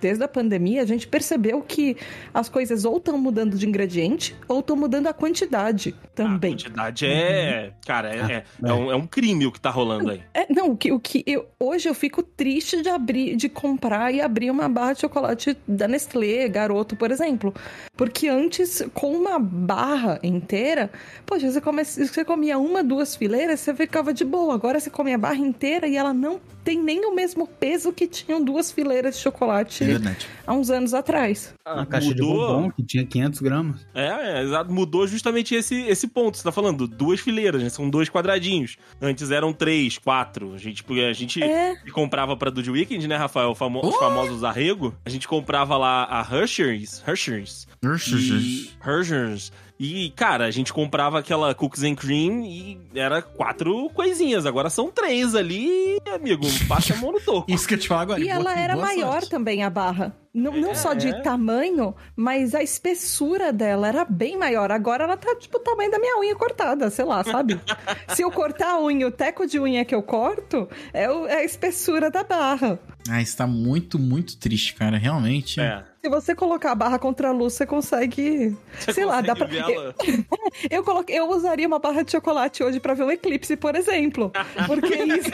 desde 0.00 0.22
a 0.22 0.28
pandemia, 0.28 0.82
a 0.82 0.86
gente 0.86 1.06
percebeu 1.06 1.62
que 1.62 1.96
as 2.32 2.48
coisas 2.48 2.84
ou 2.84 2.98
estão 2.98 3.18
mudando 3.18 3.56
de 3.56 3.66
ingrediente 3.66 4.36
ou 4.46 4.60
estão 4.60 4.76
mudando 4.76 5.06
a 5.06 5.12
quantidade 5.12 5.94
também. 6.14 6.52
A 6.52 6.56
quantidade 6.56 7.06
é. 7.06 7.72
Cara, 7.86 8.14
é, 8.14 8.32
é, 8.32 8.44
é 8.64 8.72
um, 8.72 8.90
é 8.92 8.96
um 8.96 9.06
crime 9.06 9.46
o 9.46 9.52
que 9.52 9.60
tá 9.60 9.70
rolando 9.70 10.10
aí. 10.10 10.22
É, 10.34 10.52
não, 10.52 10.72
o 10.72 10.76
que, 10.76 10.92
o 10.92 11.00
que 11.00 11.22
eu, 11.26 11.46
hoje 11.58 11.88
eu 11.88 11.94
fico 11.94 12.22
triste 12.22 12.82
de 12.82 12.88
abrir, 12.88 13.36
de 13.36 13.48
comprar 13.48 14.12
e 14.12 14.20
abrir 14.20 14.50
uma 14.50 14.68
barra 14.68 14.92
de 14.94 15.00
chocolate 15.00 15.56
da 15.66 15.88
Nestlé, 15.88 16.48
garoto, 16.48 16.96
por 16.96 17.10
exemplo. 17.10 17.54
Porque 17.96 18.28
antes, 18.28 18.84
com 18.94 19.12
uma 19.12 19.38
barra 19.38 20.18
inteira, 20.22 20.81
poxa, 21.26 21.50
você, 21.50 21.60
come, 21.60 21.84
você 21.84 22.24
comia 22.24 22.58
uma, 22.58 22.82
duas 22.82 23.14
fileiras, 23.16 23.60
você 23.60 23.74
ficava 23.74 24.12
de 24.14 24.24
boa. 24.24 24.54
Agora 24.54 24.78
você 24.80 24.90
come 24.90 25.12
a 25.12 25.18
barra 25.18 25.36
inteira 25.36 25.86
e 25.86 25.96
ela 25.96 26.12
não 26.14 26.40
tem 26.64 26.80
nem 26.80 27.04
o 27.06 27.14
mesmo 27.14 27.46
peso 27.46 27.92
que 27.92 28.06
tinham 28.06 28.42
duas 28.42 28.70
fileiras 28.70 29.16
de 29.16 29.20
chocolate 29.22 29.82
É 29.82 29.86
verdade. 29.88 30.26
há 30.46 30.52
uns 30.54 30.70
anos 30.70 30.94
atrás. 30.94 31.52
Uma 31.66 31.84
caixa 31.86 32.14
de 32.14 32.20
bombom 32.22 32.70
que 32.70 32.82
tinha 32.84 33.04
500 33.04 33.40
gramas. 33.40 33.86
É, 33.94 34.38
é, 34.38 34.42
exato. 34.42 34.72
Mudou 34.72 35.06
justamente 35.06 35.54
esse, 35.54 35.74
esse 35.82 36.06
ponto. 36.06 36.36
Você 36.36 36.44
tá 36.44 36.52
falando 36.52 36.86
duas 36.86 37.18
fileiras, 37.20 37.60
né? 37.62 37.68
São 37.68 37.90
dois 37.90 38.08
quadradinhos. 38.08 38.76
Antes 39.00 39.30
eram 39.32 39.52
três, 39.52 39.98
quatro. 39.98 40.54
A 40.54 40.58
gente, 40.58 40.84
a 41.02 41.12
gente 41.12 41.42
É. 41.42 41.74
comprava 41.92 42.36
pra 42.36 42.48
Dude 42.50 42.70
Weekend, 42.70 43.08
né, 43.08 43.16
Rafael? 43.16 43.54
Famo- 43.56 43.80
Os 43.84 43.96
famosos 43.96 44.44
arrego. 44.44 44.94
A 45.04 45.10
gente 45.10 45.26
comprava 45.26 45.76
lá 45.76 46.04
a 46.08 46.20
Hershey's. 46.36 47.02
Hershey's. 47.06 47.66
E, 47.82 48.70
Hershey's. 48.86 49.52
E, 49.84 50.10
cara, 50.10 50.44
a 50.46 50.50
gente 50.52 50.72
comprava 50.72 51.18
aquela 51.18 51.52
cookies 51.56 51.82
and 51.82 51.96
cream 51.96 52.44
e 52.44 52.78
era 52.94 53.20
quatro 53.20 53.90
coisinhas. 53.90 54.46
Agora 54.46 54.70
são 54.70 54.92
três 54.92 55.34
ali, 55.34 55.98
amigo. 56.14 56.46
Passa 56.68 56.94
a 56.94 56.96
mão 56.98 57.10
no 57.10 57.20
toco. 57.20 57.50
Isso 57.50 57.66
que 57.66 57.74
eu 57.74 57.78
te 57.78 57.88
falo 57.88 58.02
agora. 58.02 58.20
E 58.20 58.24
boa- 58.24 58.34
ela 58.36 58.56
era 58.56 58.76
maior 58.76 59.12
sorte. 59.14 59.30
também, 59.30 59.64
a 59.64 59.68
barra. 59.70 60.14
Não, 60.32 60.52
não 60.52 60.70
É, 60.70 60.74
só 60.76 60.94
de 60.94 61.08
é. 61.08 61.20
tamanho, 61.20 61.94
mas 62.14 62.54
a 62.54 62.62
espessura 62.62 63.52
dela 63.52 63.88
era 63.88 64.04
bem 64.04 64.36
maior. 64.38 64.70
Agora 64.70 65.02
ela 65.04 65.16
tá, 65.16 65.34
tipo, 65.34 65.58
o 65.58 65.60
tamanho 65.60 65.90
da 65.90 65.98
minha 65.98 66.16
unha 66.20 66.34
cortada, 66.36 66.88
sei 66.88 67.04
lá, 67.04 67.24
sabe? 67.24 67.60
Se 68.14 68.22
eu 68.22 68.30
cortar 68.30 68.74
a 68.74 68.80
unha, 68.80 69.06
o 69.08 69.10
teco 69.10 69.46
de 69.48 69.58
unha 69.58 69.84
que 69.84 69.94
eu 69.94 70.02
corto 70.02 70.68
é, 70.92 71.10
o- 71.10 71.26
é 71.26 71.38
a 71.38 71.44
espessura 71.44 72.08
da 72.08 72.22
barra. 72.22 72.78
Ah, 73.10 73.20
isso 73.20 73.36
tá 73.36 73.46
muito, 73.48 73.98
muito 73.98 74.38
triste, 74.38 74.74
cara. 74.74 74.96
Realmente. 74.96 75.60
É. 75.60 75.82
Se 76.04 76.08
você 76.10 76.34
colocar 76.34 76.72
a 76.72 76.74
barra 76.74 76.98
contra 76.98 77.28
a 77.28 77.32
luz, 77.32 77.52
você 77.54 77.64
consegue. 77.64 78.56
Você 78.76 78.92
sei 78.92 79.04
lá, 79.04 79.20
dá 79.20 79.36
pra. 79.36 79.46
consegue 79.46 79.66
ver 79.68 79.72
ela? 79.76 79.94
Eu, 80.70 80.84
coloquei, 80.84 81.18
eu 81.18 81.30
usaria 81.30 81.66
uma 81.66 81.78
barra 81.78 82.02
de 82.02 82.10
chocolate 82.10 82.62
hoje 82.62 82.78
pra 82.78 82.92
ver 82.92 83.04
um 83.04 83.10
eclipse, 83.10 83.56
por 83.56 83.74
exemplo. 83.74 84.30
Porque 84.66 84.94
isso. 85.02 85.30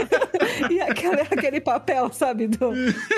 e 0.72 0.80
aquele, 0.80 1.20
aquele 1.20 1.60
papel, 1.60 2.10
sabe? 2.12 2.46
Do... 2.48 2.70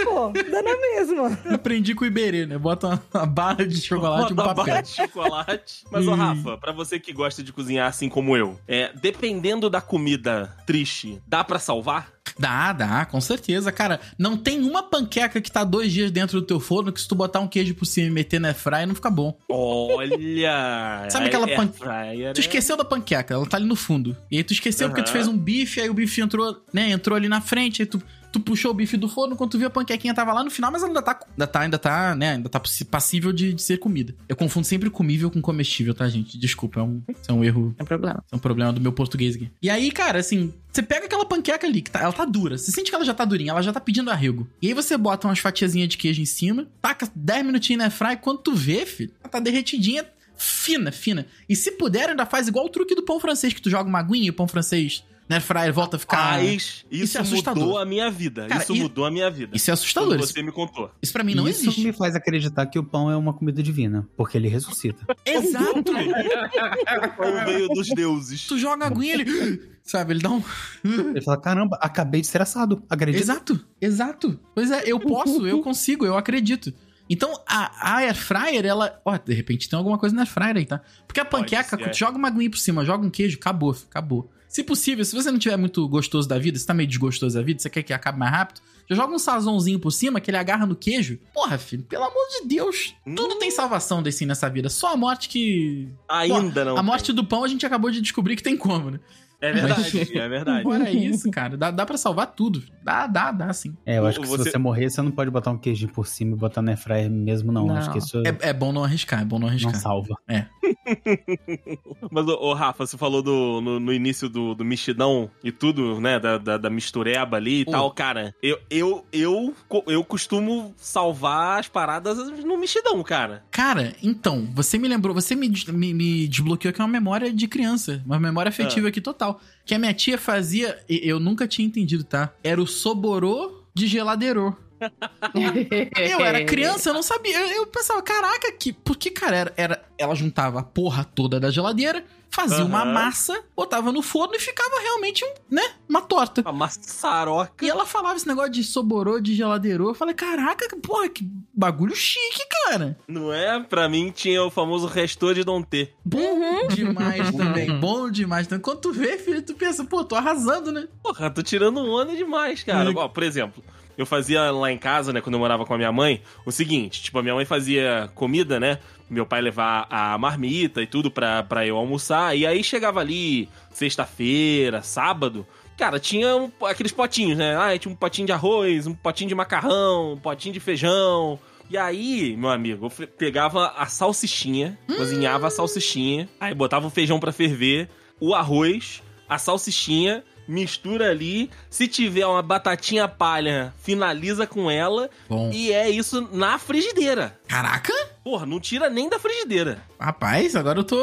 Pô, 0.04 0.30
dá 0.50 0.62
na 0.62 0.76
mesma. 0.76 1.38
Aprendi 1.54 1.94
com 1.94 2.04
o 2.04 2.06
Iberê, 2.06 2.44
né? 2.44 2.58
Bota 2.58 3.00
uma, 3.14 3.24
barra 3.26 3.64
de 3.66 3.80
chocolate 3.80 4.30
e 4.30 4.32
um 4.32 4.36
papel. 4.36 4.54
barra 4.64 4.80
de 4.80 4.88
chocolate. 4.88 5.84
Mas, 5.92 6.06
ô 6.08 6.12
Hum. 6.12 6.14
Rafa, 6.14 6.58
pra 6.58 6.72
você 6.72 6.98
que 6.98 7.12
gosta 7.12 7.42
de 7.42 7.52
cozinhar 7.52 7.86
assim 7.86 8.08
como 8.08 8.36
eu, 8.36 8.58
é, 8.66 8.90
dependendo 9.00 9.70
da 9.70 9.80
comida 9.80 10.56
triste, 10.66 11.22
dá 11.26 11.44
pra 11.44 11.58
salvar? 11.60 12.17
Dá, 12.38 12.72
dá, 12.72 13.04
com 13.04 13.20
certeza, 13.20 13.70
cara. 13.70 14.00
Não 14.18 14.36
tem 14.36 14.60
uma 14.62 14.82
panqueca 14.82 15.40
que 15.40 15.50
tá 15.52 15.62
dois 15.64 15.92
dias 15.92 16.10
dentro 16.10 16.40
do 16.40 16.46
teu 16.46 16.58
forno 16.58 16.92
que 16.92 17.00
se 17.00 17.06
tu 17.08 17.14
botar 17.14 17.40
um 17.40 17.46
queijo 17.48 17.74
por 17.74 17.86
cima 17.86 18.08
e 18.08 18.10
meter 18.10 18.40
na 18.40 18.48
airfryer 18.48 18.86
não 18.86 18.94
fica 18.94 19.10
bom. 19.10 19.36
Olha! 19.48 21.06
Sabe 21.10 21.26
aquela 21.26 21.46
pan- 21.48 21.68
fryer, 21.72 22.32
Tu 22.34 22.38
é- 22.38 22.40
esqueceu 22.40 22.76
da 22.76 22.84
panqueca, 22.84 23.34
ela 23.34 23.46
tá 23.46 23.56
ali 23.56 23.66
no 23.66 23.76
fundo. 23.76 24.16
E 24.30 24.36
aí 24.38 24.44
tu 24.44 24.52
esqueceu 24.52 24.88
porque 24.88 25.02
tu 25.02 25.10
fez 25.10 25.26
um 25.26 25.36
bife, 25.36 25.80
aí 25.80 25.88
o 25.90 25.94
bife 25.94 26.20
entrou, 26.20 26.56
né, 26.72 26.90
entrou 26.90 27.16
ali 27.16 27.28
na 27.28 27.40
frente, 27.40 27.82
aí 27.82 27.86
tu, 27.86 28.02
tu 28.32 28.40
puxou 28.40 28.70
o 28.70 28.74
bife 28.74 28.96
do 28.96 29.08
forno, 29.08 29.36
quando 29.36 29.50
tu 29.50 29.58
viu 29.58 29.66
a 29.68 29.70
panquequinha 29.70 30.14
tava 30.14 30.32
lá 30.32 30.44
no 30.44 30.50
final, 30.50 30.70
mas 30.70 30.82
ela 30.82 30.90
ainda 30.90 31.02
tá, 31.02 31.18
ainda 31.30 31.46
tá, 31.46 31.60
ainda 31.60 31.78
tá, 31.78 32.14
né, 32.14 32.30
ainda 32.32 32.48
tá 32.48 32.60
passível 32.90 33.32
de, 33.32 33.52
de 33.54 33.62
ser 33.62 33.78
comida. 33.78 34.14
Eu 34.28 34.36
confundo 34.36 34.66
sempre 34.66 34.90
comível 34.90 35.30
com 35.30 35.40
comestível, 35.40 35.94
tá, 35.94 36.08
gente? 36.08 36.38
Desculpa, 36.38 36.80
é 36.80 36.82
um, 36.82 37.02
é 37.26 37.32
um 37.32 37.42
erro 37.44 37.66
Não 37.68 37.72
tem 37.74 37.86
problema. 37.86 38.24
é 38.30 38.36
um 38.36 38.38
problema 38.38 38.72
do 38.72 38.80
meu 38.80 38.92
português 38.92 39.34
aqui. 39.36 39.50
E 39.62 39.70
aí, 39.70 39.90
cara, 39.90 40.18
assim, 40.18 40.52
você 40.72 40.82
pega 40.82 41.06
aquela 41.06 41.24
panqueca 41.24 41.66
ali, 41.66 41.80
que 41.82 41.90
tá- 41.90 42.00
ela 42.00 42.12
tá 42.12 42.24
dura. 42.24 42.58
Você 42.58 42.70
sente 42.70 42.90
que 42.90 42.94
ela 42.94 43.04
já 43.04 43.14
tá 43.14 43.24
durinha, 43.24 43.50
ela 43.52 43.62
já 43.62 43.72
tá 43.72 43.80
pedindo 43.80 44.10
arrego. 44.10 44.48
E 44.60 44.68
aí 44.68 44.74
você 44.74 44.96
bota 44.96 45.26
umas 45.26 45.38
fatiazinhas 45.38 45.88
de 45.88 45.96
queijo 45.96 46.20
em 46.20 46.26
cima, 46.26 46.66
taca 46.82 47.10
10 47.14 47.44
minutinhos 47.46 47.82
na 47.82 47.90
fry, 47.90 48.16
quando 48.20 48.38
tu 48.40 48.54
vê, 48.54 48.84
filho, 48.84 49.10
ela 49.22 49.30
tá 49.30 49.40
derretidinha, 49.40 50.04
fina, 50.36 50.92
fina. 50.92 51.26
E 51.48 51.56
se 51.56 51.72
puder, 51.72 52.10
ainda 52.10 52.24
faz 52.26 52.46
igual 52.46 52.66
o 52.66 52.68
truque 52.68 52.94
do 52.94 53.02
pão 53.02 53.18
francês, 53.18 53.52
que 53.52 53.60
tu 53.62 53.70
joga 53.70 53.88
uma 53.88 53.98
aguinha 53.98 54.26
e 54.26 54.30
o 54.30 54.34
pão 54.34 54.46
francês 54.46 55.02
na 55.28 55.36
air 55.36 55.42
fryer 55.42 55.72
volta 55.72 55.96
a 55.96 55.98
ficar... 55.98 56.38
Mas 56.38 56.52
Isso 56.52 56.86
isso, 56.90 57.18
é 57.18 57.20
assustador. 57.20 57.62
mudou 57.64 57.78
a 57.78 57.84
minha 57.84 58.10
vida. 58.10 58.46
Cara, 58.46 58.62
isso 58.62 58.74
e- 58.74 58.80
mudou 58.80 59.04
a 59.04 59.10
minha 59.10 59.30
vida. 59.30 59.56
Isso 59.56 59.70
é 59.70 59.74
assustador. 59.74 60.10
Quando 60.10 60.24
Isso, 60.24 60.32
você 60.32 60.42
me 60.42 60.52
contou. 60.52 60.90
isso 61.02 61.12
pra 61.12 61.22
mim 61.22 61.34
não 61.34 61.46
Isso 61.48 61.62
existe. 61.64 61.84
me 61.84 61.92
faz 61.92 62.14
acreditar 62.16 62.66
que 62.66 62.78
o 62.78 62.84
pão 62.84 63.10
é 63.10 63.16
uma 63.16 63.32
comida 63.34 63.62
divina, 63.62 64.08
porque 64.16 64.36
ele 64.38 64.48
ressuscita. 64.48 65.04
Exato! 65.24 65.92
O 67.18 67.44
meio 67.44 67.68
dos 67.68 67.88
deuses. 67.88 68.46
tu 68.46 68.58
joga 68.58 68.84
a 68.84 68.88
aguinha, 68.88 69.14
ele... 69.14 69.60
Sabe, 69.82 70.12
ele 70.12 70.20
dá 70.20 70.28
um... 70.30 70.42
Ele 70.84 71.20
fala: 71.22 71.40
caramba, 71.40 71.78
acabei 71.80 72.20
de 72.20 72.26
ser 72.26 72.42
assado. 72.42 72.82
Acredita? 72.90 73.22
Exato, 73.24 73.64
exato. 73.80 74.38
Pois 74.54 74.70
é, 74.70 74.82
eu 74.84 75.00
posso, 75.00 75.46
eu 75.46 75.62
consigo, 75.62 76.04
eu 76.04 76.14
acredito. 76.14 76.74
Então, 77.08 77.32
a, 77.48 77.94
a 77.94 77.96
air 78.00 78.14
fryer, 78.14 78.66
ela... 78.66 79.00
Ó, 79.02 79.16
de 79.16 79.32
repente 79.32 79.66
tem 79.66 79.78
alguma 79.78 79.96
coisa 79.96 80.14
na 80.14 80.22
air 80.22 80.28
fryer 80.30 80.56
aí, 80.58 80.66
tá? 80.66 80.82
Porque 81.06 81.18
a 81.20 81.24
panqueca, 81.24 81.74
tu 81.78 81.96
joga 81.96 82.18
uma 82.18 82.28
aguinha 82.28 82.50
por 82.50 82.58
cima, 82.58 82.84
joga 82.84 83.06
um 83.06 83.08
queijo, 83.08 83.38
acabou, 83.38 83.74
acabou. 83.90 84.30
Se 84.48 84.62
possível, 84.64 85.04
se 85.04 85.14
você 85.14 85.30
não 85.30 85.38
tiver 85.38 85.56
muito 85.56 85.86
gostoso 85.88 86.26
da 86.26 86.38
vida, 86.38 86.58
se 86.58 86.66
tá 86.66 86.72
meio 86.72 86.88
desgostoso 86.88 87.36
da 87.36 87.42
vida, 87.42 87.60
você 87.60 87.68
quer 87.68 87.82
que 87.82 87.92
acabe 87.92 88.18
mais 88.18 88.32
rápido, 88.32 88.60
já 88.88 88.96
joga 88.96 89.14
um 89.14 89.18
sazãozinho 89.18 89.78
por 89.78 89.90
cima, 89.90 90.20
que 90.20 90.30
ele 90.30 90.38
agarra 90.38 90.64
no 90.64 90.74
queijo. 90.74 91.18
Porra, 91.34 91.58
filho, 91.58 91.82
pelo 91.82 92.04
amor 92.04 92.26
de 92.40 92.48
Deus, 92.48 92.94
tudo 93.04 93.34
Hum. 93.34 93.38
tem 93.38 93.50
salvação 93.50 94.02
desse 94.02 94.24
nessa 94.24 94.48
vida. 94.48 94.70
Só 94.70 94.94
a 94.94 94.96
morte 94.96 95.28
que... 95.28 95.88
Ainda 96.08 96.64
não. 96.64 96.78
a 96.78 96.82
morte 96.82 97.12
do 97.12 97.22
pão 97.22 97.44
a 97.44 97.48
gente 97.48 97.66
acabou 97.66 97.90
de 97.90 98.00
descobrir 98.00 98.34
que 98.36 98.42
tem 98.42 98.56
como, 98.56 98.90
né? 98.90 99.00
É 99.40 99.52
verdade, 99.52 100.18
é 100.18 100.28
verdade. 100.28 100.62
Fora 100.64 100.90
isso, 100.90 101.30
cara, 101.30 101.56
dá, 101.56 101.70
dá 101.70 101.86
pra 101.86 101.96
salvar 101.96 102.26
tudo. 102.34 102.62
Dá, 102.82 103.06
dá, 103.06 103.30
dá, 103.30 103.52
sim. 103.52 103.74
É, 103.86 103.98
eu 103.98 104.06
acho 104.06 104.20
que 104.20 104.26
Você- 104.26 104.44
se 104.44 104.50
você 104.50 104.58
morrer, 104.58 104.90
você 104.90 105.00
não 105.00 105.10
pode 105.12 105.30
botar 105.30 105.50
um 105.52 105.58
queijinho 105.58 105.92
por 105.92 106.06
cima 106.06 106.34
e 106.34 106.38
botar 106.38 106.60
na 106.62 106.72
airfryer 106.72 107.08
mesmo, 107.10 107.52
não. 107.52 107.66
Não. 107.66 107.76
Acho 107.76 107.92
que 107.92 107.98
isso 107.98 108.18
É, 108.26 108.48
é 108.48 108.52
bom 108.52 108.72
não 108.72 108.82
arriscar, 108.82 109.22
é 109.22 109.24
bom 109.24 109.36
não 109.38 109.42
não 109.46 109.48
arriscar. 109.48 109.74
salva. 109.76 110.16
Mas, 112.10 112.26
ô, 112.26 112.32
ô, 112.40 112.54
Rafa, 112.54 112.86
você 112.86 112.96
falou 112.96 113.22
do, 113.22 113.60
no, 113.60 113.80
no 113.80 113.92
início 113.92 114.28
do, 114.28 114.54
do 114.54 114.64
mexidão 114.64 115.30
e 115.42 115.50
tudo, 115.52 116.00
né? 116.00 116.18
Da, 116.18 116.38
da, 116.38 116.56
da 116.56 116.70
mistureba 116.70 117.36
ali 117.36 117.60
e 117.60 117.64
Pô. 117.64 117.70
tal. 117.72 117.90
Cara, 117.92 118.34
eu, 118.42 118.58
eu, 118.70 119.06
eu, 119.12 119.54
eu 119.86 120.04
costumo 120.04 120.74
salvar 120.76 121.60
as 121.60 121.68
paradas 121.68 122.18
no 122.44 122.58
mexidão, 122.58 123.02
cara. 123.02 123.44
Cara, 123.50 123.94
então, 124.02 124.48
você 124.54 124.78
me 124.78 124.88
lembrou, 124.88 125.14
você 125.14 125.34
me, 125.34 125.48
me, 125.68 125.94
me 125.94 126.28
desbloqueou 126.28 126.70
aqui 126.70 126.80
uma 126.80 126.88
memória 126.88 127.32
de 127.32 127.46
criança, 127.48 128.02
uma 128.04 128.18
memória 128.18 128.48
afetiva 128.50 128.88
aqui 128.88 129.00
total. 129.00 129.27
Que 129.64 129.74
a 129.74 129.78
minha 129.78 129.94
tia 129.94 130.16
fazia, 130.18 130.78
eu 130.88 131.18
nunca 131.20 131.46
tinha 131.48 131.66
entendido, 131.66 132.04
tá? 132.04 132.32
Era 132.42 132.60
o 132.60 132.66
soborô 132.66 133.64
de 133.74 133.86
geladeirô. 133.86 134.54
Eu 135.96 136.20
era 136.24 136.44
criança, 136.44 136.90
eu 136.90 136.94
não 136.94 137.02
sabia. 137.02 137.38
Eu, 137.40 137.48
eu 137.62 137.66
pensava, 137.66 138.00
caraca, 138.02 138.52
que, 138.52 138.72
porque, 138.72 139.10
cara, 139.10 139.36
era, 139.36 139.54
era- 139.56 139.84
ela 139.98 140.14
juntava 140.14 140.60
a 140.60 140.62
porra 140.62 141.04
toda 141.04 141.40
da 141.40 141.50
geladeira, 141.50 142.04
fazia 142.30 142.64
uma 142.64 142.82
Aham. 142.82 142.92
massa, 142.92 143.42
botava 143.56 143.90
no 143.90 144.00
forno 144.02 144.34
e 144.36 144.38
ficava 144.38 144.80
realmente, 144.80 145.24
um, 145.24 145.32
né, 145.54 145.62
uma 145.88 146.00
torta. 146.00 146.42
A 146.44 146.52
maçaroca. 146.52 147.64
E 147.64 147.68
ela 147.68 147.84
falava 147.84 148.16
esse 148.16 148.26
negócio 148.28 148.52
de 148.52 148.62
soborô, 148.62 149.18
de 149.20 149.34
geladeirô. 149.34 149.88
Eu 149.90 149.94
falei, 149.94 150.14
caraca, 150.14 150.68
que 150.68 150.76
porra, 150.76 151.08
que 151.08 151.28
bagulho 151.52 151.96
chique, 151.96 152.44
cara. 152.66 152.96
Não 153.08 153.32
é? 153.32 153.60
Pra 153.60 153.88
mim 153.88 154.12
tinha 154.14 154.42
o 154.44 154.50
famoso 154.50 154.86
restor 154.86 155.34
de 155.34 155.42
Dom 155.42 155.62
T. 155.62 155.92
Bom 156.04 156.68
demais 156.68 157.30
também, 157.34 157.78
bom 157.80 158.08
demais 158.10 158.46
também. 158.46 158.62
Quando 158.62 158.80
tu 158.80 158.92
vê, 158.92 159.18
filho, 159.18 159.42
tu 159.42 159.54
pensa, 159.54 159.84
pô, 159.84 160.04
tô 160.04 160.14
arrasando, 160.14 160.70
né? 160.70 160.86
Porra, 161.02 161.30
tô 161.30 161.42
tirando 161.42 161.78
onda 161.80 162.14
demais, 162.14 162.62
cara. 162.62 162.90
É. 162.90 162.94
Ó, 162.94 163.08
por 163.08 163.22
exemplo, 163.22 163.64
eu 163.98 164.06
fazia 164.06 164.50
lá 164.50 164.72
em 164.72 164.78
casa, 164.78 165.12
né, 165.12 165.20
quando 165.20 165.34
eu 165.34 165.40
morava 165.40 165.66
com 165.66 165.74
a 165.74 165.76
minha 165.76 165.92
mãe, 165.92 166.22
o 166.46 166.50
seguinte, 166.52 167.02
tipo, 167.02 167.18
a 167.18 167.22
minha 167.22 167.34
mãe 167.34 167.44
fazia 167.44 168.10
comida, 168.14 168.58
né? 168.58 168.78
Meu 169.10 169.26
pai 169.26 169.40
levar 169.42 169.86
a 169.90 170.16
marmita 170.16 170.80
e 170.80 170.86
tudo 170.86 171.10
pra, 171.10 171.42
pra 171.42 171.66
eu 171.66 171.76
almoçar. 171.76 172.36
E 172.36 172.46
aí 172.46 172.62
chegava 172.62 173.00
ali 173.00 173.48
sexta-feira, 173.72 174.82
sábado. 174.82 175.46
Cara, 175.76 175.98
tinha 175.98 176.36
um- 176.36 176.50
aqueles 176.66 176.92
potinhos, 176.92 177.36
né? 177.38 177.56
Ah, 177.56 177.76
tinha 177.78 177.92
um 177.92 177.96
potinho 177.96 178.26
de 178.26 178.32
arroz, 178.32 178.86
um 178.86 178.94
potinho 178.94 179.28
de 179.28 179.34
macarrão, 179.34 180.12
um 180.12 180.16
potinho 180.18 180.52
de 180.54 180.60
feijão. 180.60 181.38
E 181.70 181.76
aí, 181.76 182.36
meu 182.36 182.50
amigo, 182.50 182.86
eu 182.98 183.06
pegava 183.08 183.68
a 183.76 183.86
salsichinha, 183.86 184.78
cozinhava 184.96 185.46
a 185.46 185.50
salsichinha, 185.50 186.28
aí 186.40 186.54
botava 186.54 186.86
o 186.86 186.90
feijão 186.90 187.20
pra 187.20 187.30
ferver, 187.32 187.88
o 188.20 188.34
arroz, 188.34 189.02
a 189.28 189.36
salsichinha, 189.38 190.24
mistura 190.48 191.10
ali. 191.10 191.50
Se 191.70 191.86
tiver 191.86 192.26
uma 192.26 192.42
batatinha 192.42 193.06
palha, 193.06 193.72
finaliza 193.82 194.46
com 194.46 194.70
ela. 194.70 195.10
Bom. 195.28 195.50
E 195.52 195.72
é 195.72 195.88
isso 195.90 196.26
na 196.32 196.58
frigideira. 196.58 197.38
Caraca! 197.46 197.92
Porra, 198.24 198.44
não 198.46 198.58
tira 198.58 198.88
nem 198.90 199.08
da 199.08 199.18
frigideira. 199.18 199.82
Rapaz, 200.00 200.56
agora 200.56 200.80
eu 200.80 200.84
tô. 200.84 200.98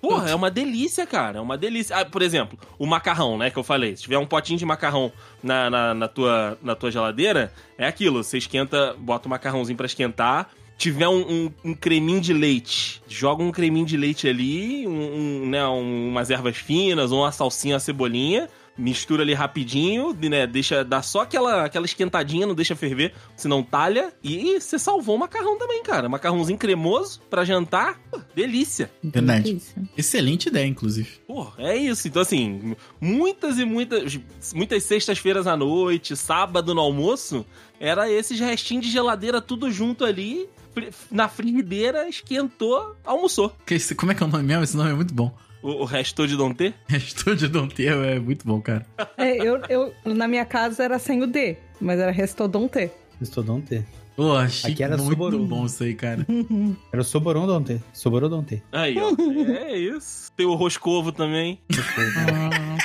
Porra, 0.00 0.30
é 0.30 0.34
uma 0.34 0.50
delícia, 0.50 1.06
cara. 1.06 1.38
É 1.38 1.40
uma 1.40 1.58
delícia. 1.58 1.96
Ah, 1.96 2.04
por 2.04 2.22
exemplo, 2.22 2.58
o 2.78 2.86
macarrão, 2.86 3.36
né? 3.36 3.50
Que 3.50 3.58
eu 3.58 3.64
falei. 3.64 3.96
Se 3.96 4.02
tiver 4.02 4.18
um 4.18 4.26
potinho 4.26 4.58
de 4.58 4.64
macarrão 4.64 5.12
na, 5.42 5.68
na, 5.68 5.94
na 5.94 6.08
tua, 6.08 6.58
na 6.62 6.74
tua 6.74 6.90
geladeira, 6.90 7.52
é 7.76 7.86
aquilo. 7.86 8.22
Você 8.22 8.38
esquenta, 8.38 8.94
bota 8.98 9.26
o 9.26 9.30
macarrãozinho 9.30 9.76
pra 9.76 9.86
esquentar. 9.86 10.50
Tiver 10.76 11.08
um, 11.08 11.20
um, 11.28 11.52
um 11.70 11.74
creminho 11.74 12.20
de 12.20 12.32
leite, 12.32 13.02
joga 13.08 13.42
um 13.42 13.50
creminho 13.50 13.84
de 13.84 13.96
leite 13.96 14.28
ali, 14.28 14.86
um, 14.86 14.92
um, 15.42 15.48
né, 15.48 15.66
um- 15.66 16.08
umas 16.10 16.30
ervas 16.30 16.56
finas, 16.56 17.10
ou 17.10 17.22
uma 17.22 17.32
salsinha, 17.32 17.74
uma 17.74 17.80
cebolinha, 17.80 18.48
mistura 18.78 19.22
ali 19.22 19.34
rapidinho, 19.34 20.14
né, 20.14 20.46
deixa, 20.46 20.84
dá 20.84 21.02
só 21.02 21.22
aquela, 21.22 21.64
aquela 21.64 21.84
esquentadinha, 21.84 22.46
não 22.46 22.54
deixa 22.54 22.76
ferver, 22.76 23.12
senão 23.36 23.62
talha, 23.62 24.12
e 24.22 24.60
você 24.60 24.78
salvou 24.78 25.16
o 25.16 25.18
macarrão 25.18 25.58
também, 25.58 25.82
cara. 25.82 26.08
Macarrãozinho 26.08 26.58
cremoso 26.58 27.20
pra 27.28 27.44
jantar, 27.44 28.00
pô, 28.10 28.20
delícia. 28.34 28.90
Verdade. 29.02 29.60
Excelente 29.96 30.46
ideia, 30.46 30.66
inclusive. 30.66 31.08
Pô, 31.26 31.48
é 31.58 31.76
isso. 31.76 32.06
Então, 32.06 32.22
assim, 32.22 32.76
muitas 33.00 33.58
e 33.58 33.64
muitas. 33.64 34.18
Muitas 34.54 34.82
sextas-feiras 34.84 35.46
à 35.46 35.56
noite, 35.56 36.16
sábado 36.16 36.74
no 36.74 36.80
almoço, 36.80 37.44
era 37.80 38.10
esses 38.10 38.38
restinhos 38.38 38.86
de 38.86 38.92
geladeira 38.92 39.40
tudo 39.40 39.70
junto 39.70 40.04
ali, 40.04 40.48
na 41.10 41.28
frigideira, 41.28 42.08
esquentou, 42.08 42.96
almoçou. 43.04 43.54
Que 43.66 43.78
como 43.94 44.12
é 44.12 44.14
que 44.14 44.22
é 44.22 44.26
o 44.26 44.28
nome 44.28 44.44
mesmo? 44.44 44.64
Esse 44.64 44.76
nome 44.76 44.90
é 44.90 44.94
muito 44.94 45.14
bom. 45.14 45.34
O, 45.62 45.82
o 45.82 45.84
restou 45.84 46.26
de 46.26 46.36
não 46.36 46.54
ter? 46.54 46.74
Restou 46.88 47.34
de 47.34 47.48
Ter 47.74 47.92
é 47.92 48.18
muito 48.18 48.46
bom, 48.46 48.60
cara. 48.60 48.86
É, 49.16 49.36
eu, 49.36 49.60
eu, 49.68 49.92
na 50.04 50.28
minha 50.28 50.44
casa 50.44 50.84
era 50.84 50.98
sem 50.98 51.22
o 51.22 51.26
D, 51.26 51.56
mas 51.80 51.98
era 51.98 52.10
Restodonte. 52.10 52.90
Estodonte. 53.20 53.84
Pô, 54.18 54.34
achei 54.34 54.72
Aqui 54.72 54.82
era 54.82 54.96
muito 54.96 55.38
bom 55.46 55.64
isso 55.64 55.84
aí, 55.84 55.94
cara. 55.94 56.26
Era 56.92 57.00
o 57.00 57.04
Soborodonte. 57.04 57.80
Aí, 58.72 58.96
ó. 58.98 59.14
é 59.52 59.78
isso. 59.78 60.32
Tem 60.36 60.44
o 60.44 60.56
roscovo 60.56 61.12
também. 61.12 61.60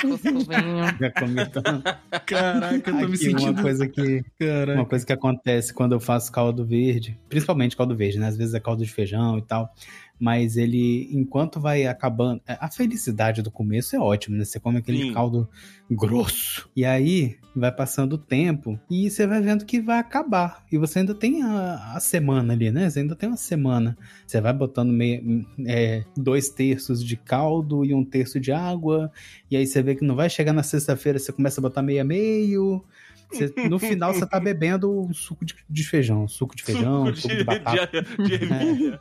Cuscuvinho. 0.00 0.84
Já 1.00 1.10
comi 1.10 1.46
tanto. 1.46 1.82
Caraca, 2.24 2.76
eu 2.76 2.82
tô 2.82 2.92
me 2.92 3.04
Aqui, 3.06 3.16
sentindo. 3.16 3.50
uma 3.50 3.62
coisa 3.62 3.88
que 3.88 4.22
Caraca. 4.38 4.78
Uma 4.78 4.86
coisa 4.86 5.04
que 5.04 5.12
acontece 5.12 5.74
quando 5.74 5.90
eu 5.90 5.98
faço 5.98 6.30
caldo 6.30 6.64
verde, 6.64 7.18
principalmente 7.28 7.76
caldo 7.76 7.96
verde, 7.96 8.20
né? 8.20 8.28
Às 8.28 8.36
vezes 8.36 8.54
é 8.54 8.60
caldo 8.60 8.84
de 8.84 8.92
feijão 8.92 9.36
e 9.36 9.42
tal. 9.42 9.74
Mas 10.18 10.56
ele, 10.56 11.08
enquanto 11.12 11.60
vai 11.60 11.86
acabando. 11.86 12.40
é, 12.46 12.56
A 12.60 12.70
felicidade 12.70 13.42
do 13.42 13.50
começo 13.50 13.96
é 13.96 13.98
ótimo, 13.98 14.36
né? 14.36 14.44
Você 14.44 14.60
come 14.60 14.78
aquele 14.78 15.02
Sim. 15.02 15.12
caldo 15.12 15.48
grosso. 15.90 16.68
E 16.74 16.84
aí 16.84 17.36
vai 17.54 17.70
passando 17.70 18.14
o 18.14 18.18
tempo 18.18 18.78
e 18.90 19.10
você 19.10 19.26
vai 19.26 19.40
vendo 19.40 19.64
que 19.64 19.80
vai 19.80 19.98
acabar. 19.98 20.64
E 20.70 20.78
você 20.78 21.00
ainda 21.00 21.14
tem 21.14 21.42
a, 21.42 21.94
a 21.94 22.00
semana 22.00 22.52
ali, 22.52 22.70
né? 22.70 22.88
Você 22.88 23.00
ainda 23.00 23.16
tem 23.16 23.28
uma 23.28 23.36
semana. 23.36 23.96
Você 24.26 24.40
vai 24.40 24.52
botando 24.52 24.92
meio, 24.92 25.44
é, 25.66 26.04
dois 26.16 26.48
terços 26.48 27.04
de 27.04 27.16
caldo 27.16 27.84
e 27.84 27.92
um 27.92 28.04
terço 28.04 28.38
de 28.38 28.52
água. 28.52 29.10
E 29.50 29.56
aí 29.56 29.66
você 29.66 29.82
vê 29.82 29.94
que 29.94 30.04
não 30.04 30.14
vai 30.14 30.30
chegar 30.30 30.52
na 30.52 30.62
sexta-feira, 30.62 31.18
você 31.18 31.32
começa 31.32 31.60
a 31.60 31.62
botar 31.62 31.82
meio 31.82 32.00
a 32.00 32.04
meio. 32.04 32.84
Você- 33.32 33.52
no 33.68 33.78
final 33.78 34.12
você 34.14 34.26
tá 34.26 34.38
bebendo 34.38 34.90
o 35.08 35.12
suco 35.14 35.44
de, 35.44 35.54
de 35.68 35.84
feijão, 35.84 36.26
suco 36.28 36.54
de 36.54 36.62
feijão, 36.62 37.14
suco, 37.14 37.34
de, 37.34 37.44
batata. 37.44 38.02
de- 38.18 38.24
de 38.24 38.34
ervilha. 38.34 38.98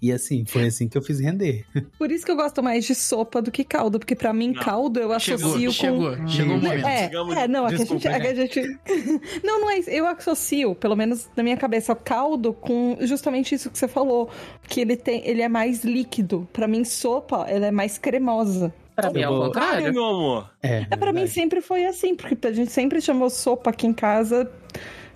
E 0.00 0.12
assim, 0.12 0.44
foi 0.44 0.66
assim 0.66 0.88
que 0.88 0.96
eu 0.98 1.02
fiz 1.02 1.20
render. 1.20 1.64
Por 1.98 2.10
isso 2.10 2.24
que 2.24 2.30
eu 2.32 2.36
gosto 2.36 2.62
mais 2.62 2.84
de 2.84 2.94
sopa 2.94 3.40
do 3.40 3.50
que 3.50 3.64
caldo, 3.64 3.98
porque 3.98 4.14
pra 4.14 4.32
mim 4.32 4.52
Não. 4.52 4.62
caldo 4.62 5.00
eu 5.00 5.18
Chegou, 5.20 5.48
associo 5.50 5.66
com... 5.66 5.72
chegou, 5.72 6.28
chegou 6.28 6.56
o 6.56 6.60
momento. 6.62 6.86
É, 6.86 7.10
é, 7.44 7.48
não, 7.48 7.66
é 7.66 7.68
que 7.70 7.74
a 7.74 7.78
Desculpa, 7.78 8.02
gente, 8.02 8.14
é 8.14 8.20
que 8.20 8.26
a 8.26 8.34
gente... 8.34 8.62
Não, 9.44 9.60
não 9.60 9.70
é 9.70 9.78
isso. 9.78 9.90
Eu 9.90 10.06
associo, 10.06 10.74
pelo 10.74 10.96
menos 10.96 11.28
na 11.36 11.42
minha 11.42 11.56
cabeça, 11.56 11.92
o 11.92 11.96
caldo 11.96 12.52
com 12.52 12.96
justamente 13.02 13.54
isso 13.54 13.70
que 13.70 13.78
você 13.78 13.88
falou. 13.88 14.30
Que 14.68 14.80
ele 14.80 14.96
tem, 14.96 15.26
ele 15.26 15.42
é 15.42 15.48
mais 15.48 15.84
líquido. 15.84 16.48
Pra 16.52 16.66
mim, 16.68 16.84
sopa, 16.84 17.46
ela 17.48 17.66
é 17.66 17.70
mais 17.70 17.98
cremosa. 17.98 18.72
Pra 18.94 19.10
mim 19.10 19.20
é 19.20 19.28
o 19.28 19.32
Ai, 19.34 19.38
contrário. 19.46 19.92
meu 19.92 20.04
amor. 20.04 20.50
É, 20.62 20.86
É, 20.90 20.96
pra 20.96 21.12
mim 21.12 21.26
sempre 21.26 21.60
foi 21.60 21.86
assim, 21.86 22.14
porque 22.14 22.36
a 22.46 22.52
gente 22.52 22.70
sempre 22.70 23.00
chamou 23.00 23.30
sopa 23.30 23.70
aqui 23.70 23.86
em 23.86 23.92
casa, 23.92 24.50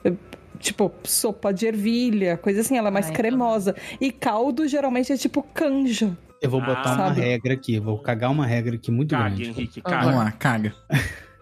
eh, 0.05 0.13
tipo, 0.59 0.91
sopa 1.05 1.53
de 1.53 1.67
ervilha, 1.67 2.37
coisa 2.39 2.61
assim, 2.63 2.77
ela 2.79 2.89
é 2.89 2.91
mais 2.91 3.07
então. 3.07 3.17
cremosa. 3.17 3.75
E 4.01 4.11
caldo 4.11 4.67
geralmente 4.67 5.13
é 5.13 5.17
tipo 5.17 5.43
canja. 5.43 6.17
Eu 6.41 6.51
vou 6.51 6.61
botar 6.61 6.83
Ah, 6.85 6.95
uma 6.95 7.09
sabe? 7.09 7.21
regra 7.21 7.55
aqui, 7.55 7.79
vou 7.81 7.99
cagar 7.99 8.31
uma 8.31 8.47
regra 8.47 8.75
aqui 8.77 8.91
muito 8.91 9.11
Caga, 9.15 9.29
grande. 9.31 9.45
Henrique, 9.51 9.81
Vamos 9.85 10.05
caga. 10.05 10.17
lá, 10.17 10.33
caga. 10.33 10.75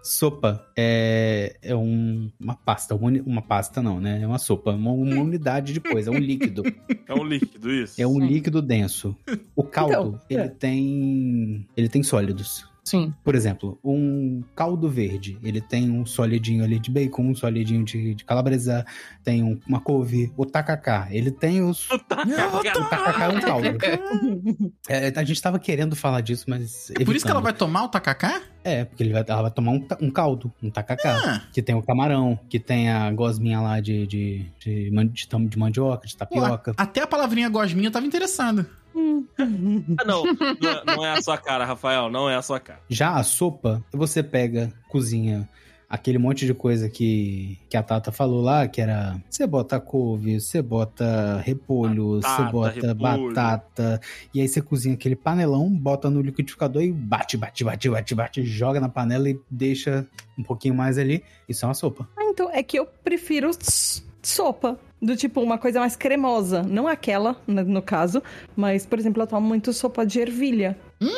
Sopa 0.07 0.67
é, 0.77 1.57
é 1.63 1.75
um- 1.75 2.31
uma 2.39 2.55
pasta, 2.55 2.95
uma, 2.95 3.11
uma 3.25 3.41
pasta 3.43 3.81
não, 3.83 3.99
né? 3.99 4.21
É 4.23 4.27
uma 4.27 4.39
sopa, 4.39 4.73
uma, 4.73 4.93
uma 4.93 5.23
unidade 5.23 5.73
de 5.73 5.81
coisa, 5.81 6.11
é 6.11 6.13
um 6.13 6.19
líquido. 6.19 6.63
É 7.07 7.13
um 7.15 7.23
líquido, 7.25 7.71
isso. 7.71 8.01
É 8.01 8.07
um 8.07 8.19
líquido 8.19 8.63
denso. 8.63 9.15
O 9.55 9.63
caldo, 9.63 9.93
Então, 9.93 10.21
ele 10.31 10.41
é. 10.43 10.49
tem 10.49 11.67
ele 11.77 11.89
tem 11.89 12.03
sólidos. 12.03 12.67
Sim. 12.85 13.15
Por 13.25 13.35
exemplo, 13.35 13.79
um 13.83 14.43
caldo 14.55 14.91
verde, 14.91 15.39
ele 15.43 15.61
tem 15.61 15.91
um 15.91 16.05
solidinho 16.05 16.63
ali 16.63 16.79
de 16.79 16.91
bacon, 16.91 17.23
um 17.31 17.35
solidinho 17.35 17.83
de, 17.83 18.15
de 18.15 18.25
calabresa, 18.25 18.85
tem 19.23 19.43
um- 19.43 19.59
uma 19.67 19.81
couve. 19.81 20.31
O 20.37 20.45
tacacá, 20.45 21.09
ele 21.11 21.31
tem 21.31 21.63
os... 21.63 21.89
O 21.91 21.99
tacacá 21.99 23.25
é 23.25 23.29
um 23.29 23.41
caldo. 23.41 23.69
É, 24.89 25.11
a 25.17 25.25
gente 25.25 25.41
tava 25.41 25.59
querendo 25.59 25.97
falar 25.97 26.21
disso, 26.21 26.45
mas... 26.47 26.91
É 26.91 27.05
por 27.05 27.17
isso 27.17 27.25
que 27.25 27.31
ela 27.31 27.41
vai 27.41 27.53
tomar 27.55 27.85
o 27.85 27.89
tacacá? 27.89 28.43
É, 28.63 28.85
porque 28.85 29.03
ele 29.03 29.13
vai, 29.13 29.25
ela 29.27 29.43
vai 29.43 29.51
tomar 29.51 29.73
um, 29.73 29.87
um 30.01 30.11
caldo, 30.11 30.53
um 30.63 30.71
tacacá. 30.71 31.21
Ah, 31.25 31.43
Que 31.53 31.63
tem 31.63 31.75
o 31.75 31.83
camarão, 31.83 32.39
que 32.49 32.59
tem 32.59 32.91
a 32.91 33.11
gosminha 33.13 33.61
lá 33.61 33.81
de, 33.81 34.07
de, 34.07 34.47
de, 34.61 34.91
de 34.91 35.49
de 35.49 35.59
mandioca, 35.59 36.07
de 36.07 36.15
pô, 36.15 36.19
tapioca. 36.19 36.75
até 36.77 37.03
a 37.03 37.07
palavrinha 37.07 37.49
gosminha 37.49 37.89
eu 37.89 37.93
tava 37.93 38.07
interessado. 38.07 38.67
Ah, 38.99 40.05
não. 40.05 40.25
Não 40.25 40.71
é, 40.71 40.85
não 40.85 41.05
é 41.05 41.13
a 41.13 41.23
sua 41.23 41.37
cara, 41.39 41.65
Rafael. 41.65 42.11
Não 42.11 42.29
é 42.29 42.37
a 42.37 42.43
sua 42.43 42.61
cara. 42.61 42.81
Já 42.89 43.15
a 43.17 43.23
sopa, 43.23 43.83
você 43.93 44.23
pega, 44.23 44.73
cozinha 44.89 45.49
aquele 45.87 46.19
monte 46.19 46.45
de 46.45 46.53
coisa 46.55 46.89
que, 46.89 47.57
que 47.69 47.77
a 47.77 47.83
Tata 47.83 48.11
falou 48.11 48.43
lá, 48.43 48.67
que 48.67 48.81
era 48.81 49.17
você 49.31 49.47
bota 49.47 49.79
couve, 49.79 50.41
você 50.41 50.61
bota 50.61 51.41
repolho, 51.45 52.21
você 52.21 52.43
bota 52.51 52.71
repolho. 52.89 53.33
batata, 53.35 54.01
e 54.33 54.41
aí 54.41 54.49
você 54.49 54.61
cozinha 54.61 54.95
aquele 54.95 55.15
panelão, 55.15 55.71
bota 55.71 56.11
no 56.11 56.21
liquidificador 56.21 56.83
e 56.83 56.91
bate, 56.91 57.37
bate, 57.37 57.63
bate, 57.63 57.89
bate, 57.89 58.15
bate, 58.15 58.43
joga 58.43 58.81
na 58.81 58.89
panela 58.89 59.29
e 59.29 59.39
deixa 59.49 60.05
um 60.37 60.43
pouquinho 60.43 60.75
mais 60.75 60.99
ali. 60.99 61.23
Isso 61.49 61.65
é 61.65 61.69
uma 61.69 61.75
sopa. 61.75 62.09
Ah, 62.17 62.25
então 62.25 62.51
é 62.51 62.61
que 62.65 62.77
eu 62.77 62.87
prefiro 62.87 63.51
s- 63.51 64.03
sopa. 64.21 64.77
Do 65.05 65.15
tipo, 65.17 65.43
uma 65.43 65.59
coisa 65.59 65.81
mais 65.81 65.95
cremosa. 65.97 66.63
Não 66.63 66.89
aquela, 66.89 67.37
no, 67.47 67.83
caso. 67.83 68.23
Mas, 68.57 68.87
por 68.87 68.99
exemplo, 68.99 69.23
eu 69.23 69.27
tomo 69.27 69.47
muito 69.47 69.71
sopa 69.73 70.07
de 70.07 70.19
ervilha. 70.19 70.79
Hum, 70.99 71.09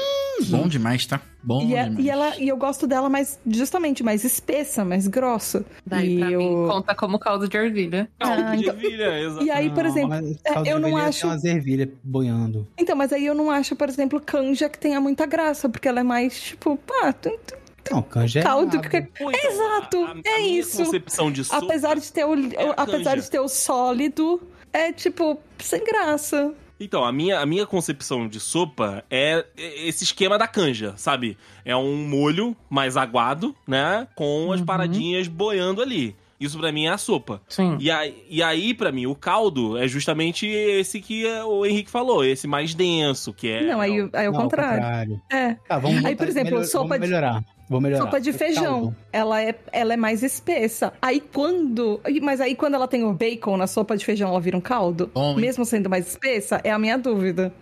bom 0.49 0.67
demais, 0.67 1.07
tá? 1.07 1.21
Bom 1.41 1.63
E, 1.63 1.75
é- 1.77 1.85
demais. 1.85 2.05
e 2.05 2.11
ela, 2.11 2.37
e 2.41 2.49
eu 2.49 2.57
gosto 2.57 2.85
dela 2.89 3.09
mais, 3.09 3.39
justamente, 3.47 4.03
mais 4.03 4.25
espessa, 4.25 4.85
mais 4.85 5.07
grossa. 5.07 5.65
Daí 5.87 6.17
E 6.17 6.19
pra 6.19 6.31
eu- 6.33 6.41
mim 6.41 6.69
conta 6.69 6.95
como 6.97 7.17
caldo 7.17 7.49
de 7.49 7.57
ervilha. 7.57 8.09
Caldo 8.19 8.43
Ah, 8.43 8.57
de 8.57 8.63
então- 8.65 8.75
ervilha, 8.75 9.21
exato. 9.21 9.45
E 9.45 9.51
aí, 9.53 9.71
por 9.71 9.85
Não, 9.85 9.91
exemplo, 9.91 10.15
é, 10.45 10.73
eu 10.73 10.81
não 10.81 10.89
ervilha 10.89 11.09
acho- 11.09 11.21
Tem 11.21 11.31
umas 11.31 11.45
ervilhas 11.45 11.89
boiando. 12.03 12.67
Então, 12.77 12.97
mas 12.97 13.13
aí 13.13 13.25
eu 13.25 13.35
não 13.37 13.53
acho, 13.53 13.77
por 13.77 13.89
exemplo, 13.89 14.21
canja 14.21 14.69
que 14.69 14.79
tenha 14.81 15.01
muita 15.01 15.25
graça, 15.27 15.69
porque 15.69 15.87
ela 15.87 16.01
é 16.01 16.03
mais, 16.03 16.41
tipo, 16.41 16.77
pá, 16.79 17.13
tu- 17.13 17.31
tu- 17.47 17.55
Não, 17.91 18.03
canja 18.03 18.41
é 18.41 18.43
caldo. 18.43 18.77
água. 18.79 18.91
Que, 18.91 18.97
então, 18.99 19.31
Exato, 19.33 19.97
a- 20.05 20.09
a- 20.09 20.13
a 20.13 20.15
é 20.37 20.39
minha 20.41 20.61
isso. 20.61 20.79
concepção 20.85 21.31
de 21.33 21.45
sopa... 21.45 21.65
apesar 21.67 21.97
de 21.97 22.13
ter 22.13 22.25
o, 22.25 22.35
é 22.35 22.69
a 22.69 22.71
apesar 22.83 23.11
canja. 23.11 23.23
de 23.23 23.31
ter 23.31 23.41
o 23.41 23.49
sólido, 23.49 24.41
é 24.73 24.93
tipo, 24.93 25.39
sem 25.59 25.83
graça. 25.85 26.53
Então, 26.79 27.03
a 27.05 27.11
minha, 27.13 27.41
a 27.41 27.47
minha 27.47 27.65
concepção 27.65 28.29
de 28.29 28.39
sopa 28.39 29.03
é 29.11 29.47
esse 29.57 30.05
esquema 30.05 30.37
da 30.37 30.47
canja, 30.47 30.93
sabe? 30.97 31.39
É 31.65 31.75
um 31.75 31.97
molho 32.07 32.55
mais 32.69 32.99
aguado, 32.99 33.57
né? 33.67 34.07
Com 34.15 34.53
as 34.53 34.61
Uhum. 34.61 34.67
paradinhas 34.67 35.27
boiando 35.27 35.81
ali. 35.81 36.15
Isso 36.39 36.59
pra 36.59 36.71
mim 36.71 36.85
é 36.85 36.91
a 36.91 36.99
sopa. 36.99 37.41
Sim. 37.49 37.79
E 37.81 37.91
aí, 37.91 38.23
e 38.29 38.43
aí, 38.43 38.75
pra 38.75 38.93
mim, 38.93 39.07
o 39.07 39.15
caldo 39.15 39.79
é 39.79 39.89
justamente 39.89 40.47
esse 40.47 41.01
que 41.01 41.25
o 41.47 41.65
Henrique 41.65 41.91
falou, 41.91 42.23
esse 42.23 42.47
mais 42.47 42.75
denso, 42.75 43.33
que 43.33 43.49
é. 43.49 43.63
não, 43.65 43.81
aí, 43.81 43.93
aí 44.13 44.27
é 44.27 44.29
o 44.29 44.33
Não, 44.33 44.41
ao 44.41 44.43
contrário. 44.43 45.19
É. 45.33 45.55
Tá, 45.67 45.79
vamos 45.79 46.05
Aí, 46.05 46.15
por 46.15 46.29
exemplo, 46.29 46.51
melhor- 46.51 46.67
sopa 46.67 46.89
vamos 46.89 47.01
de- 47.01 47.07
melhorar. 47.07 47.43
Vou 47.69 47.81
melhorar. 47.81 48.05
Sopa 48.05 48.21
de 48.21 48.31
O 48.31 48.35
feijão, 48.35 48.95
ela 49.13 49.43
é, 49.43 49.55
ela 49.73 49.95
é 49.95 49.97
mais 49.97 50.23
espessa. 50.23 50.93
Aí 51.03 51.21
quando. 51.21 52.01
Mas 52.23 52.41
aí 52.41 52.55
quando 52.55 52.75
ela 52.75 52.87
tem 52.87 53.03
o 53.05 53.13
bacon 53.13 53.57
na 53.57 53.67
sopa 53.67 53.97
de 53.97 54.05
feijão, 54.05 54.29
ela 54.31 54.41
vira 54.41 54.57
um 54.57 54.61
caldo? 54.61 55.11
Bom, 55.13 55.33
hein? 55.33 55.41
mesmo 55.41 55.65
sendo 55.65 55.91
mais 55.91 56.07
espessa? 56.07 56.61
É 56.63 56.71
a 56.71 56.79
minha 56.79 56.97
dúvida. 56.97 57.53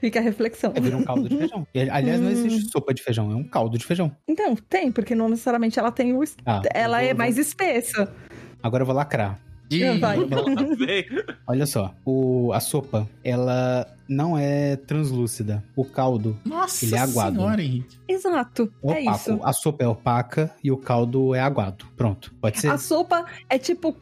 Fica 0.00 0.18
a 0.18 0.22
reflexão. 0.22 0.72
É, 0.74 0.80
vira 0.80 0.96
um 0.96 1.04
caldo 1.04 1.28
de 1.28 1.36
feijão. 1.36 1.66
Aliás, 1.92 2.20
não 2.20 2.30
existe 2.30 2.70
sopa 2.70 2.94
de 2.94 3.02
feijão, 3.02 3.30
é 3.30 3.34
um 3.34 3.44
caldo 3.44 3.76
de 3.76 3.84
feijão. 3.84 4.10
Então, 4.26 4.56
tem, 4.56 4.90
porque 4.90 5.14
não 5.14 5.28
necessariamente 5.28 5.78
ela 5.78 5.92
tem 5.92 6.14
o. 6.14 6.24
Ah, 6.46 6.62
Ela 6.72 7.02
é 7.02 7.12
mais 7.12 7.36
espessa. 7.36 8.10
Agora 8.62 8.82
eu 8.82 8.86
vou 8.86 8.94
lacrar. 8.94 9.38
Vai. 10.00 10.18
Vem. 10.76 11.06
Olha 11.46 11.66
só, 11.66 11.94
o, 12.04 12.52
a 12.52 12.60
sopa, 12.60 13.08
ela 13.22 13.86
não 14.08 14.36
é 14.36 14.74
translúcida. 14.76 15.62
O 15.76 15.84
caldo 15.84 16.36
Nossa 16.44 16.84
Ele 16.84 16.96
é 16.96 16.98
aguado. 16.98 17.36
senhora, 17.36 17.62
Henrique. 17.62 17.96
Exato. 18.08 18.72
é 18.82 18.88
É 18.88 19.00
opaco. 19.02 19.16
isso. 19.16 19.40
A 19.44 19.52
sopa 19.52 19.84
é 19.84 19.86
opaca 19.86 20.50
e 20.64 20.72
o 20.72 20.76
caldo 20.76 21.34
é 21.34 21.40
aguado. 21.40 21.86
Pronto. 21.96 22.34
Pode 22.40 22.58
ser? 22.58 22.70
A 22.70 22.78
sopa 22.78 23.24
é 23.48 23.56
tipo, 23.58 23.94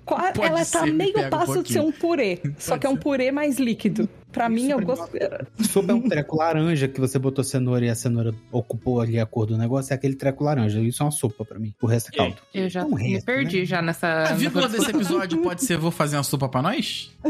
ela 0.42 0.64
ser, 0.64 0.78
tá 0.78 0.86
me 0.86 0.92
meio 0.92 1.12
pega 1.12 1.26
um 1.26 1.30
passo 1.30 1.62
de 1.62 1.72
ser 1.74 1.80
um 1.80 1.92
purê. 1.92 2.40
só 2.56 2.78
que 2.78 2.86
é 2.86 2.90
um 2.90 2.96
purê 2.96 3.30
mais 3.30 3.58
líquido. 3.58 4.08
Pra 4.30 4.48
mim, 4.48 4.68
eu 4.70 4.78
mim 4.78 4.84
gosto. 4.84 5.10
Sopa 5.70 5.90
é 5.92 5.94
um 5.94 6.08
treco 6.08 6.36
laranja 6.36 6.86
que 6.86 7.00
você 7.00 7.18
botou 7.18 7.42
cenoura 7.42 7.84
e 7.86 7.88
a 7.88 7.94
cenoura 7.94 8.34
ocupou 8.52 9.00
ali 9.00 9.18
a 9.18 9.24
cor 9.24 9.46
do 9.46 9.56
negócio. 9.56 9.92
É 9.92 9.96
aquele 9.96 10.14
treco 10.14 10.44
laranja. 10.44 10.80
Isso 10.80 11.02
é 11.02 11.06
uma 11.06 11.10
sopa 11.12 11.44
pra 11.44 11.58
mim. 11.58 11.74
O 11.80 11.86
resto 11.86 12.10
é 12.12 12.16
caldo. 12.16 12.36
Eu 12.52 12.68
já 12.68 12.82
Não 12.84 12.90
me 12.96 13.12
resto, 13.12 13.24
perdi 13.26 13.60
né? 13.60 13.64
já 13.64 13.80
nessa. 13.82 14.24
A 14.24 14.32
vírgula 14.34 14.68
nessa 14.68 14.78
desse 14.78 14.90
episódio 14.90 15.42
pode 15.42 15.64
ser 15.64 15.78
vou 15.78 15.90
fazer 15.90 16.16
uma 16.16 16.22
sopa 16.22 16.48
pra 16.48 16.60
nós? 16.62 17.10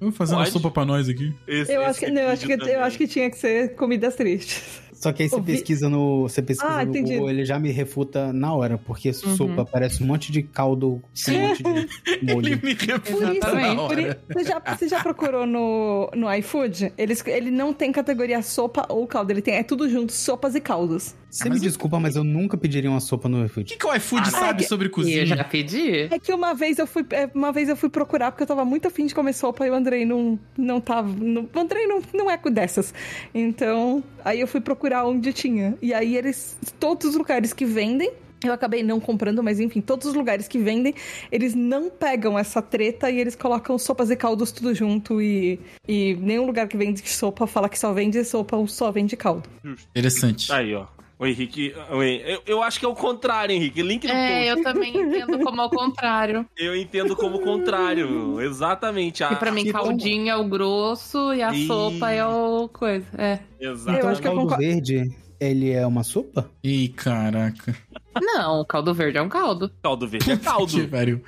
Vou 0.00 0.12
fazer 0.12 0.34
uma 0.34 0.40
Pode. 0.42 0.50
sopa 0.50 0.70
pra 0.70 0.84
nós 0.84 1.08
aqui. 1.08 1.34
Esse- 1.48 1.72
Eu 1.72 1.80
esse 1.80 1.90
acho, 1.90 2.00
que, 2.00 2.10
não, 2.10 2.20
eu, 2.22 2.28
acho 2.28 2.46
que, 2.46 2.52
eu 2.52 2.80
acho 2.82 2.98
que 2.98 3.06
tinha 3.06 3.30
que 3.30 3.38
ser 3.38 3.74
comidas 3.74 4.14
tristes. 4.14 4.82
Só 4.94 5.12
que 5.12 5.22
aí 5.24 5.28
você 5.28 5.34
Ouvi- 5.36 5.52
pesquisa 5.52 5.88
no, 5.88 6.22
você 6.28 6.40
pesquisa 6.40 6.72
Ah, 6.72 6.84
no 6.84 6.90
entendi. 6.90 7.14
Google, 7.14 7.30
ele 7.30 7.44
já 7.44 7.58
me 7.58 7.70
refuta 7.70 8.32
na 8.32 8.54
hora, 8.54 8.78
porque 8.78 9.08
Uhum. 9.10 9.36
sopa 9.36 9.64
parece 9.64 10.02
um 10.02 10.06
monte 10.06 10.30
de 10.32 10.42
caldo 10.42 11.02
com 11.24 11.30
um 11.32 11.40
monte 11.40 11.62
de 11.62 11.68
Ele 12.22 12.34
molho. 12.34 12.60
me 12.62 12.74
refuta 12.74 13.26
Por 13.26 13.32
isso, 13.34 13.54
na 13.54 13.82
hora. 13.82 14.20
você, 14.32 14.44
já, 14.44 14.60
você 14.76 14.88
já 14.88 15.02
procurou 15.02 15.46
no, 15.46 16.10
no 16.14 16.32
iFood? 16.34 16.92
Eles, 16.96 17.22
ele 17.26 17.50
não 17.50 17.72
tem 17.72 17.90
categoria 17.92 18.40
sopa 18.42 18.86
ou 18.88 19.06
caldo, 19.06 19.30
ele 19.32 19.42
tem 19.42 19.54
é 19.56 19.62
tudo 19.62 19.88
junto, 19.88 20.12
sopas 20.12 20.54
e 20.54 20.60
caldos. 20.60 21.14
Você 21.30 21.48
mas 21.48 21.58
me 21.58 21.66
eu- 21.66 21.70
desculpa, 21.70 21.98
mas 21.98 22.14
eu 22.14 22.22
nunca 22.22 22.56
pediria 22.56 22.88
uma 22.88 23.00
sopa 23.00 23.28
no 23.28 23.42
O 23.42 23.46
iFood. 23.46 23.72
que, 23.72 23.76
que 23.76 23.86
o 23.86 23.92
iFood 23.94 24.28
Ah, 24.28 24.30
sabe 24.30 24.62
que- 24.62 24.68
sobre 24.68 24.86
E 24.86 24.88
eu 24.88 24.92
cozinha? 24.92 25.26
já 25.26 25.42
pedi. 25.42 26.02
É 26.08 26.16
que 26.18 26.32
uma 26.32 26.54
vez 26.54 26.78
eu 26.78 26.86
fui, 26.86 27.04
é, 27.10 27.28
uma 27.34 27.50
vez 27.50 27.68
eu 27.68 27.74
fui 27.76 27.88
procurar 27.90 28.30
porque 28.30 28.44
eu 28.44 28.46
tava 28.46 28.64
muito 28.64 28.86
afim 28.86 29.04
de 29.06 29.14
comer 29.14 29.32
sopa 29.32 29.66
e 29.66 29.70
o 29.70 29.74
Andrei 29.74 30.04
não, 30.04 30.38
não 30.56 30.80
tava. 30.80 31.08
não- 31.12 31.48
o 31.52 31.58
Andrei 31.58 31.88
não, 31.88 32.00
não 32.14 32.30
é 32.30 32.38
dessas. 32.50 32.94
Então, 33.34 34.04
aí 34.24 34.38
eu 34.40 34.46
fui 34.46 34.60
procurar 34.60 34.83
onde 34.92 35.32
tinha. 35.32 35.76
E 35.80 35.94
aí 35.94 36.16
eles. 36.16 36.58
Todos 36.78 37.10
os 37.10 37.16
lugares 37.16 37.52
que 37.52 37.64
vendem. 37.64 38.12
Eu 38.42 38.52
acabei 38.52 38.82
não 38.82 39.00
comprando, 39.00 39.42
mas 39.42 39.58
enfim, 39.58 39.80
todos 39.80 40.06
os 40.06 40.12
lugares 40.12 40.46
que 40.46 40.58
vendem, 40.58 40.94
eles 41.32 41.54
não 41.54 41.88
pegam 41.88 42.38
essa 42.38 42.60
treta 42.60 43.10
e 43.10 43.18
eles 43.18 43.34
colocam 43.34 43.78
sopas 43.78 44.10
e 44.10 44.16
caldos 44.16 44.52
tudo 44.52 44.74
junto. 44.74 45.22
E, 45.22 45.58
e 45.88 46.14
nenhum 46.16 46.44
lugar 46.44 46.68
que 46.68 46.76
vende 46.76 47.08
sopa 47.08 47.46
fala 47.46 47.70
que 47.70 47.78
só 47.78 47.94
vende 47.94 48.22
sopa 48.22 48.54
ou 48.54 48.68
só 48.68 48.90
vende 48.90 49.16
caldo. 49.16 49.48
Interessante. 49.64 50.52
Aí, 50.52 50.74
ó. 50.74 50.86
O 51.18 51.26
Henrique. 51.26 51.72
o 51.90 52.02
Hen- 52.02 52.22
Eu, 52.26 52.42
eu 52.46 52.62
acho 52.62 52.78
que 52.80 52.84
é 52.84 52.88
o 52.88 52.94
contrário, 52.94 53.54
Henrique. 53.54 53.82
Link 53.82 54.04
no 54.06 54.12
É, 54.12 54.46
post. 54.46 54.48
eu 54.58 54.62
também 54.64 54.96
entendo 54.96 55.38
como 55.40 55.60
ao 55.60 55.70
contrário. 55.70 56.44
Eu 56.56 56.76
entendo 56.76 57.14
como 57.14 57.36
o 57.36 57.40
contrário. 57.40 58.40
Exatamente. 58.40 59.22
A... 59.22 59.32
E 59.32 59.36
pra 59.36 59.52
mim, 59.52 59.70
caldinho 59.70 60.28
é 60.28 60.36
o 60.36 60.44
grosso 60.44 61.32
e 61.32 61.40
a 61.42 61.52
Ih. 61.54 61.66
sopa 61.66 62.10
é 62.10 62.26
o 62.26 62.68
coisa. 62.68 63.06
É. 63.16 63.38
Exatamente. 63.60 63.86
Eu 63.88 63.94
Então 63.98 64.10
acho 64.10 64.18
o 64.18 64.22
que 64.22 64.28
eu 64.28 64.32
caldo 64.32 64.40
concordo. 64.50 64.62
verde, 64.64 65.16
ele 65.38 65.70
é 65.70 65.86
uma 65.86 66.02
sopa? 66.02 66.50
Ih, 66.62 66.88
caraca. 66.88 67.76
Não, 68.20 68.60
o 68.60 68.64
caldo 68.64 68.92
verde 68.94 69.18
é 69.18 69.22
um 69.22 69.28
caldo. 69.28 69.70
Caldo 69.82 70.06
verde 70.08 70.30
é 70.32 70.36
caldo. 70.36 70.88
pariu. 70.88 71.22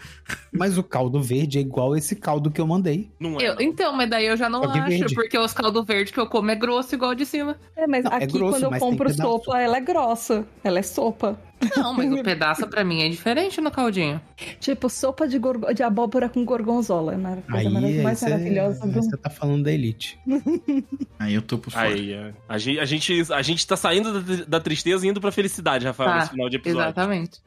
Mas 0.52 0.78
o 0.78 0.82
caldo 0.82 1.20
verde 1.20 1.58
é 1.58 1.60
igual 1.60 1.96
esse 1.96 2.14
caldo 2.16 2.50
que 2.50 2.60
eu 2.60 2.66
mandei. 2.66 3.10
Não 3.18 3.38
é? 3.40 3.48
Eu- 3.48 3.54
não. 3.54 3.60
então, 3.62 3.92
mas 3.92 4.08
daí 4.08 4.26
eu 4.26 4.36
já 4.36 4.48
não 4.48 4.62
Só 4.62 4.72
que 4.72 4.78
acho, 4.78 4.88
verde. 4.88 5.14
porque 5.14 5.38
os 5.38 5.52
caldo 5.52 5.84
verde 5.84 6.12
que 6.12 6.20
eu 6.20 6.26
como 6.26 6.50
é 6.50 6.54
grosso 6.54 6.94
igual 6.94 7.10
o 7.12 7.14
de 7.14 7.26
cima. 7.26 7.56
É, 7.76 7.86
mas 7.86 8.04
Não, 8.04 8.12
é 8.12 8.16
aqui 8.24 8.38
grosso, 8.38 8.60
quando 8.60 8.72
eu 8.74 8.78
compro 8.80 9.12
sopa, 9.14 9.60
ela 9.60 9.76
é 9.76 9.80
grossa. 9.80 10.46
Ela 10.64 10.78
é 10.78 10.82
sopa. 10.82 11.38
Não, 11.76 11.94
mas 11.94 12.12
o 12.12 12.22
pedaço 12.22 12.66
pra 12.68 12.84
mim 12.84 13.02
é 13.02 13.08
diferente 13.08 13.60
no 13.60 13.70
caldinho. 13.70 14.20
Tipo, 14.60 14.88
sopa 14.90 15.26
de, 15.26 15.38
gorgo- 15.38 15.72
de 15.72 15.82
abóbora 15.82 16.28
com 16.28 16.44
gorgonzola. 16.44 17.12
É 17.14 17.16
a 17.16 17.20
coisa 17.20 17.44
Aí, 17.48 17.66
aí 17.84 18.02
mais 18.02 18.18
você, 18.18 18.28
maravilhosa 18.28 18.84
aí 18.84 18.90
do 18.90 19.02
você 19.02 19.16
tá 19.16 19.30
falando 19.30 19.64
da 19.64 19.72
elite. 19.72 20.18
Aí 21.18 21.34
eu 21.34 21.42
tô 21.42 21.56
por 21.58 21.70
fora. 21.72 21.88
Aí, 21.88 22.12
é. 22.12 22.32
a, 22.48 22.58
gente, 22.58 22.78
a, 22.78 22.84
gente, 22.84 23.32
a 23.32 23.42
gente 23.42 23.66
tá 23.66 23.76
saindo 23.76 24.20
da, 24.20 24.44
da 24.44 24.60
tristeza 24.60 25.06
e 25.06 25.08
indo 25.08 25.20
pra 25.20 25.32
felicidade, 25.32 25.86
Rafael, 25.86 26.10
Tá, 26.10 26.16
nesse 26.18 26.30
final 26.30 26.48
de 26.48 26.56
episódio. 26.56 26.82
Exatamente. 26.84 27.40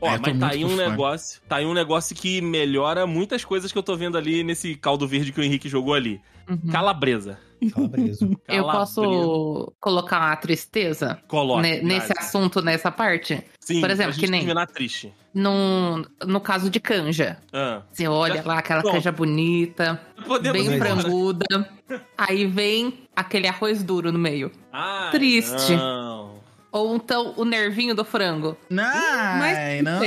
Ó, 0.00 0.14
É, 0.14 0.18
mas 0.18 0.38
tá 0.38 0.48
aí 0.50 0.64
um 0.64 0.68
fora. 0.76 0.90
negócio. 0.90 1.40
Tá 1.48 1.56
aí 1.56 1.64
um 1.66 1.72
negócio 1.74 2.14
que 2.14 2.40
melhora 2.42 3.06
muitas 3.06 3.44
coisas 3.44 3.72
que 3.72 3.78
eu 3.78 3.82
tô 3.82 3.96
vendo 3.96 4.18
ali 4.18 4.44
nesse 4.44 4.74
caldo 4.74 5.08
verde 5.08 5.32
que 5.32 5.40
o 5.40 5.42
Henrique 5.42 5.68
jogou 5.68 5.94
ali. 5.94 6.20
Uhum. 6.48 6.70
Calabresa. 6.70 7.38
Calabresa. 7.72 8.28
Eu 8.48 8.64
posso 8.64 9.72
colocar 9.80 10.18
uma 10.18 10.36
tristeza 10.36 11.18
Coloca. 11.28 11.62
ne- 11.62 11.80
nesse 11.82 12.12
assunto, 12.16 12.60
nessa 12.62 12.90
parte? 12.90 13.42
Sim, 13.60 13.80
por 13.80 13.90
exemplo, 13.90 14.14
que 14.14 14.26
nem- 14.28 14.40
terminar 14.40 14.66
triste. 14.66 15.12
No, 15.34 16.02
no 16.24 16.40
caso 16.40 16.70
de 16.70 16.80
canja. 16.80 17.36
Ah. 17.52 17.82
Você 17.92 18.08
olha 18.08 18.42
lá 18.44 18.58
aquela 18.58 18.80
Bom. 18.82 18.92
canja 18.92 19.12
bonita, 19.12 20.00
Podemos 20.26 20.66
bem 20.66 20.78
franguda. 20.78 21.70
Aí 22.16 22.46
vem 22.46 23.00
aquele 23.14 23.46
arroz 23.46 23.82
duro 23.82 24.10
no 24.10 24.18
meio. 24.18 24.50
Ai, 24.72 25.10
Triste. 25.10 25.76
Não. 25.76 26.36
Ou 26.72 26.96
então 26.96 27.32
o 27.36 27.44
nervinho 27.44 27.94
do 27.94 28.04
frango. 28.04 28.56
Não, 28.68 28.84
Mas 28.84 29.82
não. 29.82 29.98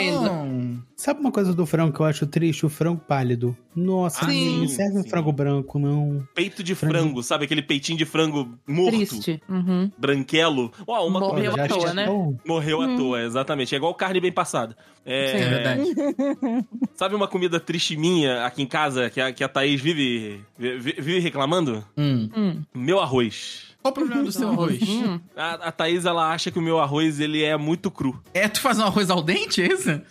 Sabe 0.99 1.21
uma 1.21 1.31
coisa 1.31 1.53
do 1.53 1.65
frango 1.65 1.93
que 1.93 2.01
eu 2.01 2.05
acho 2.05 2.27
triste? 2.27 2.65
O 2.65 2.69
frango 2.69 2.99
pálido. 3.07 3.55
Nossa, 3.73 4.25
Sim, 4.25 4.59
não 4.59 4.67
serve 4.67 4.97
um 4.99 5.03
sim. 5.03 5.07
frango 5.09 5.31
branco, 5.31 5.79
não. 5.79 6.27
Peito 6.35 6.61
de 6.61 6.75
Frango. 6.75 6.93
frango, 6.93 7.23
sabe? 7.23 7.45
Aquele 7.45 7.61
peitinho 7.61 7.97
de 7.97 8.03
frango 8.03 8.53
morto, 8.67 8.97
Triste. 8.97 9.41
Uhum. 9.47 9.89
branquelo. 9.97 10.73
Ó, 10.85 11.07
uma 11.07 11.21
Morreu 11.21 11.53
coisa- 11.53 11.63
à 11.63 11.67
toa, 11.69 11.93
né? 11.93 12.05
Morreu 12.45 12.81
à 12.81 12.97
toa, 12.97 13.21
exatamente. 13.23 13.73
É 13.73 13.77
igual 13.77 13.95
carne 13.95 14.19
bem 14.19 14.31
passada. 14.33 14.75
É, 15.05 15.27
Sim. 15.31 15.37
É 15.37 15.49
verdade. 15.49 16.65
Sabe 16.95 17.15
uma 17.15 17.29
comida 17.29 17.61
triste 17.61 17.95
minha 17.95 18.45
aqui 18.45 18.61
em 18.61 18.67
casa 18.67 19.09
que 19.09 19.21
a, 19.21 19.31
que 19.31 19.41
a 19.41 19.47
Thaís 19.47 19.79
vive, 19.79 20.41
vive, 20.57 20.91
vive 20.99 21.19
reclamando? 21.19 21.81
Hum. 21.97 22.29
Hum. 22.35 22.61
Meu 22.75 22.99
arroz. 22.99 23.68
Qual 23.81 23.91
o 23.91 23.95
problema 23.95 24.23
do 24.23 24.31
seu 24.31 24.49
arroz? 24.49 24.81
Hum. 24.81 25.19
A, 25.35 25.53
a 25.67 25.71
Thaís, 25.71 26.05
ela 26.05 26.31
acha 26.33 26.51
que 26.51 26.59
o 26.59 26.61
meu 26.61 26.79
arroz, 26.79 27.19
ele 27.19 27.43
é 27.43 27.55
muito 27.55 27.89
cru. 27.89 28.21
É 28.33 28.47
tu 28.49 28.59
fazer 28.59 28.81
um 28.81 28.85
arroz 28.87 29.09
al 29.09 29.21
dente, 29.23 29.61
é 29.61 29.67
isso? 29.67 30.01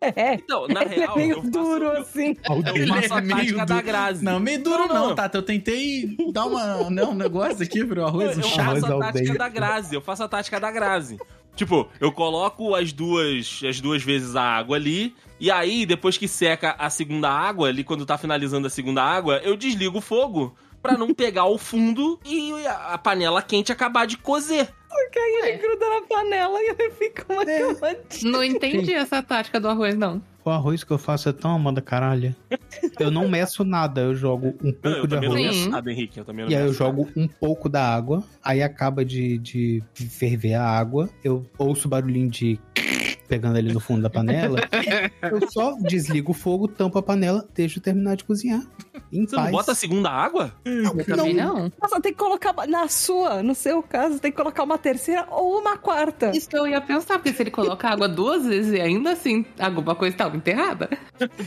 É, 0.00 0.34
Então, 0.34 0.68
na 0.68 0.82
ele 0.82 0.94
é 0.94 0.98
real, 0.98 1.16
meio 1.16 1.30
eu 1.32 1.36
faço, 1.38 1.50
duro 1.50 1.84
eu, 1.86 2.00
assim. 2.02 2.36
eu 2.66 2.74
Ele 2.76 2.86
faço 2.86 3.14
é 3.14 3.18
a 3.18 3.20
meio 3.20 3.36
tática 3.36 3.66
da. 3.66 3.82
Grazi. 3.82 4.24
Não, 4.24 4.38
meio 4.38 4.62
duro 4.62 4.86
Não, 4.86 5.08
não. 5.08 5.14
Tata. 5.14 5.38
Eu 5.38 5.42
tentei 5.42 6.16
dar 6.32 6.44
uma, 6.46 6.88
não, 6.90 7.10
um 7.10 7.14
negócio 7.14 7.62
aqui 7.64 7.84
pro 7.84 8.04
arroz, 8.06 8.36
um 8.36 8.40
Eu 8.42 8.46
chá. 8.48 8.62
Arroz 8.62 8.80
faço 8.82 8.92
a 8.92 8.94
ao 8.94 9.00
tática 9.00 9.24
dente. 9.24 9.38
da 9.38 9.48
Grazi, 9.48 9.94
eu 9.94 10.00
faço 10.00 10.22
a 10.22 10.28
tática 10.28 10.60
da 10.60 10.70
Grazi. 10.70 11.18
Tipo, 11.56 11.88
eu 12.00 12.10
coloco 12.12 12.74
as 12.74 12.92
duas, 12.92 13.60
as 13.68 13.80
duas 13.80 14.02
vezes 14.02 14.34
a 14.34 14.42
água 14.42 14.76
ali, 14.76 15.14
e 15.38 15.50
aí, 15.50 15.86
depois 15.86 16.18
que 16.18 16.26
seca 16.26 16.74
a 16.78 16.90
segunda 16.90 17.30
água, 17.30 17.68
ali 17.68 17.84
quando 17.84 18.04
tá 18.04 18.18
finalizando 18.18 18.66
a 18.66 18.70
segunda 18.70 19.02
água, 19.02 19.40
eu 19.44 19.56
desligo 19.56 19.98
o 19.98 20.00
fogo 20.00 20.54
pra 20.84 20.98
não 20.98 21.14
pegar 21.14 21.46
o 21.46 21.56
fundo 21.56 22.20
e 22.26 22.52
a 22.66 22.98
panela 22.98 23.40
quente 23.40 23.72
acabar 23.72 24.06
de 24.06 24.18
cozer. 24.18 24.68
Porque 24.86 25.18
aí 25.18 25.40
ele 25.42 25.50
É. 25.52 25.56
gruda 25.56 25.88
na 25.88 26.02
panela 26.06 26.58
e 26.60 26.68
ele 26.78 26.90
fica 26.90 27.24
uma 27.32 27.42
camadinha. 27.44 28.30
Não 28.30 28.44
entendi 28.44 28.92
essa 28.92 29.22
tática 29.22 29.58
do 29.58 29.66
arroz, 29.68 29.96
não. 29.96 30.22
O 30.44 30.50
arroz 30.50 30.84
que 30.84 30.90
eu 30.90 30.98
faço 30.98 31.26
é 31.30 31.32
tão 31.32 31.52
amada 31.52 31.80
caralho. 31.80 32.36
Eu 33.00 33.10
não 33.10 33.26
meço 33.26 33.64
nada, 33.64 34.02
eu 34.02 34.14
jogo 34.14 34.48
um 34.62 34.66
Não, 34.66 34.72
pouco 34.74 34.98
eu 34.98 35.06
de 35.06 35.14
também 35.14 35.28
não 35.30 35.36
arroz. 35.36 35.50
Sim. 35.54 35.58
meço 35.60 35.70
nada, 35.70 35.90
Henrique. 35.90 36.18
Eu 36.18 36.24
também 36.26 36.44
não 36.44 36.52
E 36.52 36.54
aí 36.54 36.62
eu 36.66 36.72
jogo 36.72 37.08
um 37.16 37.26
pouco 37.26 37.66
da 37.68 37.82
água, 37.82 38.22
aí 38.42 38.62
acaba 38.62 39.04
de, 39.06 39.38
de 39.38 39.82
ferver 40.10 40.52
a 40.54 40.64
água, 40.68 41.08
eu 41.24 41.46
ouço 41.58 41.88
o 41.88 41.90
barulhinho 41.90 42.28
de 42.30 42.60
pegando 43.28 43.56
ali 43.56 43.72
no 43.72 43.80
fundo 43.80 44.02
da 44.02 44.10
panela, 44.10 44.60
eu 45.30 45.50
só 45.50 45.74
desligo 45.80 46.32
o 46.32 46.34
fogo, 46.34 46.68
tampo 46.68 46.98
a 46.98 47.02
panela, 47.02 47.46
deixo 47.54 47.80
terminar 47.80 48.16
de 48.16 48.24
cozinhar. 48.24 48.62
Em 49.12 49.26
Você 49.26 49.36
não 49.36 49.42
paz. 49.44 49.52
bota 49.52 49.72
a 49.72 49.74
segunda 49.74 50.10
água? 50.10 50.52
Eu 50.64 51.04
também 51.04 51.34
não. 51.34 51.70
Nossa, 51.80 52.00
tem 52.00 52.12
que 52.12 52.18
colocar. 52.18 52.54
Na 52.68 52.88
sua, 52.88 53.42
no 53.42 53.54
seu 53.54 53.82
caso, 53.82 54.18
tem 54.18 54.30
que 54.30 54.36
colocar 54.36 54.62
uma 54.64 54.78
terceira 54.78 55.26
ou 55.30 55.58
uma 55.60 55.76
quarta. 55.76 56.30
Isso 56.36 56.48
que 56.48 56.56
eu 56.56 56.66
ia 56.66 56.80
pensar, 56.80 57.14
porque 57.18 57.32
se 57.32 57.42
ele 57.42 57.50
colocar 57.50 57.90
água 57.90 58.08
duas 58.08 58.44
vezes 58.46 58.72
e 58.72 58.80
ainda 58.80 59.12
assim 59.12 59.44
alguma 59.58 59.94
coisa 59.94 60.14
estava 60.14 60.36
enterrada. 60.36 60.88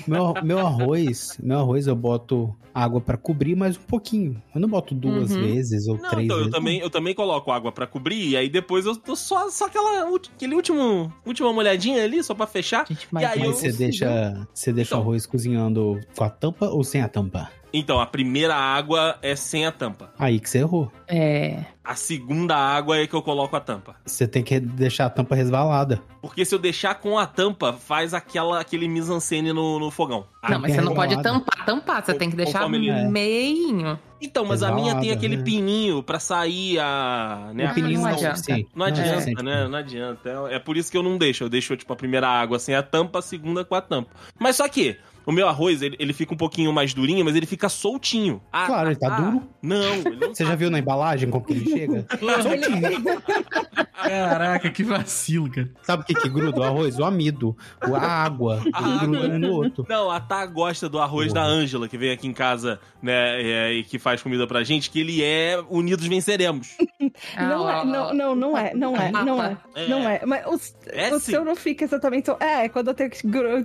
Meu, 0.07 0.34
meu 0.43 0.59
arroz, 0.59 1.38
meu 1.41 1.59
arroz 1.59 1.88
eu 1.88 1.95
boto 1.95 2.55
água 2.73 3.01
pra 3.01 3.17
cobrir 3.17 3.55
mais 3.55 3.75
um 3.75 3.82
pouquinho. 3.82 4.41
Eu 4.53 4.61
não 4.61 4.69
boto 4.69 4.93
duas 4.93 5.32
Uhum. 5.32 5.41
vezes 5.41 5.88
ou 5.88 5.97
Não, 5.97 6.09
três 6.09 6.25
então, 6.25 6.38
eu 6.38 6.43
vezes. 6.45 6.57
também, 6.57 6.80
eu 6.80 6.89
também 6.89 7.13
coloco 7.15 7.51
água 7.51 7.71
pra 7.71 7.88
cobrir, 7.88 8.30
e 8.30 8.38
aí 8.38 8.49
depois 8.49 8.86
eu 8.86 8.95
dou 8.95 9.15
só, 9.15 9.49
só 9.49 9.65
aquela, 9.65 10.07
aquele 10.36 10.53
último, 10.55 11.11
última 11.25 11.51
molhadinha 11.68 12.03
ali, 12.03 12.24
só 12.24 12.34
pra 12.34 12.47
fechar. 12.47 12.86
Gente, 12.88 13.07
E 13.13 13.18
aí 13.26 13.39
Mas 13.39 13.45
eu- 13.45 13.53
você 13.53 13.72
deixa, 13.72 14.47
você 14.53 14.72
deixa 14.74 14.89
Então. 14.89 14.99
o 14.99 15.01
arroz 15.03 15.26
cozinhando 15.26 15.99
com 16.15 16.24
a 16.24 16.30
tampa 16.30 16.68
ou 16.70 16.84
sem 16.84 17.01
a 17.01 17.07
tampa? 17.09 17.49
Então, 17.74 17.99
a 17.99 18.05
primeira 18.05 18.55
água 18.55 19.18
é 19.22 19.36
sem 19.36 19.65
a 19.65 19.72
tampa. 19.72 20.11
Aí 20.18 20.39
que 20.39 20.49
você 20.49 20.59
errou. 20.59 20.91
É. 21.07 21.63
A 21.84 21.95
segunda 21.95 22.55
água 22.55 22.97
é 22.97 23.07
que 23.07 23.13
eu 23.13 23.22
coloco 23.22 23.55
a 23.55 23.61
tampa. 23.61 23.95
Você 24.05 24.28
tem 24.28 24.43
que 24.43 24.59
deixar 24.59 25.05
a 25.05 25.09
tampa 25.09 25.36
resvalada. 25.36 26.01
Porque 26.22 26.43
se 26.43 26.53
eu 26.53 26.59
deixar 26.59 26.95
com 26.95 27.18
a 27.18 27.26
tampa, 27.26 27.72
faz 27.72 28.13
aquela, 28.13 28.59
aquele 28.59 28.88
mise-en-scène 28.89 29.53
no, 29.53 29.80
no 29.80 29.89
fogão. 29.89 30.26
Não, 30.49 30.59
mas 30.59 30.74
você 30.74 30.82
não 30.82 30.93
pode 30.93 31.22
tampar, 31.22 31.65
tampar. 31.65 32.05
Você 32.05 32.13
tem 32.13 32.30
que 32.30 32.36
deixar 32.36 32.68
meinho. 32.68 33.97
Então, 34.22 34.43
mas 34.43 34.63
a 34.63 34.72
minha 34.72 34.99
tem 34.99 35.11
aquele 35.11 35.38
né? 35.38 35.43
pininho 35.43 36.01
pra 36.01 36.20
sair 36.20 36.80
a. 36.80 37.51
Né, 37.53 37.65
O 37.65 37.70
a 37.70 37.74
pininho 37.74 38.01
não 38.01 38.01
não 38.01 38.09
é 38.09 38.13
adianta. 38.13 38.65
Não 38.76 38.86
é 38.86 38.89
adianta, 38.89 39.43
né? 39.43 39.68
Não 39.68 39.78
adianta. 39.78 40.30
É, 40.49 40.55
é 40.55 40.59
por 40.59 40.76
isso 40.76 40.91
que 40.91 40.97
eu 40.97 41.03
não 41.03 41.18
deixo. 41.18 41.43
Eu 41.43 41.49
deixo, 41.49 41.78
tipo, 41.78 41.93
a 41.93 41.95
primeira 41.95 42.28
água 42.28 42.59
sem 42.59 42.76
a 42.76 42.84
tampa, 42.84 43.20
a 43.20 43.22
segunda 43.22 43.63
com 43.63 43.76
a 43.76 43.82
tampa. 43.82 44.09
Mas 44.39 44.55
só 44.57 44.68
que. 44.68 44.97
O 45.28 45.32
meu 45.32 45.47
arroz, 45.47 45.82
ele, 45.82 45.95
ele 45.99 46.13
fica 46.13 46.34
um 46.34 46.38
pouquinho 46.38 46.71
mais 46.73 46.93
durinho, 46.93 47.23
mas 47.25 47.36
ele 47.36 47.45
fica 47.45 47.67
soltinho. 47.69 48.41
Ah, 48.51 48.65
Claro, 48.65 48.88
ele 48.89 48.95
tá 48.95 49.07
ah, 49.15 49.19
duro. 49.21 49.43
Não, 49.61 49.93
ele 49.95 50.15
não 50.15 50.34
Você 50.34 50.45
já 50.45 50.55
viu 50.55 50.69
na 50.71 50.80
embalagem 50.80 51.30
como 51.30 51.43
que 51.45 51.53
ele 51.53 51.69
chega? 51.69 52.05
Caraca, 53.93 54.69
que 54.69 54.84
vacilo, 54.84 55.49
cara. 55.51 55.69
Sabe 55.84 56.03
o 56.03 56.05
que 56.05 56.13
que 56.15 56.30
gruda 56.30 56.59
o 56.59 56.63
arroz? 56.63 56.97
O 56.99 57.03
amido, 57.03 57.55
o- 57.88 57.95
a 57.95 58.01
água, 58.07 58.61
A 58.73 58.82
ele 58.89 58.99
gruda 58.99 59.25
água. 59.25 59.36
um 59.36 59.39
no 59.39 59.51
outro. 59.53 59.86
Não, 59.89 60.09
a 60.11 60.19
Tá 60.19 60.45
gosta 60.45 60.89
do 60.89 60.99
arroz 60.99 61.32
da 61.32 61.41
Ângela, 61.43 61.88
que 61.88 61.97
vem 61.97 62.11
aqui 62.11 62.28
em 62.28 62.34
casa, 62.34 62.80
né, 63.01 63.41
é, 63.41 63.73
e 63.73 63.84
que 63.84 63.97
faz 63.97 64.21
comida 64.21 64.45
pra 64.45 64.63
gente, 64.63 64.89
que 64.89 64.99
ele 64.99 65.23
é 65.23 65.57
Unidos 65.69 66.05
Venceremos. 66.07 66.78
Não 67.38 67.67
é, 67.69 67.86
não, 67.86 68.13
não, 68.13 68.36
não 68.36 68.57
é, 68.57 68.73
não 68.75 68.95
é, 68.95 69.11
não 69.11 69.43
é, 69.43 69.57
É. 69.75 69.88
não 69.88 70.07
é. 70.09 70.21
Mas 70.25 70.45
o, 70.45 70.59
É 70.91 71.11
o 71.13 71.19
seu 71.19 71.43
não 71.43 71.55
fica 71.55 71.84
exatamente. 71.84 72.30
É, 72.39 72.65
é 72.65 72.69
quando 72.69 72.89
eu 72.89 72.93
tenho 72.93 73.09
que, 73.09 73.23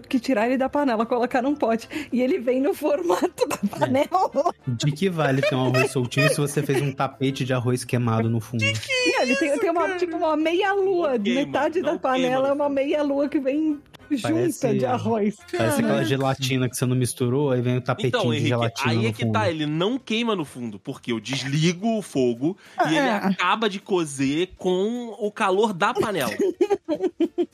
que 0.09 0.19
tirar 0.21 0.47
ele 0.47 0.57
da 0.57 0.69
panela, 0.71 1.05
colocar 1.05 1.43
num 1.43 1.52
pote. 1.55 1.89
E 2.13 2.21
ele 2.21 2.39
vem 2.39 2.61
no 2.61 2.75
formato 2.75 3.47
da 3.49 3.59
panela. 3.79 4.53
De 4.67 4.93
que 4.93 5.09
vale 5.09 5.43
ter 5.43 5.55
um 5.55 5.67
arroz 5.67 5.91
soltinho 5.91 6.29
se 6.29 6.37
você 6.41 6.63
fez 6.63 6.81
um 6.83 6.93
tapete 6.93 7.45
de 7.45 7.53
arroz 7.53 7.85
queimado 7.85 8.29
no 8.29 8.41
fundo? 8.41 8.65
Não, 8.65 9.23
ele 9.23 9.37
tem, 9.37 9.59
tem 9.59 9.71
uma, 9.71 9.97
tipo, 9.97 10.17
uma 10.17 10.37
meia-lua. 10.37 11.19
Queima, 11.19 11.41
Metade 11.41 11.83
da 11.83 11.99
panela 11.99 12.35
queima. 12.35 12.49
é 12.49 12.53
uma 12.53 12.69
meia-lua 12.69 13.29
que 13.29 13.39
vem 13.41 13.81
junta 14.17 14.33
Parece- 14.35 14.79
de 14.79 14.87
arroz. 14.87 15.37
Parece 15.57 15.81
aquela 15.81 16.05
gelatina 16.05 16.69
que 16.69 16.77
você 16.77 16.87
não 16.87 16.97
misturou, 16.97 17.51
aí 17.51 17.61
vem 17.61 17.77
o 17.77 17.81
tapetinho 17.81 18.09
Então, 18.09 18.23
de 18.23 18.29
Henrique, 18.37 18.49
gelatina 18.49 18.91
aí 18.93 18.99
no 18.99 19.07
é 19.09 19.13
que 19.13 19.23
fundo. 19.23 19.33
tá, 19.33 19.51
ele 19.51 19.67
não 19.67 19.99
queima 19.99 20.35
no 20.37 20.45
fundo, 20.45 20.79
porque 20.79 21.13
eu 21.13 21.21
desligo 21.21 21.99
o 21.99 22.03
fogo 22.03 22.57
e 22.87 22.89
ele 22.89 22.97
É. 22.99 23.11
acaba 23.17 23.69
de 23.69 23.79
cozer 23.81 24.51
com 24.57 25.15
o 25.19 25.31
calor 25.31 25.73
da 25.73 25.93
panela. 25.95 26.33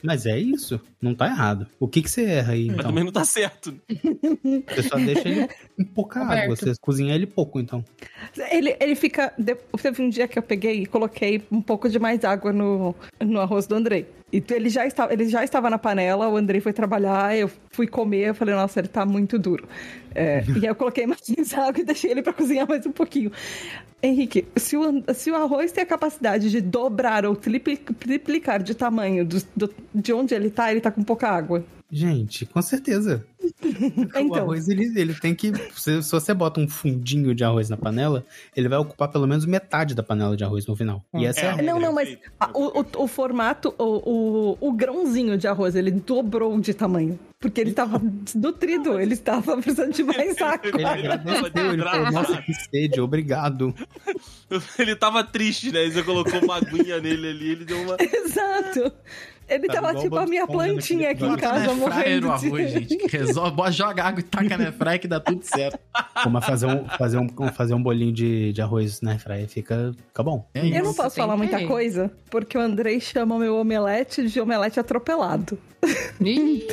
Mas 0.02 0.26
é 0.26 0.38
isso, 0.38 0.80
não 1.00 1.14
tá 1.14 1.26
errado. 1.26 1.66
O 1.78 1.88
que 1.88 2.02
que 2.02 2.10
você 2.10 2.24
erra 2.24 2.52
aí, 2.52 2.66
Mas 2.66 2.76
então? 2.78 2.90
também 2.90 3.04
não 3.04 3.12
tá 3.12 3.24
certo. 3.24 3.74
Você 4.68 4.82
só 4.88 4.96
deixa 4.96 5.28
ele 5.28 5.48
em 5.78 5.84
pouca 5.84 6.20
Roberto. 6.20 6.42
água, 6.44 6.56
você 6.56 6.72
cozinha 6.80 7.14
ele 7.14 7.26
pouco, 7.26 7.58
então. 7.60 7.84
Ele, 8.50 8.76
ele 8.80 8.94
fica. 8.94 9.32
de- 9.38 9.56
Teve 9.80 10.02
um 10.02 10.08
dia 10.10 10.26
que 10.28 10.38
eu 10.38 10.42
peguei 10.42 10.82
e 10.82 10.86
coloquei 10.86 11.42
um 11.50 11.62
pouco 11.62 11.88
de 11.88 11.98
mais 11.98 12.24
água 12.24 12.52
no, 12.52 12.94
no 13.20 13.40
arroz 13.40 13.66
do 13.66 13.74
Andrei. 13.74 14.06
Então 14.32 14.56
ele 14.56 14.68
já, 14.68 14.86
estava, 14.86 15.12
ele 15.12 15.28
já 15.28 15.42
estava 15.42 15.70
na 15.70 15.78
panela, 15.78 16.28
o 16.28 16.36
Andrei 16.36 16.60
foi 16.60 16.72
trabalhar, 16.72 17.34
eu 17.36 17.50
fui 17.78 17.86
comer, 17.86 18.30
eu 18.30 18.34
falei, 18.34 18.56
nossa, 18.56 18.80
ele 18.80 18.88
tá 18.88 19.06
muito 19.06 19.38
duro. 19.38 19.68
É, 20.12 20.42
e 20.48 20.58
aí 20.58 20.66
eu 20.66 20.74
coloquei 20.74 21.06
mais 21.06 21.20
água 21.54 21.80
e 21.80 21.84
deixei 21.84 22.10
ele 22.10 22.22
pra 22.22 22.32
cozinhar 22.32 22.68
mais 22.68 22.84
um 22.84 22.90
pouquinho. 22.90 23.30
Henrique, 24.02 24.46
se 24.56 24.76
o, 24.76 25.02
se 25.14 25.30
o 25.30 25.36
arroz 25.36 25.70
tem 25.70 25.82
a 25.84 25.86
capacidade 25.86 26.50
de 26.50 26.60
dobrar 26.60 27.24
ou 27.24 27.36
tripli- 27.36 27.76
triplicar 27.76 28.60
de 28.62 28.74
tamanho 28.74 29.24
do- 29.24 29.42
do- 29.56 29.74
de 29.94 30.12
onde 30.12 30.34
ele 30.34 30.50
tá, 30.50 30.70
ele 30.72 30.80
tá 30.80 30.90
com 30.90 31.02
pouca 31.04 31.28
água. 31.28 31.64
Gente, 31.90 32.44
com 32.46 32.60
certeza. 32.60 33.24
O 34.14 34.18
Então. 34.20 34.34
arroz, 34.34 34.68
ele, 34.68 34.92
ele 35.00 35.14
tem 35.14 35.34
que. 35.34 35.52
Se, 35.74 36.02
se 36.02 36.10
você 36.10 36.34
bota 36.34 36.60
um 36.60 36.68
fundinho 36.68 37.34
de 37.34 37.42
arroz 37.44 37.68
na 37.70 37.76
panela, 37.76 38.24
ele 38.54 38.68
vai 38.68 38.78
ocupar 38.78 39.08
pelo 39.08 39.26
menos 39.26 39.46
metade 39.46 39.94
da 39.94 40.02
panela 40.02 40.36
de 40.36 40.44
arroz 40.44 40.66
no 40.66 40.76
final. 40.76 41.02
E 41.14 41.24
essa 41.24 41.40
é, 41.40 41.44
a 41.44 41.46
É, 41.52 41.54
regra. 41.56 41.72
Não, 41.72 41.80
não, 41.80 41.92
mas 41.92 42.08
perfeito. 42.10 42.32
a- 42.38 42.50
o, 42.54 42.80
o, 42.82 43.04
o 43.04 43.06
formato, 43.08 43.74
o, 43.78 43.84
o, 44.60 44.68
o 44.68 44.72
grãozinho 44.72 45.36
de 45.38 45.46
arroz, 45.48 45.74
ele 45.74 45.90
dobrou 45.90 46.60
de 46.60 46.74
tamanho. 46.74 47.18
Porque 47.40 47.60
ele 47.60 47.72
tava 47.72 48.00
desnutrido, 48.00 48.98
ele 48.98 49.14
estava 49.14 49.56
precisando 49.58 49.92
de 49.92 50.02
mais 50.02 50.40
água. 50.42 50.70
Ele 50.74 50.84
agradeceu, 50.84 51.72
ele 51.72 51.82
falou, 51.84 52.10
nossa, 52.10 52.42
que 52.42 52.52
sede, 52.52 53.00
obrigado. 53.00 53.72
Ele 54.76 54.96
tava 54.96 55.22
triste, 55.22 55.70
né? 55.70 55.88
Você 55.88 56.02
colocou 56.02 56.42
uma 56.42 56.56
aguinha 56.56 56.98
nele 57.00 57.28
ali, 57.28 57.50
ele 57.50 57.64
deu 57.64 57.80
uma. 57.82 57.96
Exato. 58.00 58.92
Ele 59.48 59.66
Tá 59.66 59.74
tava 59.74 59.94
tipo 59.94 60.16
a 60.16 60.26
minha 60.26 60.46
plantinha 60.46 61.10
aqui 61.10 61.24
em 61.24 61.36
casa, 61.36 61.72
morrendo 61.74 62.28
no 62.28 62.38
de... 62.38 62.46
arroz, 62.48 62.70
gente. 62.70 62.96
Que 62.96 63.16
resolve, 63.16 63.50
bota- 63.52 63.72
joga 63.72 64.04
água 64.04 64.20
e 64.20 64.22
taca 64.22 64.58
na 64.58 64.64
airfryer 64.66 65.00
que 65.00 65.08
dá 65.08 65.18
tudo 65.20 65.42
certo. 65.42 65.78
Como 66.22 66.40
fazer 66.40 66.66
um, 66.66 66.84
fazer 66.86 67.18
um, 67.18 67.28
fazer 67.52 67.74
um 67.74 67.82
bolinho 67.82 68.12
de, 68.12 68.52
de 68.52 68.60
arroz 68.60 69.00
na 69.00 69.12
airfryer 69.12 69.48
fica, 69.48 69.92
fica 70.08 70.22
bom. 70.22 70.46
É 70.54 70.66
Eu 70.66 70.84
não 70.84 70.94
posso 70.94 71.14
tem 71.16 71.24
falar 71.24 71.36
muita 71.36 71.66
coisa, 71.66 72.10
porque 72.30 72.58
o 72.58 72.60
Andrei 72.60 73.00
chama 73.00 73.34
o 73.34 73.38
meu 73.38 73.56
omelete 73.56 74.26
de 74.28 74.40
omelete 74.40 74.78
atropelado. 74.78 75.58
Ih, 76.20 76.66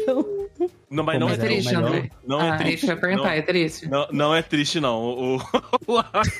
Não, 0.89 1.03
mas 1.03 1.15
Pô, 1.15 1.19
não 1.19 1.28
mas 1.30 1.39
é 1.39 1.41
é 1.41 1.45
triste. 1.47 1.76
André. 1.76 2.09
Não 2.26 2.41
é 2.41 2.49
ah, 2.49 2.57
triste. 2.57 2.86
deixa 2.88 2.93
eu 2.93 2.97
perguntar, 2.99 3.23
Não- 3.30 3.32
é 3.36 3.41
triste? 3.41 3.88
Não, 3.89 4.07
não 4.11 4.36
é 4.36 4.41
triste, 4.41 4.80
não. 4.80 5.01
O, 5.01 5.36
o, 5.38 5.41
o 5.88 5.97
arroz- 5.97 6.32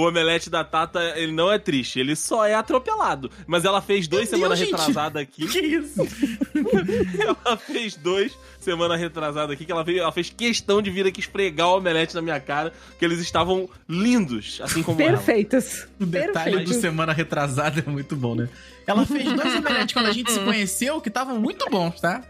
o 0.00 0.08
omelete 0.08 0.48
da 0.48 0.64
Tata, 0.64 1.00
ele 1.16 1.32
não 1.32 1.50
é 1.50 1.58
triste, 1.58 2.00
ele 2.00 2.16
só 2.16 2.46
é 2.46 2.54
atropelado. 2.54 3.30
Mas 3.46 3.64
ela 3.64 3.80
fez 3.82 4.08
dois 4.08 4.30
Meu 4.30 4.38
semana 4.38 4.56
Deus, 4.56 4.68
gente. 4.68 4.78
retrasada 4.78 5.20
aqui. 5.20 5.46
Que 5.50 5.58
isso? 5.60 6.00
ela 7.20 7.56
fez 7.56 7.96
dois 7.96 8.36
semana 8.60 8.96
retrasada 8.96 9.52
aqui, 9.52 9.64
que 9.64 9.72
ela 9.72 9.84
fez, 9.84 9.98
ela 9.98 10.12
fez 10.12 10.30
questão 10.30 10.80
de 10.82 10.90
vir 10.90 11.06
aqui 11.06 11.20
esfregar 11.20 11.68
o 11.68 11.78
omelete 11.78 12.14
na 12.14 12.22
minha 12.22 12.38
cara, 12.38 12.72
que 12.98 13.04
eles 13.04 13.18
estavam 13.20 13.68
lindos, 13.88 14.60
assim 14.62 14.82
como 14.82 15.00
ela. 15.00 15.12
Perfeitos. 15.16 15.86
O 16.00 16.06
detalhe 16.06 16.50
Perfeitos. 16.50 16.76
do 16.76 16.80
semana 16.80 17.12
retrasada 17.12 17.82
é 17.86 17.90
muito 17.90 18.14
bom, 18.14 18.34
né? 18.34 18.48
Ela 18.86 19.06
fez 19.06 19.24
dois 19.24 19.54
omeletes 19.56 19.92
quando 19.94 20.06
a 20.06 20.12
gente 20.12 20.32
se 20.32 20.40
conheceu 20.40 21.00
que 21.00 21.08
estavam 21.08 21.38
muito 21.38 21.64
bons, 21.70 22.00
tá? 22.00 22.22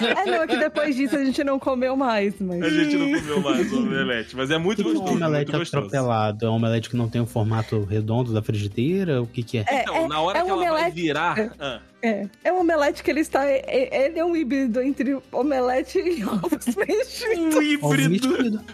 É, 0.00 0.24
não, 0.30 0.42
é 0.42 0.46
que 0.46 0.56
depois 0.56 0.96
disso 0.96 1.16
a 1.16 1.24
gente 1.24 1.42
não 1.44 1.58
comeu 1.58 1.96
mais, 1.96 2.34
mas... 2.40 2.62
A 2.62 2.70
gente 2.70 2.96
não 2.96 3.20
comeu 3.20 3.40
mais 3.40 3.72
o 3.72 3.78
omelete, 3.78 4.36
mas 4.36 4.50
é 4.50 4.58
muito 4.58 4.78
que, 4.78 4.82
que 4.84 4.88
é 4.88 4.92
um 4.92 4.94
gostoso. 4.96 5.16
omelete 5.16 5.50
muito 5.52 5.58
gostoso. 5.60 5.86
atropelado? 5.86 6.46
É 6.46 6.50
um 6.50 6.54
omelete 6.54 6.90
que 6.90 6.96
não 6.96 7.08
tem 7.08 7.20
o 7.20 7.26
formato 7.26 7.84
redondo 7.84 8.32
da 8.32 8.42
frigideira? 8.42 9.22
O 9.22 9.26
que 9.26 9.42
que 9.42 9.58
é? 9.58 9.64
É, 9.68 9.82
Então, 9.82 9.96
é- 9.96 10.08
na 10.08 10.20
hora 10.20 10.38
é 10.38 10.42
que 10.42 10.46
um 10.48 10.50
ela 10.50 10.62
vai 10.62 10.70
omelete- 10.72 10.94
virar. 10.94 11.52
ah, 11.60 11.80
É, 12.00 12.26
é 12.44 12.52
um 12.52 12.60
omelete 12.60 13.02
que 13.02 13.10
ele 13.10 13.20
está. 13.20 13.44
é- 13.44 13.64
é- 13.66 14.06
Ele 14.06 14.18
é 14.20 14.24
um 14.24 14.36
híbrido 14.36 14.80
entre 14.80 15.18
omelete 15.32 15.98
e 15.98 16.22
ovos 16.26 16.74
mexidos. 16.76 17.54
Um 17.56 17.62
híbrido. 17.62 18.28
mexido. 18.28 18.64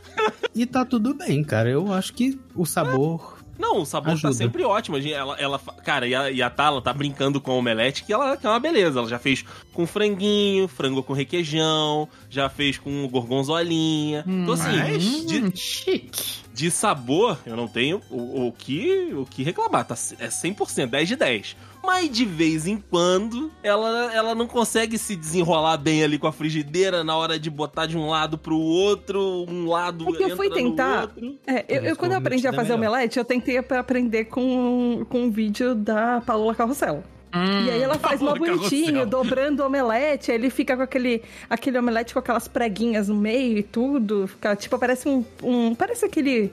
E 0.55 0.66
tá 0.66 0.85
tudo 0.85 1.14
bem, 1.14 1.43
cara. 1.43 1.68
Eu 1.70 1.93
acho 1.93 2.12
que 2.12 2.39
o 2.55 2.66
sabor. 2.66 3.35
Não, 3.57 3.83
o 3.83 3.87
sabor 3.87 4.14
Ajuda. 4.14 4.29
tá 4.31 4.35
sempre 4.35 4.64
ótimo. 4.64 4.99
Ela, 4.99 5.37
ela, 5.39 5.59
cara, 5.85 6.09
e 6.09 6.14
a, 6.14 6.29
e 6.31 6.43
a 6.43 6.51
Tala 6.51 6.83
tá 6.83 6.93
brincando 6.93 7.41
com 7.41 7.53
a 7.53 7.55
omelete, 7.55 8.03
que 8.05 8.12
ela 8.12 8.37
que 8.37 8.45
é 8.45 8.51
uma 8.51 8.59
beleza. 8.59 8.99
Ela 8.99 9.09
já 9.09 9.18
fez 9.18 9.45
com 9.72 9.87
franguinho, 9.87 10.66
frango 10.66 11.03
com 11.05 11.12
requeijão, 11.12 12.09
já 12.29 12.49
fez 12.49 12.79
com 12.79 13.07
gorgonzolinha. 13.09 14.25
Então, 14.27 14.55
assim, 14.55 14.77
Mas- 14.77 15.27
de, 15.27 15.57
chique. 15.57 16.41
de 16.53 16.70
sabor, 16.70 17.39
eu 17.47 17.55
não 17.57 17.68
tenho 17.68 18.01
o, 18.11 18.49
o 18.49 18.53
que, 18.53 19.11
o 19.14 19.25
que 19.25 19.43
reclamar. 19.45 19.87
Tá, 19.87 19.95
é 20.18 20.27
100%, 20.29 20.87
10 20.91 21.09
de 21.09 21.16
10. 21.16 21.57
Mas 21.85 22.11
de 22.11 22.24
vez 22.24 22.66
em 22.66 22.76
quando, 22.76 23.51
ela, 23.62 24.12
ela 24.14 24.35
não 24.35 24.47
consegue 24.47 24.97
se 24.99 25.14
desenrolar 25.16 25.76
bem 25.76 26.03
ali 26.03 26.18
com 26.18 26.26
a 26.26 26.32
frigideira 26.32 27.05
na 27.05 27.16
hora 27.16 27.39
de 27.39 27.51
botar 27.51 27.87
de 27.87 27.97
um 27.97 28.09
lado 28.09 28.39
pro 28.39 28.57
outro, 28.57 29.45
um 29.49 29.68
lado 29.68 30.09
É 30.09 30.12
que 30.16 30.22
eu 30.24 30.37
fui 30.37 30.51
tentar-. 30.51 31.11
É, 31.47 31.64
eu, 31.68 31.82
eu, 31.85 31.97
quando 31.97 32.12
eu 32.12 32.18
aprendi 32.18 32.47
a 32.47 32.53
fazer 32.53 32.72
Omelete 32.72 32.72
é 32.72 32.76
melhor. 32.76 32.91
omelete, 32.95 33.18
eu 33.18 33.24
tentei 33.24 33.59
aprender 33.59 34.24
com, 34.26 35.05
com 35.09 35.24
um 35.24 35.30
vídeo 35.30 35.74
da 35.74 36.20
Paola 36.20 36.55
Carrossel. 36.55 37.03
Hum, 37.35 37.64
E 37.66 37.70
aí 37.70 37.82
ela 37.82 37.95
faz 37.99 38.20
mó 38.20 38.35
bonitinho, 38.35 39.05
dobrando 39.07 39.62
o 39.62 39.66
omelete, 39.66 40.30
aí 40.30 40.37
ele 40.39 40.51
fica 40.51 40.76
com 40.76 40.82
aquele, 40.82 41.22
aquele 41.51 41.78
omelete 41.78 42.12
com 42.12 42.20
aquelas 42.20 42.47
preguinhas 42.47 43.09
no 43.09 43.16
meio 43.16 43.59
e 43.59 43.62
tudo. 43.62 44.26
Fica, 44.28 44.55
tipo, 44.55 44.78
parece 44.78 45.09
um, 45.09 45.24
um. 45.43 45.74
Parece 45.74 46.05
aquele. 46.05 46.53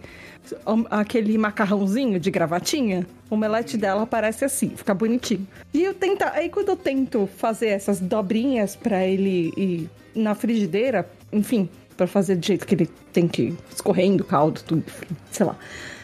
Aquele 0.89 1.37
macarrãozinho 1.37 2.19
de 2.19 2.31
gravatinha. 2.31 3.05
O 3.29 3.35
omelete 3.35 3.77
dela 3.77 4.05
parece 4.05 4.45
assim, 4.45 4.69
fica 4.75 4.93
bonitinho. 4.93 5.47
E 5.73 5.83
eu 5.83 5.93
tento. 5.93 6.23
Aí 6.23 6.49
quando 6.49 6.69
eu 6.69 6.75
tento 6.75 7.27
fazer 7.37 7.67
essas 7.67 7.99
dobrinhas 7.99 8.75
pra 8.75 9.05
ele 9.05 9.53
ir 9.55 9.89
na 10.15 10.35
frigideira, 10.35 11.09
enfim, 11.31 11.69
pra 11.95 12.07
fazer 12.07 12.35
do 12.35 12.45
jeito 12.45 12.65
que 12.65 12.75
ele 12.75 12.89
tem 13.13 13.27
que 13.27 13.55
escorrendo 13.73 14.23
o 14.23 14.25
caldo, 14.25 14.61
tudo, 14.63 14.83
sei 15.31 15.45
lá. 15.45 15.55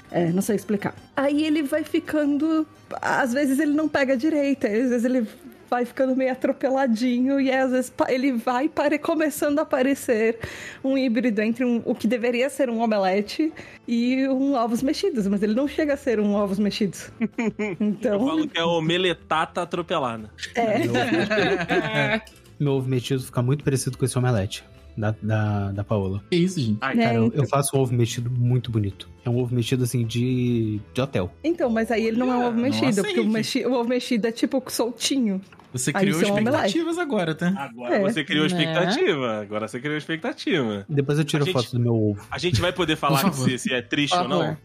É, 0.10 0.32
não 0.32 0.42
sei 0.42 0.56
explicar. 0.56 0.96
Aí 1.16 1.44
ele 1.44 1.64
vai 1.64 1.84
ficando. 1.84 2.66
Às 3.02 3.34
vezes 3.34 3.60
ele 3.60 3.74
não 3.74 3.90
pega 3.90 4.16
direito, 4.16 4.66
às 4.66 4.72
vezes 4.72 5.04
ele 5.04 5.28
vai 5.70 5.86
ficando 5.86 6.16
meio 6.16 6.32
atropeladinho 6.32 7.40
e 7.40 7.50
aí, 7.52 7.58
às 7.58 7.72
vezes 7.72 7.94
ele 8.10 8.32
vai 8.34 8.68
pare... 8.70 8.98
começando 9.00 9.60
a 9.60 9.64
aparecer 9.64 10.38
um 10.84 10.98
híbrido 10.98 11.42
entre 11.42 11.64
um- 11.66 11.82
o 11.86 11.94
que 11.96 12.08
deveria 12.08 12.50
ser 12.50 12.70
um 12.70 12.80
omelete 12.82 13.52
e 13.88 14.28
um 14.28 14.54
ovos 14.54 14.82
mexidos, 14.82 15.28
mas 15.28 15.42
ele 15.44 15.54
não 15.54 15.68
chega 15.68 15.94
a 15.94 15.98
ser 15.98 16.20
um 16.20 16.34
ovos 16.34 16.60
mexidos. 16.60 17.12
Eu 17.58 17.76
Então, 17.80 18.20
falo 18.28 18.48
que 18.48 18.58
é 18.60 18.64
omeletata 18.64 19.62
atropelada. 19.62 20.32
é. 20.56 22.22
Meu 22.60 22.74
ovo 22.74 22.90
mexido 22.90 23.22
fica 23.22 23.42
muito 23.42 23.64
parecido 23.64 23.98
com 23.98 24.04
esse 24.06 24.18
omelete 24.18 24.64
da, 24.98 25.14
da, 25.22 25.72
da 25.72 25.84
Paola. 25.84 26.24
Que 26.32 26.38
isso, 26.38 26.60
gente? 26.60 26.80
Ai, 26.82 27.00
É, 27.00 27.04
Cara, 27.04 27.16
eu, 27.16 27.26
então. 27.28 27.44
eu 27.44 27.48
faço 27.48 27.78
um 27.78 27.80
ovo 27.82 27.94
mexido 27.94 28.32
muito 28.32 28.72
bonito. 28.72 29.08
É 29.24 29.30
um 29.30 29.38
ovo 29.38 29.54
mexido 29.54 29.84
assim 29.84 30.04
de, 30.04 30.80
de 30.92 31.00
hotel. 31.02 31.32
Então, 31.44 31.70
mas 31.70 31.92
aí 31.92 32.08
ele 32.08 32.18
não 32.18 32.34
é 32.34 32.38
um 32.38 32.48
ovo 32.48 32.58
mexido, 32.60 32.86
nossa, 32.88 33.04
porque 33.04 33.20
o, 33.20 33.30
mexi... 33.30 33.64
o 33.64 33.74
ovo 33.74 33.88
mexido 33.90 34.26
é 34.28 34.32
tipo 34.32 34.64
soltinho. 34.70 35.40
Você 35.78 35.94
criou 35.94 36.20
é 36.20 36.24
expectativas 36.24 36.98
agora, 36.98 37.36
tá? 37.36 37.54
Agora 37.58 37.96
É. 37.96 38.00
você 38.02 38.24
criou 38.24 38.42
Né? 38.42 38.48
expectativa. 38.48 39.42
Agora 39.42 39.68
você 39.68 39.80
criou 39.80 39.98
expectativa. 39.98 40.86
Depois 40.90 41.18
eu 41.20 41.26
tiro 41.26 41.44
A 41.44 41.46
gente- 41.46 41.54
foto 41.54 41.72
do 41.72 41.80
meu 41.80 41.94
ovo. 41.96 42.22
A 42.32 42.38
gente 42.38 42.60
vai 42.62 42.72
poder 42.74 42.96
falar 42.96 43.22
Por 43.32 43.34
se, 43.34 43.58
se 43.58 43.74
é 43.74 43.82
triste 43.82 44.16
Por 44.16 44.24
ou 44.24 44.28
não? 44.30 44.58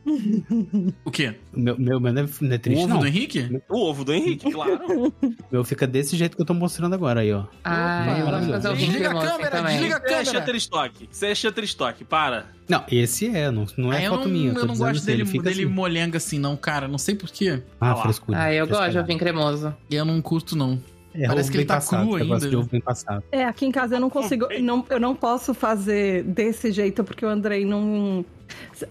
O 1.05 1.11
quê? 1.11 1.35
O 1.55 1.61
meu, 1.61 1.79
meu, 1.79 2.01
meu 2.01 2.13
não 2.13 2.23
é, 2.23 2.27
não 2.41 2.53
é 2.53 2.55
O 2.55 2.59
triste, 2.59 2.79
ovo 2.85 2.89
não. 2.89 3.01
do 3.01 3.07
Henrique? 3.07 3.61
O 3.69 3.89
ovo 3.91 4.05
do 4.05 4.13
Henrique, 4.13 4.51
claro. 4.51 4.81
O 5.09 5.13
meu 5.51 5.65
fica 5.65 5.87
desse 5.87 6.17
jeito 6.17 6.37
que 6.37 6.43
eu 6.43 6.47
tô 6.47 6.55
mostrando 6.55 6.95
agora 6.95 7.21
aí, 7.21 7.33
ó. 7.33 7.45
Ah, 7.65 8.17
eu 8.19 8.27
o 8.73 8.75
vinho 8.77 8.91
Desliga 8.93 9.11
a 9.11 9.19
assim 9.19 9.27
câmera, 9.29 9.51
também. 9.51 9.73
desliga 9.77 9.95
a 9.97 9.99
Isso 9.99 10.07
é 10.07 10.09
câmera. 10.09 10.25
Shutterstock. 10.41 11.09
Isso 11.11 11.25
é 11.25 11.35
Shutterstock, 11.35 12.05
para. 12.05 12.47
Não, 12.69 12.85
esse 12.91 13.27
é, 13.29 13.51
não, 13.51 13.67
não 13.77 13.93
é 13.93 13.99
Ah, 13.99 14.03
eu 14.05 14.11
foto 14.13 14.25
não, 14.25 14.31
minha. 14.33 14.49
eu 14.51 14.55
tô 14.55 14.67
não 14.67 14.77
gosto 14.77 15.05
dele, 15.05 15.25
dele 15.25 15.63
assim. 15.65 15.67
molenga 15.67 16.17
assim, 16.17 16.39
não, 16.39 16.57
cara. 16.57 16.89
Não 16.89 16.97
sei 16.99 17.15
porquê. 17.15 17.63
Ah, 17.81 17.91
Ah 17.93 17.97
frescura. 17.97 18.39
Ah, 18.41 18.53
eu 18.55 18.67
gosto 18.67 18.81
frescurado. 18.81 19.07
vinho 19.09 19.19
cremoso. 19.19 19.75
Eu 19.91 20.05
não 20.05 20.23
curto, 20.23 20.57
não. 20.57 20.81
É, 21.15 21.27
Parece 21.27 21.51
que 21.51 21.57
ele 21.59 21.65
tá 21.67 21.75
passado, 21.75 22.07
cru 22.07 22.15
ainda, 22.17 22.49
de 22.49 22.57
ovo 22.57 22.69
bem 22.71 22.81
passado. 22.81 23.23
É, 23.31 23.45
aqui 23.45 23.67
em 23.67 23.71
casa 23.71 23.97
eu 23.97 24.01
não 24.01 24.09
consigo, 24.11 24.47
não, 24.61 24.85
eu 24.89 24.99
não 25.01 25.15
posso 25.15 25.53
fazer 25.53 26.23
desse 26.25 26.73
jeito 26.73 27.05
porque 27.05 27.25
o 27.25 27.29
Andrei 27.29 27.65
não. 27.65 28.25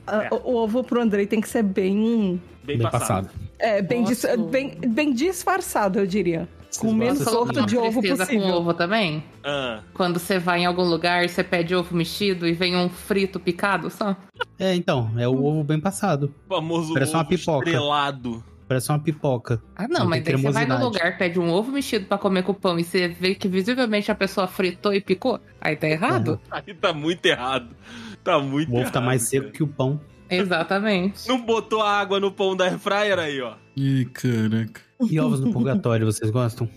a- 0.06 0.24
É. 0.26 0.30
O, 0.32 0.52
o 0.52 0.56
ovo 0.58 0.84
pro 0.84 1.02
Andrei 1.02 1.26
tem 1.26 1.42
que 1.42 1.50
ser 1.50 1.64
bem. 1.64 2.40
Bem, 2.64 2.78
Bem 2.78 2.90
passado. 2.90 3.28
passado. 3.28 3.30
É, 3.58 3.82
bem, 3.82 4.04
dis- 4.04 4.26
bem, 4.52 4.76
bem 4.88 5.12
disfarçado, 5.14 5.98
eu 6.00 6.06
diria. 6.06 6.48
Com 6.80 6.94
menos 6.94 7.26
uma 7.28 7.66
de 7.66 7.76
ovo 7.76 8.00
tristeza 8.00 8.26
com 8.26 8.34
possível. 8.34 8.56
ovo 8.56 8.74
também? 8.74 9.22
Ah, 9.44 9.82
Quando 9.94 10.20
você 10.20 10.40
vai 10.40 10.62
em 10.62 10.66
algum 10.66 10.84
lugar, 10.84 11.28
você 11.28 11.44
pede 11.44 11.76
ovo 11.76 11.94
mexido 11.94 12.48
e 12.48 12.54
vem 12.54 12.78
um 12.78 12.88
frito 12.88 13.40
picado 13.42 13.90
só? 13.90 14.16
É, 14.58 14.74
então, 14.74 15.12
é 15.18 15.28
o 15.28 15.44
ovo 15.44 15.64
bem 15.66 15.82
passado. 15.82 16.34
o 16.50 16.54
famoso 16.56 16.94
Parece 16.94 17.14
uma 17.14 17.22
ovo 17.22 17.30
pipoca. 17.30 17.66
estrelado. 17.70 18.44
Parece 18.72 18.90
uma 18.90 19.00
pipoca. 19.00 19.62
Ah, 19.76 19.86
não, 19.86 20.00
Não 20.00 20.10
mas 20.10 20.24
daí 20.24 20.38
você 20.38 20.50
vai 20.50 20.66
no 20.66 20.80
lugar, 20.82 21.18
pede 21.18 21.38
um 21.38 21.50
ovo 21.52 21.74
mexido 21.74 22.06
pra 22.06 22.18
comer 22.18 22.42
com 22.42 22.54
pão 22.54 22.80
e 22.80 22.86
você 22.86 23.10
vê 23.10 23.36
que 23.36 23.50
visivelmente 23.50 24.10
a 24.10 24.16
pessoa 24.16 24.48
fritou 24.48 24.94
e 24.94 25.02
picou. 25.02 25.42
Aí 25.60 25.76
tá 25.76 25.90
errado? 25.90 26.40
Aí 26.50 26.74
tá 26.74 26.94
muito 26.94 27.26
errado. 27.26 27.76
Tá 28.24 28.40
muito 28.40 28.70
O 28.70 28.76
ovo 28.76 28.84
errado. 28.84 28.94
tá 28.94 29.02
mais 29.02 29.24
seco 29.24 29.48
cara. 29.48 29.58
que 29.58 29.62
o 29.62 29.68
pão. 29.68 30.00
Exatamente. 30.30 31.28
Não 31.28 31.42
botou 31.42 31.82
água 31.82 32.18
no 32.18 32.32
pão 32.32 32.56
da 32.56 32.64
airfryer 32.64 33.20
aí, 33.20 33.42
ó. 33.42 33.56
Ih, 33.76 34.06
caraca. 34.06 34.80
E 35.02 35.20
ovos 35.20 35.42
no 35.42 35.52
purgatório, 35.52 36.06
vocês 36.06 36.32
gostam? 36.32 36.70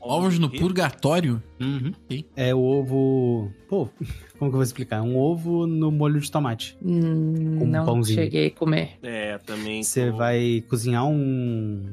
Ovos 0.00 0.38
no 0.38 0.48
purgatório? 0.50 1.42
Uhum. 1.60 1.92
É 2.36 2.54
o 2.54 2.58
ovo. 2.60 3.50
Pô, 3.68 3.88
como 4.38 4.50
que 4.50 4.54
eu 4.54 4.58
vou 4.58 4.62
explicar? 4.62 5.02
Um 5.02 5.16
ovo 5.16 5.66
no 5.66 5.90
molho 5.90 6.20
de 6.20 6.30
tomate. 6.30 6.76
Hum, 6.82 7.56
Com 7.58 7.64
um 7.64 7.68
não 7.68 7.84
pãozinho. 7.84 8.18
cheguei 8.20 8.46
a 8.48 8.50
comer. 8.50 8.98
É, 9.02 9.38
também. 9.38 9.82
Você 9.82 10.10
tô- 10.10 10.16
vai 10.16 10.64
cozinhar 10.68 11.06
um. 11.06 11.84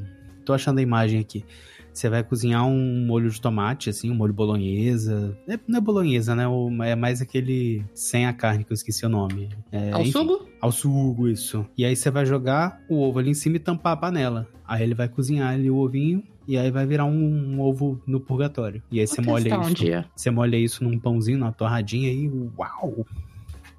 Tô 0.45 0.53
achando 0.53 0.80
a 0.80 0.82
imagem 0.82 1.19
aqui. 1.19 1.45
Você 1.93 2.07
vai 2.07 2.23
cozinhar 2.23 2.65
um 2.65 3.05
molho 3.05 3.30
de 3.30 3.41
tomate, 3.41 3.89
assim, 3.89 4.09
um 4.09 4.15
molho 4.15 4.34
bolonhesa. 4.34 5.38
É- 5.47 5.59
Não 5.67 5.80
é 5.80 5.82
bolonhesa, 5.82 6.34
né? 6.36 6.45
É 6.86 6.95
mais 6.95 7.21
aquele 7.21 7.84
sem 7.93 8.25
a 8.25 8.32
carne, 8.34 8.63
que 8.63 8.71
eu 8.71 8.75
esqueci 8.75 9.05
o 9.05 9.09
nome. 9.09 9.49
É, 9.71 9.91
Ao 9.91 10.01
enfim, 10.01 10.11
sugo? 10.11 10.47
Ao 10.61 10.71
sugo, 10.71 11.27
isso. 11.27 11.65
E 11.77 11.84
aí 11.84 11.95
você 11.95 12.09
vai 12.09 12.25
jogar 12.25 12.80
o 12.89 13.01
ovo 13.01 13.19
ali 13.19 13.32
em 13.32 13.34
cima 13.34 13.57
e 13.57 13.59
tampar 13.59 13.93
a 13.93 13.97
panela. 13.97 14.47
Aí 14.65 14.84
ele 14.84 14.93
vai 14.93 15.09
cozinhar 15.09 15.53
ali 15.53 15.69
o 15.69 15.77
ovinho. 15.77 16.23
E 16.50 16.58
aí 16.58 16.72
vai 16.72 16.84
virar 16.84 17.06
um, 17.06 17.12
um 17.14 17.62
ovo 17.62 18.02
no 18.08 18.20
purgatório. 18.20 18.82
E 18.91 19.00
aí 19.00 19.06
você 19.06 19.22
molha 19.22 19.50
isso. 19.50 19.60
um 19.60 19.72
dia. 19.72 20.06
Você 20.16 20.32
molha 20.32 20.58
isso 20.58 20.84
num 20.84 20.97
pãozinho, 20.97 21.38
numa 21.38 21.52
torradinha 21.52 22.12
e 22.12 22.28
uau! 22.58 23.06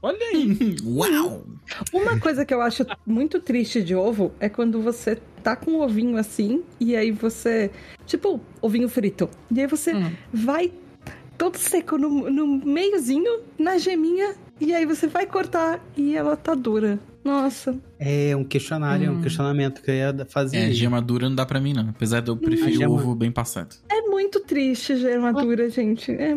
Olha 0.01 0.25
aí. 0.33 0.77
Uau! 0.87 1.43
Uma 1.93 2.21
coisa 2.21 2.45
que 2.45 2.55
eu 2.55 2.63
acho 2.63 2.87
muito 3.05 3.41
triste 3.41 3.83
de 3.83 3.97
ovo 3.97 4.31
é 4.39 4.49
quando 4.49 4.81
você 4.81 5.19
tá 5.43 5.57
com 5.57 5.73
o 5.73 5.83
ovinho 5.83 6.17
assim 6.17 6.63
e 6.79 6.95
aí 6.95 7.11
você. 7.11 7.73
Tipo, 8.07 8.41
ovinho 8.63 8.89
frito. 8.89 9.29
E 9.51 9.61
aí 9.61 9.67
você 9.67 9.93
Hum. 9.93 10.13
vai 10.33 10.73
todo 11.37 11.57
seco 11.59 11.99
no, 11.99 12.31
no 12.31 12.47
meiozinho, 12.47 13.41
na 13.59 13.79
geminha, 13.79 14.37
e 14.61 14.73
aí 14.73 14.87
você 14.87 15.09
vai 15.09 15.27
cortar 15.27 15.85
e 15.97 16.15
ela 16.15 16.37
tá 16.37 16.55
dura. 16.55 17.01
Nossa. 17.25 17.79
É 17.99 18.35
um 18.35 18.45
questionário, 18.45 19.07
é 19.07 19.11
um 19.11 19.19
Hum. 19.19 19.23
questionamento 19.23 19.83
que 19.83 19.91
eu 19.91 19.95
ia 19.95 20.27
fazer. 20.29 20.57
É, 20.57 20.71
gema 20.73 21.01
dura 21.03 21.29
não 21.29 21.37
dá 21.37 21.45
pra 21.45 21.61
mim, 21.61 21.73
não. 21.75 21.91
Apesar 21.91 22.21
de 22.21 22.31
eu 22.31 22.37
preferir 22.37 22.77
gema- 22.79 22.93
o 22.93 22.97
ovo 22.97 23.15
bem 23.15 23.31
passado. 23.31 23.77
É 23.91 24.01
muito 24.03 24.41
triste 24.41 24.93
a 25.07 25.15
armadura, 25.15 25.69
gente. 25.69 26.11
É. 26.13 26.37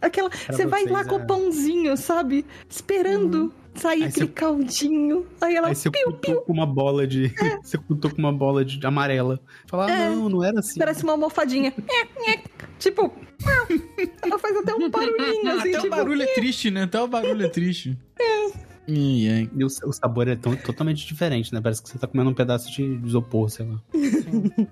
Aquela. 0.00 0.30
Você 0.50 0.66
vai 0.66 0.84
lá 0.86 1.02
vocês, 1.04 1.06
com 1.08 1.18
é- 1.18 1.22
o 1.22 1.26
pãozinho, 1.26 1.96
sabe? 1.96 2.44
Esperando 2.68 3.52
sair 3.74 4.02
Aí 4.04 4.08
aquele 4.08 4.26
você- 4.26 4.32
caldinho. 4.32 5.26
Aí 5.40 5.54
ela. 5.54 5.68
Aí 5.68 5.74
você 5.74 5.90
cutou 5.90 6.40
com 6.42 6.52
uma 6.52 6.66
bola 6.66 7.06
de. 7.06 7.30
Você 7.62 7.76
cutou 7.78 8.10
com 8.10 8.18
uma 8.18 8.32
bola 8.32 8.64
de 8.64 8.84
amarela. 8.86 9.38
Falar, 9.68 9.90
É. 9.90 10.08
não, 10.10 10.28
não 10.28 10.42
era 10.44 10.58
assim. 10.60 10.78
Parece 10.78 11.02
uma 11.04 11.12
almofadinha. 11.12 11.72
É, 12.26 12.32
é. 12.32 12.42
tipo. 12.78 13.12
Ela 14.22 14.38
faz 14.38 14.56
até 14.56 14.74
um 14.74 14.88
barulhinho 14.90 15.50
assim, 15.50 15.68
Até 15.68 15.78
o 15.78 15.82
tipo. 15.82 15.96
barulho 15.96 16.22
é 16.22 16.26
triste, 16.34 16.70
né? 16.70 16.82
Até 16.84 17.00
o 17.00 17.06
barulho 17.06 17.44
é 17.44 17.48
triste. 17.48 17.98
É. 18.18 18.65
Ai, 18.88 19.28
ai. 19.28 19.50
E 19.56 19.64
o, 19.64 19.66
o 19.66 19.92
sabor 19.92 20.28
é 20.28 20.36
tão, 20.36 20.54
totalmente 20.56 21.06
diferente, 21.06 21.52
né? 21.52 21.60
Parece 21.60 21.82
que 21.82 21.88
você 21.88 21.98
tá 21.98 22.06
comendo 22.06 22.30
um 22.30 22.34
pedaço 22.34 22.70
de 22.70 22.82
isopor, 23.04 23.48
sei 23.50 23.66
lá. 23.66 23.80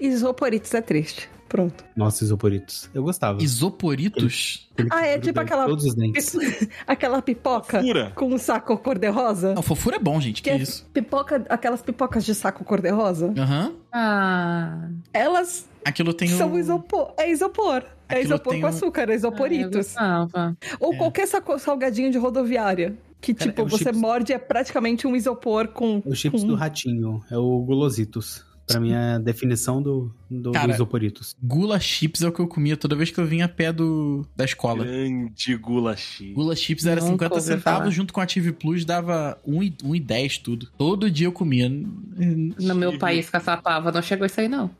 Isoporitos 0.00 0.72
é 0.74 0.80
triste. 0.80 1.28
Pronto. 1.48 1.82
Nossa, 1.96 2.22
isoporitos. 2.24 2.90
Eu 2.92 3.02
gostava. 3.02 3.42
Isoporitos? 3.42 4.68
Aquele 4.74 4.88
Ah, 4.92 5.06
é 5.06 5.18
tipo 5.18 5.40
aquela- 5.40 5.64
Todos 5.64 5.86
os 5.86 5.94
dentes. 5.94 6.36
Aquela 6.86 7.22
pipoca 7.22 7.80
Fura. 7.80 8.12
com 8.14 8.26
um 8.34 8.36
saco 8.38 8.76
cor-de-rosa. 8.76 9.54
Não, 9.54 9.62
fofura 9.62 9.96
é 9.96 9.98
bom, 9.98 10.20
gente. 10.20 10.42
Que 10.42 10.50
Que 10.50 10.56
é 10.56 10.58
isso? 10.60 10.86
pipoca, 10.92 11.46
aquelas 11.48 11.80
pipocas 11.80 12.24
de 12.26 12.34
saco 12.34 12.62
cor-de-rosa. 12.64 13.32
Aham. 13.36 13.72
Ah. 13.90 14.90
Elas 15.12 15.66
Aquilo 15.86 16.12
tem 16.12 16.28
são 16.28 16.52
o... 16.52 16.58
isopor. 16.58 17.14
É 17.16 17.30
isopor. 17.30 17.82
É 18.10 18.16
Aquilo 18.16 18.34
isopor 18.34 18.52
tem 18.52 18.60
com 18.60 18.66
um- 18.66 18.70
açúcar, 18.70 19.08
é 19.10 19.14
isoporitos. 19.14 19.74
gostava. 19.86 20.56
Ou 20.78 20.92
É. 20.92 20.96
qualquer 20.98 21.26
saco- 21.26 21.58
salgadinho 21.58 22.10
de 22.12 22.18
rodoviária. 22.18 22.94
Que, 23.20 23.34
Cara, 23.34 23.50
tipo, 23.50 23.62
é 23.62 23.64
o 23.64 23.68
você 23.68 23.84
chips- 23.84 23.98
morde 24.00 24.32
é 24.32 24.38
praticamente 24.38 25.06
um 25.06 25.16
isopor 25.16 25.68
com. 25.68 26.02
Os 26.06 26.18
chips 26.18 26.42
com- 26.42 26.46
do 26.48 26.54
ratinho. 26.54 27.22
É 27.30 27.36
o 27.36 27.58
Gulositos. 27.60 28.46
Pra 28.66 28.78
mim 28.80 28.92
é 28.92 29.14
a 29.14 29.18
definição 29.18 29.80
do, 29.80 30.12
do, 30.30 30.52
Cara, 30.52 30.66
do 30.66 30.74
isoporitos. 30.74 31.34
Gula 31.42 31.80
chips 31.80 32.20
é 32.20 32.28
o 32.28 32.32
que 32.32 32.38
eu 32.38 32.46
comia 32.46 32.76
toda 32.76 32.94
vez 32.94 33.10
que 33.10 33.18
eu 33.18 33.24
vinha 33.24 33.46
a 33.46 33.48
pé 33.48 33.72
do, 33.72 34.26
da 34.36 34.44
escola. 34.44 34.84
Grande 34.84 35.56
gulashi. 35.56 36.34
Gula 36.34 36.54
chips 36.54 36.84
era 36.84 37.00
Nunca 37.00 37.12
50 37.30 37.34
ouvi 37.34 37.46
centavos, 37.46 37.78
falar. 37.80 37.90
junto 37.90 38.12
com 38.12 38.20
a 38.20 38.26
TV 38.26 38.52
Plus 38.52 38.84
dava 38.84 39.38
1,10 39.48 40.36
tudo. 40.42 40.68
Todo 40.76 41.10
dia 41.10 41.26
eu 41.26 41.32
comia. 41.32 41.66
No 41.70 42.74
meu 42.74 42.98
país, 42.98 43.30
caçapava, 43.30 43.90
não 43.90 44.02
chegou 44.02 44.26
isso 44.26 44.38
aí, 44.38 44.48
não. 44.48 44.70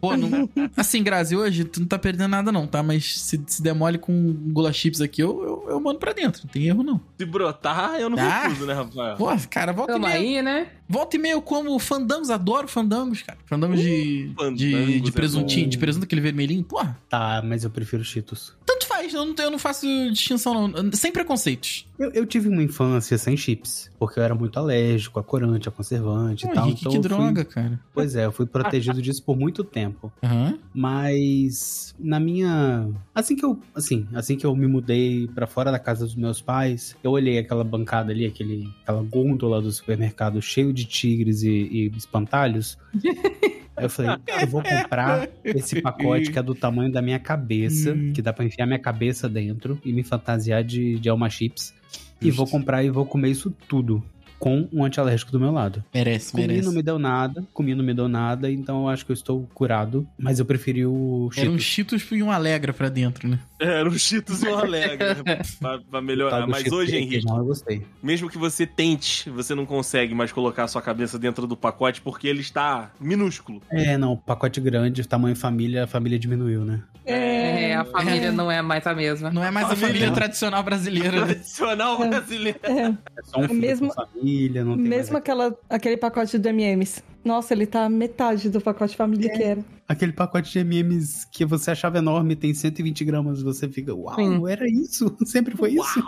Pô, 0.00 0.16
não... 0.16 0.48
assim, 0.76 1.02
Grazi, 1.02 1.36
hoje 1.36 1.64
tu 1.64 1.80
não 1.80 1.86
tá 1.86 1.98
perdendo 1.98 2.28
nada 2.28 2.50
não, 2.50 2.66
tá? 2.66 2.82
Mas 2.82 3.20
se, 3.20 3.40
se 3.46 3.62
demole 3.62 3.98
com 3.98 4.32
Gula 4.52 4.72
chips 4.72 5.00
aqui, 5.00 5.22
eu, 5.22 5.42
eu, 5.42 5.70
eu 5.70 5.80
mando 5.80 5.98
pra 5.98 6.12
dentro. 6.12 6.42
Não 6.44 6.50
tem 6.50 6.66
erro 6.66 6.82
não. 6.82 7.00
Se 7.18 7.24
brotar, 7.24 7.94
eu 8.00 8.10
não 8.10 8.18
Ah. 8.18 8.42
recuso, 8.48 8.66
né, 8.66 8.74
Rafael? 8.74 9.16
Pô, 9.16 9.26
cara, 9.48 9.72
volta 9.72 9.92
e 9.92 9.94
Tamo 9.94 10.06
meia. 10.06 10.18
aí, 10.18 10.42
né? 10.42 10.66
Volta 10.88 11.16
e 11.16 11.18
meia 11.18 11.32
eu 11.32 11.42
como 11.42 11.78
fandangos, 11.78 12.30
adoro 12.30 12.68
fandangos, 12.68 13.22
cara. 13.22 13.38
Fandangos 13.46 13.80
de, 13.80 14.32
fandangos 14.36 14.58
de, 14.58 15.00
de 15.00 15.08
é 15.08 15.12
presuntinho, 15.12 15.64
bom. 15.64 15.70
de 15.70 15.78
presunto, 15.78 16.04
aquele 16.04 16.20
vermelhinho. 16.20 16.64
Porra, 16.64 16.98
Tá, 17.08 17.40
mas 17.44 17.64
eu 17.64 17.70
prefiro 17.70 18.04
Cheetos. 18.04 18.54
tanto 18.66 18.86
faz, 19.02 19.14
eu 19.14 19.24
não, 19.24 19.34
tenho- 19.34 19.46
eu 19.46 19.50
não 19.50 19.58
faço 19.58 19.86
distinção 20.10 20.68
não. 20.68 20.92
Sem 20.92 21.10
preconceitos. 21.12 21.86
Eu, 21.98 22.10
eu 22.12 22.26
tive 22.26 22.48
uma 22.48 22.62
infância 22.62 23.16
sem 23.18 23.36
chips, 23.36 23.90
porque 23.98 24.18
eu 24.18 24.24
era 24.24 24.34
muito 24.34 24.58
alérgico 24.58 25.18
a 25.20 25.22
corante, 25.22 25.68
a 25.68 25.72
conservante 25.72 26.46
e 26.46 26.52
tal. 26.52 26.66
Henrique, 26.66 26.80
então 26.80 26.92
que 26.92 26.98
eu 26.98 27.02
fui- 27.02 27.08
droga, 27.10 27.44
cara. 27.44 27.80
Pois 27.94 28.14
é, 28.16 28.24
eu 28.26 28.32
fui 28.32 28.46
protegido 28.46 29.00
disso 29.02 29.22
por 29.22 29.36
muito 29.36 29.62
tempo. 29.64 30.12
Aham. 30.22 30.58
Mas 30.74 31.94
na 31.98 32.18
minha, 32.18 32.88
assim 33.14 33.36
que 33.36 33.44
eu, 33.44 33.58
assim, 33.74 34.06
assim 34.14 34.36
que 34.36 34.44
eu 34.46 34.54
me 34.56 34.66
mudei 34.66 35.28
pra 35.28 35.46
fora 35.46 35.70
da 35.70 35.78
casa 35.78 36.04
dos 36.04 36.14
meus 36.16 36.40
pais, 36.40 36.96
eu 37.02 37.12
olhei 37.12 37.38
aquela 37.38 37.62
bancada 37.64 38.12
ali, 38.12 38.26
aquele, 38.26 38.68
aquela 38.82 39.02
gôndola 39.02 39.60
do 39.62 39.70
supermercado 39.70 40.40
cheio 40.42 40.72
de 40.72 40.84
tigres 40.84 41.42
e, 41.42 41.48
e 41.50 41.92
espantalhos. 41.96 42.76
Aí 43.76 43.84
eu 43.84 43.90
falei, 43.90 44.16
eu 44.40 44.46
vou 44.46 44.62
comprar 44.62 45.28
esse 45.44 45.80
pacote 45.80 46.30
que 46.30 46.38
é 46.38 46.42
do 46.42 46.54
tamanho 46.54 46.92
da 46.92 47.00
minha 47.00 47.18
cabeça, 47.18 47.92
Hum. 47.94 48.12
que 48.14 48.20
dá 48.20 48.32
pra 48.32 48.44
enfiar 48.44 48.66
minha 48.66 48.78
cabeça 48.78 49.28
dentro 49.28 49.78
e 49.84 49.92
me 49.92 50.02
fantasiar 50.02 50.62
de, 50.62 50.98
de 50.98 51.08
alma 51.08 51.28
chips. 51.30 51.72
E 52.20 52.26
Justo. 52.26 52.36
vou 52.36 52.46
comprar 52.46 52.84
e 52.84 52.90
vou 52.90 53.04
comer 53.06 53.30
isso 53.30 53.50
tudo 53.68 54.02
com 54.42 54.68
um 54.72 54.84
antialérgico 54.84 55.30
do 55.30 55.38
meu 55.38 55.52
lado. 55.52 55.84
Merece, 55.94 56.32
Comi 56.32 56.48
merece. 56.48 56.66
não 56.66 56.72
me 56.74 56.82
deu 56.82 56.98
nada, 56.98 57.46
comi 57.54 57.76
não 57.76 57.84
me 57.84 57.94
deu 57.94 58.08
nada, 58.08 58.50
então 58.50 58.82
eu 58.82 58.88
acho 58.88 59.06
que 59.06 59.12
eu 59.12 59.14
estou 59.14 59.48
curado. 59.54 60.04
Mas 60.18 60.40
eu 60.40 60.44
preferi 60.44 60.84
o 60.84 61.30
Era 61.36 61.48
um 61.48 61.58
Cheetos. 61.60 62.02
Cheetos 62.02 62.10
e 62.10 62.22
um 62.24 62.32
Alegra 62.32 62.72
pra 62.72 62.88
dentro, 62.88 63.28
né? 63.28 63.38
Era 63.60 63.88
um 63.88 63.96
Cheetos 63.96 64.42
e 64.42 64.48
um 64.48 64.58
Alegre, 64.58 65.14
né? 65.24 65.42
pra, 65.60 65.78
pra 65.78 66.02
melhorar. 66.02 66.44
Mas 66.48 66.62
Cheetos 66.62 66.76
hoje, 66.76 66.96
Henrique, 66.96 67.24
eu 67.24 67.44
gostei. 67.44 67.86
mesmo 68.02 68.28
que 68.28 68.36
você 68.36 68.66
tente, 68.66 69.30
você 69.30 69.54
não 69.54 69.64
consegue 69.64 70.12
mais 70.12 70.32
colocar 70.32 70.64
a 70.64 70.68
sua 70.68 70.82
cabeça 70.82 71.20
dentro 71.20 71.46
do 71.46 71.56
pacote 71.56 72.00
porque 72.00 72.26
ele 72.26 72.40
está 72.40 72.90
minúsculo. 72.98 73.62
É, 73.70 73.96
não, 73.96 74.16
pacote 74.16 74.60
grande, 74.60 75.06
tamanho 75.06 75.36
família, 75.36 75.84
a 75.84 75.86
família 75.86 76.18
diminuiu, 76.18 76.64
né? 76.64 76.82
É, 77.04 77.74
a 77.74 77.84
família 77.84 78.30
não 78.30 78.50
é 78.50 78.62
mais 78.62 78.86
a 78.86 78.94
mesma. 78.94 79.30
Não 79.30 79.42
é 79.44 79.50
mais 79.50 79.66
a 79.66 79.70
Família. 79.70 79.88
família 79.88 80.12
tradicional 80.12 80.62
brasileira, 80.62 81.20
né? 81.20 81.26
Tradicional 81.34 81.98
brasileiro. 81.98 82.58
É, 82.62 82.92
É 83.22 83.30
só 83.30 83.40
um 83.40 83.48
filho 83.48 83.60
mesmo- 83.60 83.92
família. 83.94 84.64
não 84.64 84.76
tem 84.76 84.84
Mesmo 84.84 85.16
aquela, 85.16 85.56
aquele 85.70 85.96
pacote 85.96 86.38
de 86.38 86.48
M&M's. 86.48 87.02
Nossa, 87.24 87.54
ele 87.54 87.66
tá 87.66 87.88
metade 87.88 88.50
do 88.50 88.60
pacote 88.60 88.96
família 88.96 89.30
que 89.30 89.42
era. 89.42 89.64
aquele 89.88 90.12
pacote 90.12 90.50
de 90.52 90.58
M&M's 90.60 91.24
que 91.30 91.44
você 91.44 91.70
achava 91.70 91.98
enorme, 91.98 92.34
tem 92.34 92.52
120 92.54 93.04
gramas, 93.04 93.42
você 93.42 93.68
fica, 93.68 93.94
uau, 93.94 94.14
Sim. 94.16 94.42
era 94.48 94.66
isso? 94.68 95.14
Sempre 95.24 95.56
foi 95.56 95.72
isso? 95.74 96.02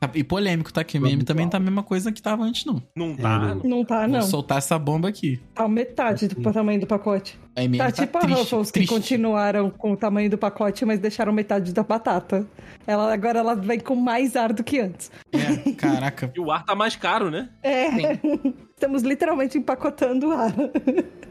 Tá- 0.00 0.10
E 0.14 0.24
polêmico, 0.24 0.72
tá? 0.72 0.82
Que 0.82 0.98
meme 0.98 1.22
também 1.24 1.48
tá 1.48 1.56
a 1.58 1.60
mesma 1.60 1.82
coisa 1.82 2.10
que 2.10 2.20
tava 2.20 2.42
antes, 2.44 2.64
não. 2.64 2.82
Não 2.96 3.10
É, 3.12 3.16
tá. 3.16 3.38
não. 3.38 3.62
Não 3.62 3.84
tá, 3.84 4.00
Vou 4.00 4.08
não. 4.08 4.22
soltar 4.22 4.58
essa 4.58 4.78
bomba 4.78 5.08
aqui. 5.08 5.40
Tá 5.54 5.68
metade 5.68 6.28
do 6.28 6.52
tamanho 6.52 6.80
do 6.80 6.86
pacote. 6.86 7.38
A 7.54 7.62
MM 7.64 7.78
Tá, 7.78 7.84
tá, 7.92 8.04
tipo 8.04 8.18
triste, 8.18 8.34
a 8.34 8.38
Ruffles, 8.40 8.70
que 8.70 8.80
triste. 8.80 8.92
continuaram 8.94 9.70
com 9.70 9.92
o 9.92 9.96
tamanho 9.96 10.28
do 10.28 10.36
pacote, 10.36 10.84
mas 10.84 10.98
deixaram 11.00 11.32
metade 11.32 11.72
da 11.72 11.82
batata. 11.82 12.46
Ela, 12.86 13.12
agora 13.12 13.38
ela 13.38 13.54
vem 13.54 13.80
com 13.80 13.94
mais 13.96 14.36
ar 14.36 14.52
do 14.52 14.62
que 14.64 14.78
antes. 14.80 15.10
É, 15.32 15.72
caraca. 15.72 16.30
E 16.34 16.40
o 16.40 16.50
ar 16.50 16.64
tá 16.64 16.74
mais 16.74 16.96
caro, 16.96 17.30
né? 17.30 17.48
É. 17.62 17.86
Estamos 18.78 19.02
literalmente 19.02 19.56
empacotando 19.56 20.30
ar. 20.32 20.54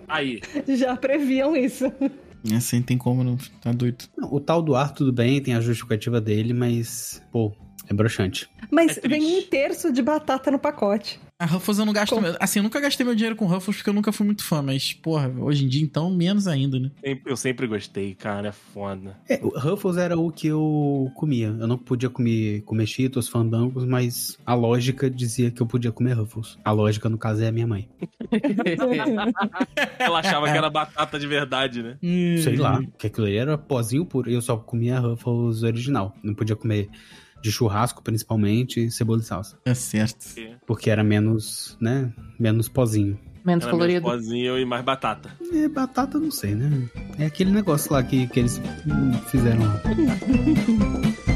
Aí. 0.07 0.41
Já 0.67 0.97
previam 0.97 1.55
isso. 1.55 1.85
Assim 2.55 2.81
tem 2.81 2.97
como, 2.97 3.23
não. 3.23 3.37
Tá 3.61 3.71
doido. 3.71 4.05
Não, 4.17 4.33
o 4.33 4.39
tal 4.39 4.63
do 4.63 4.75
ar, 4.75 4.91
tudo 4.91 5.13
bem, 5.13 5.39
tem 5.39 5.53
a 5.53 5.61
justificativa 5.61 6.19
dele, 6.19 6.53
mas, 6.53 7.21
pô, 7.31 7.53
é 7.87 7.93
broxante. 7.93 8.49
Mas 8.71 8.97
É 8.97 9.07
vem 9.07 9.37
um 9.37 9.43
terço 9.43 9.93
de 9.93 10.01
batata 10.01 10.49
no 10.49 10.57
pacote. 10.57 11.19
A 11.38 11.45
Ruffles 11.45 11.79
eu 11.79 11.86
não 11.86 11.91
gasto. 11.91 12.15
Como? 12.15 12.27
Assim, 12.39 12.59
eu 12.59 12.63
nunca 12.63 12.79
gastei 12.79 13.05
meu 13.05 13.13
dinheiro 13.13 13.36
com 13.36 13.45
Ruffles 13.45 13.75
porque 13.75 13.89
eu 13.89 13.93
nunca 13.93 14.13
fui 14.13 14.25
muito 14.25 14.41
fã, 14.41 14.61
mas, 14.61 14.93
porra, 14.93 15.27
hoje 15.39 15.65
em 15.65 15.67
dia 15.67 15.83
então, 15.83 16.09
menos 16.09 16.47
ainda, 16.47 16.79
né? 16.79 16.89
Eu 17.25 17.36
sempre 17.36 17.67
gostei, 17.67 18.15
cara. 18.15 18.47
É 18.47 18.51
foda. 18.53 19.17
É, 19.27 19.41
Ruffles 19.43 19.97
era 19.97 20.17
o 20.17 20.31
que 20.31 20.47
eu 20.47 21.11
comia. 21.13 21.47
Eu 21.47 21.67
não 21.67 21.77
podia 21.77 22.09
comer, 22.09 22.61
comer 22.61 22.88
Cheetos, 22.88 23.27
fandangos, 23.27 23.83
mas 23.83 24.38
a 24.45 24.53
lógica 24.53 25.09
dizia 25.09 25.51
que 25.51 25.61
eu 25.61 25.67
podia 25.67 25.91
comer 25.91 26.13
Ruffles. 26.13 26.57
A 26.63 26.71
lógica, 26.71 27.09
no 27.09 27.17
caso, 27.17 27.43
é 27.43 27.47
a 27.47 27.51
minha 27.51 27.67
mãe. 27.67 27.89
Ela 29.99 30.19
achava 30.19 30.49
que 30.49 30.57
era 30.57 30.69
batata 30.69 31.19
de 31.19 31.27
verdade, 31.27 31.83
né? 31.83 31.97
Sei 32.41 32.55
lá, 32.55 32.81
que 32.97 33.07
aquilo 33.07 33.27
ali 33.27 33.36
era 33.36 33.57
pozinho 33.57 34.05
puro. 34.05 34.29
Eu 34.29 34.41
só 34.41 34.55
comia 34.55 34.99
Ruffles 34.99 35.63
original. 35.63 36.15
Não 36.23 36.33
podia 36.33 36.55
comer 36.55 36.89
de 37.45 37.51
churrasco, 37.51 38.01
principalmente, 38.01 38.89
cebola 38.89 39.21
e 39.21 39.23
salsa. 39.23 39.57
É 39.63 39.73
certo. 39.75 40.25
Porque 40.65 40.89
era 40.89 41.03
menos, 41.03 41.77
né, 41.79 42.11
menos 42.39 42.67
pozinho. 42.67 43.19
Menos 43.45 43.63
Era 43.63 43.73
menos 43.77 44.01
colorido. 44.01 44.01
pozinho 44.01 44.57
e 44.57 44.65
mais 44.65 44.83
batata. 44.83 45.29
É, 45.53 45.67
batata, 45.67 46.17
não 46.17 46.31
sei, 46.31 46.55
né? 46.55 46.89
É 47.19 47.27
aquele 47.27 47.51
negócio 47.51 47.93
lá 47.93 48.01
que, 48.01 48.25
que 48.27 48.39
eles 48.39 48.59
fizeram 49.29 49.61
lá. 49.61 49.81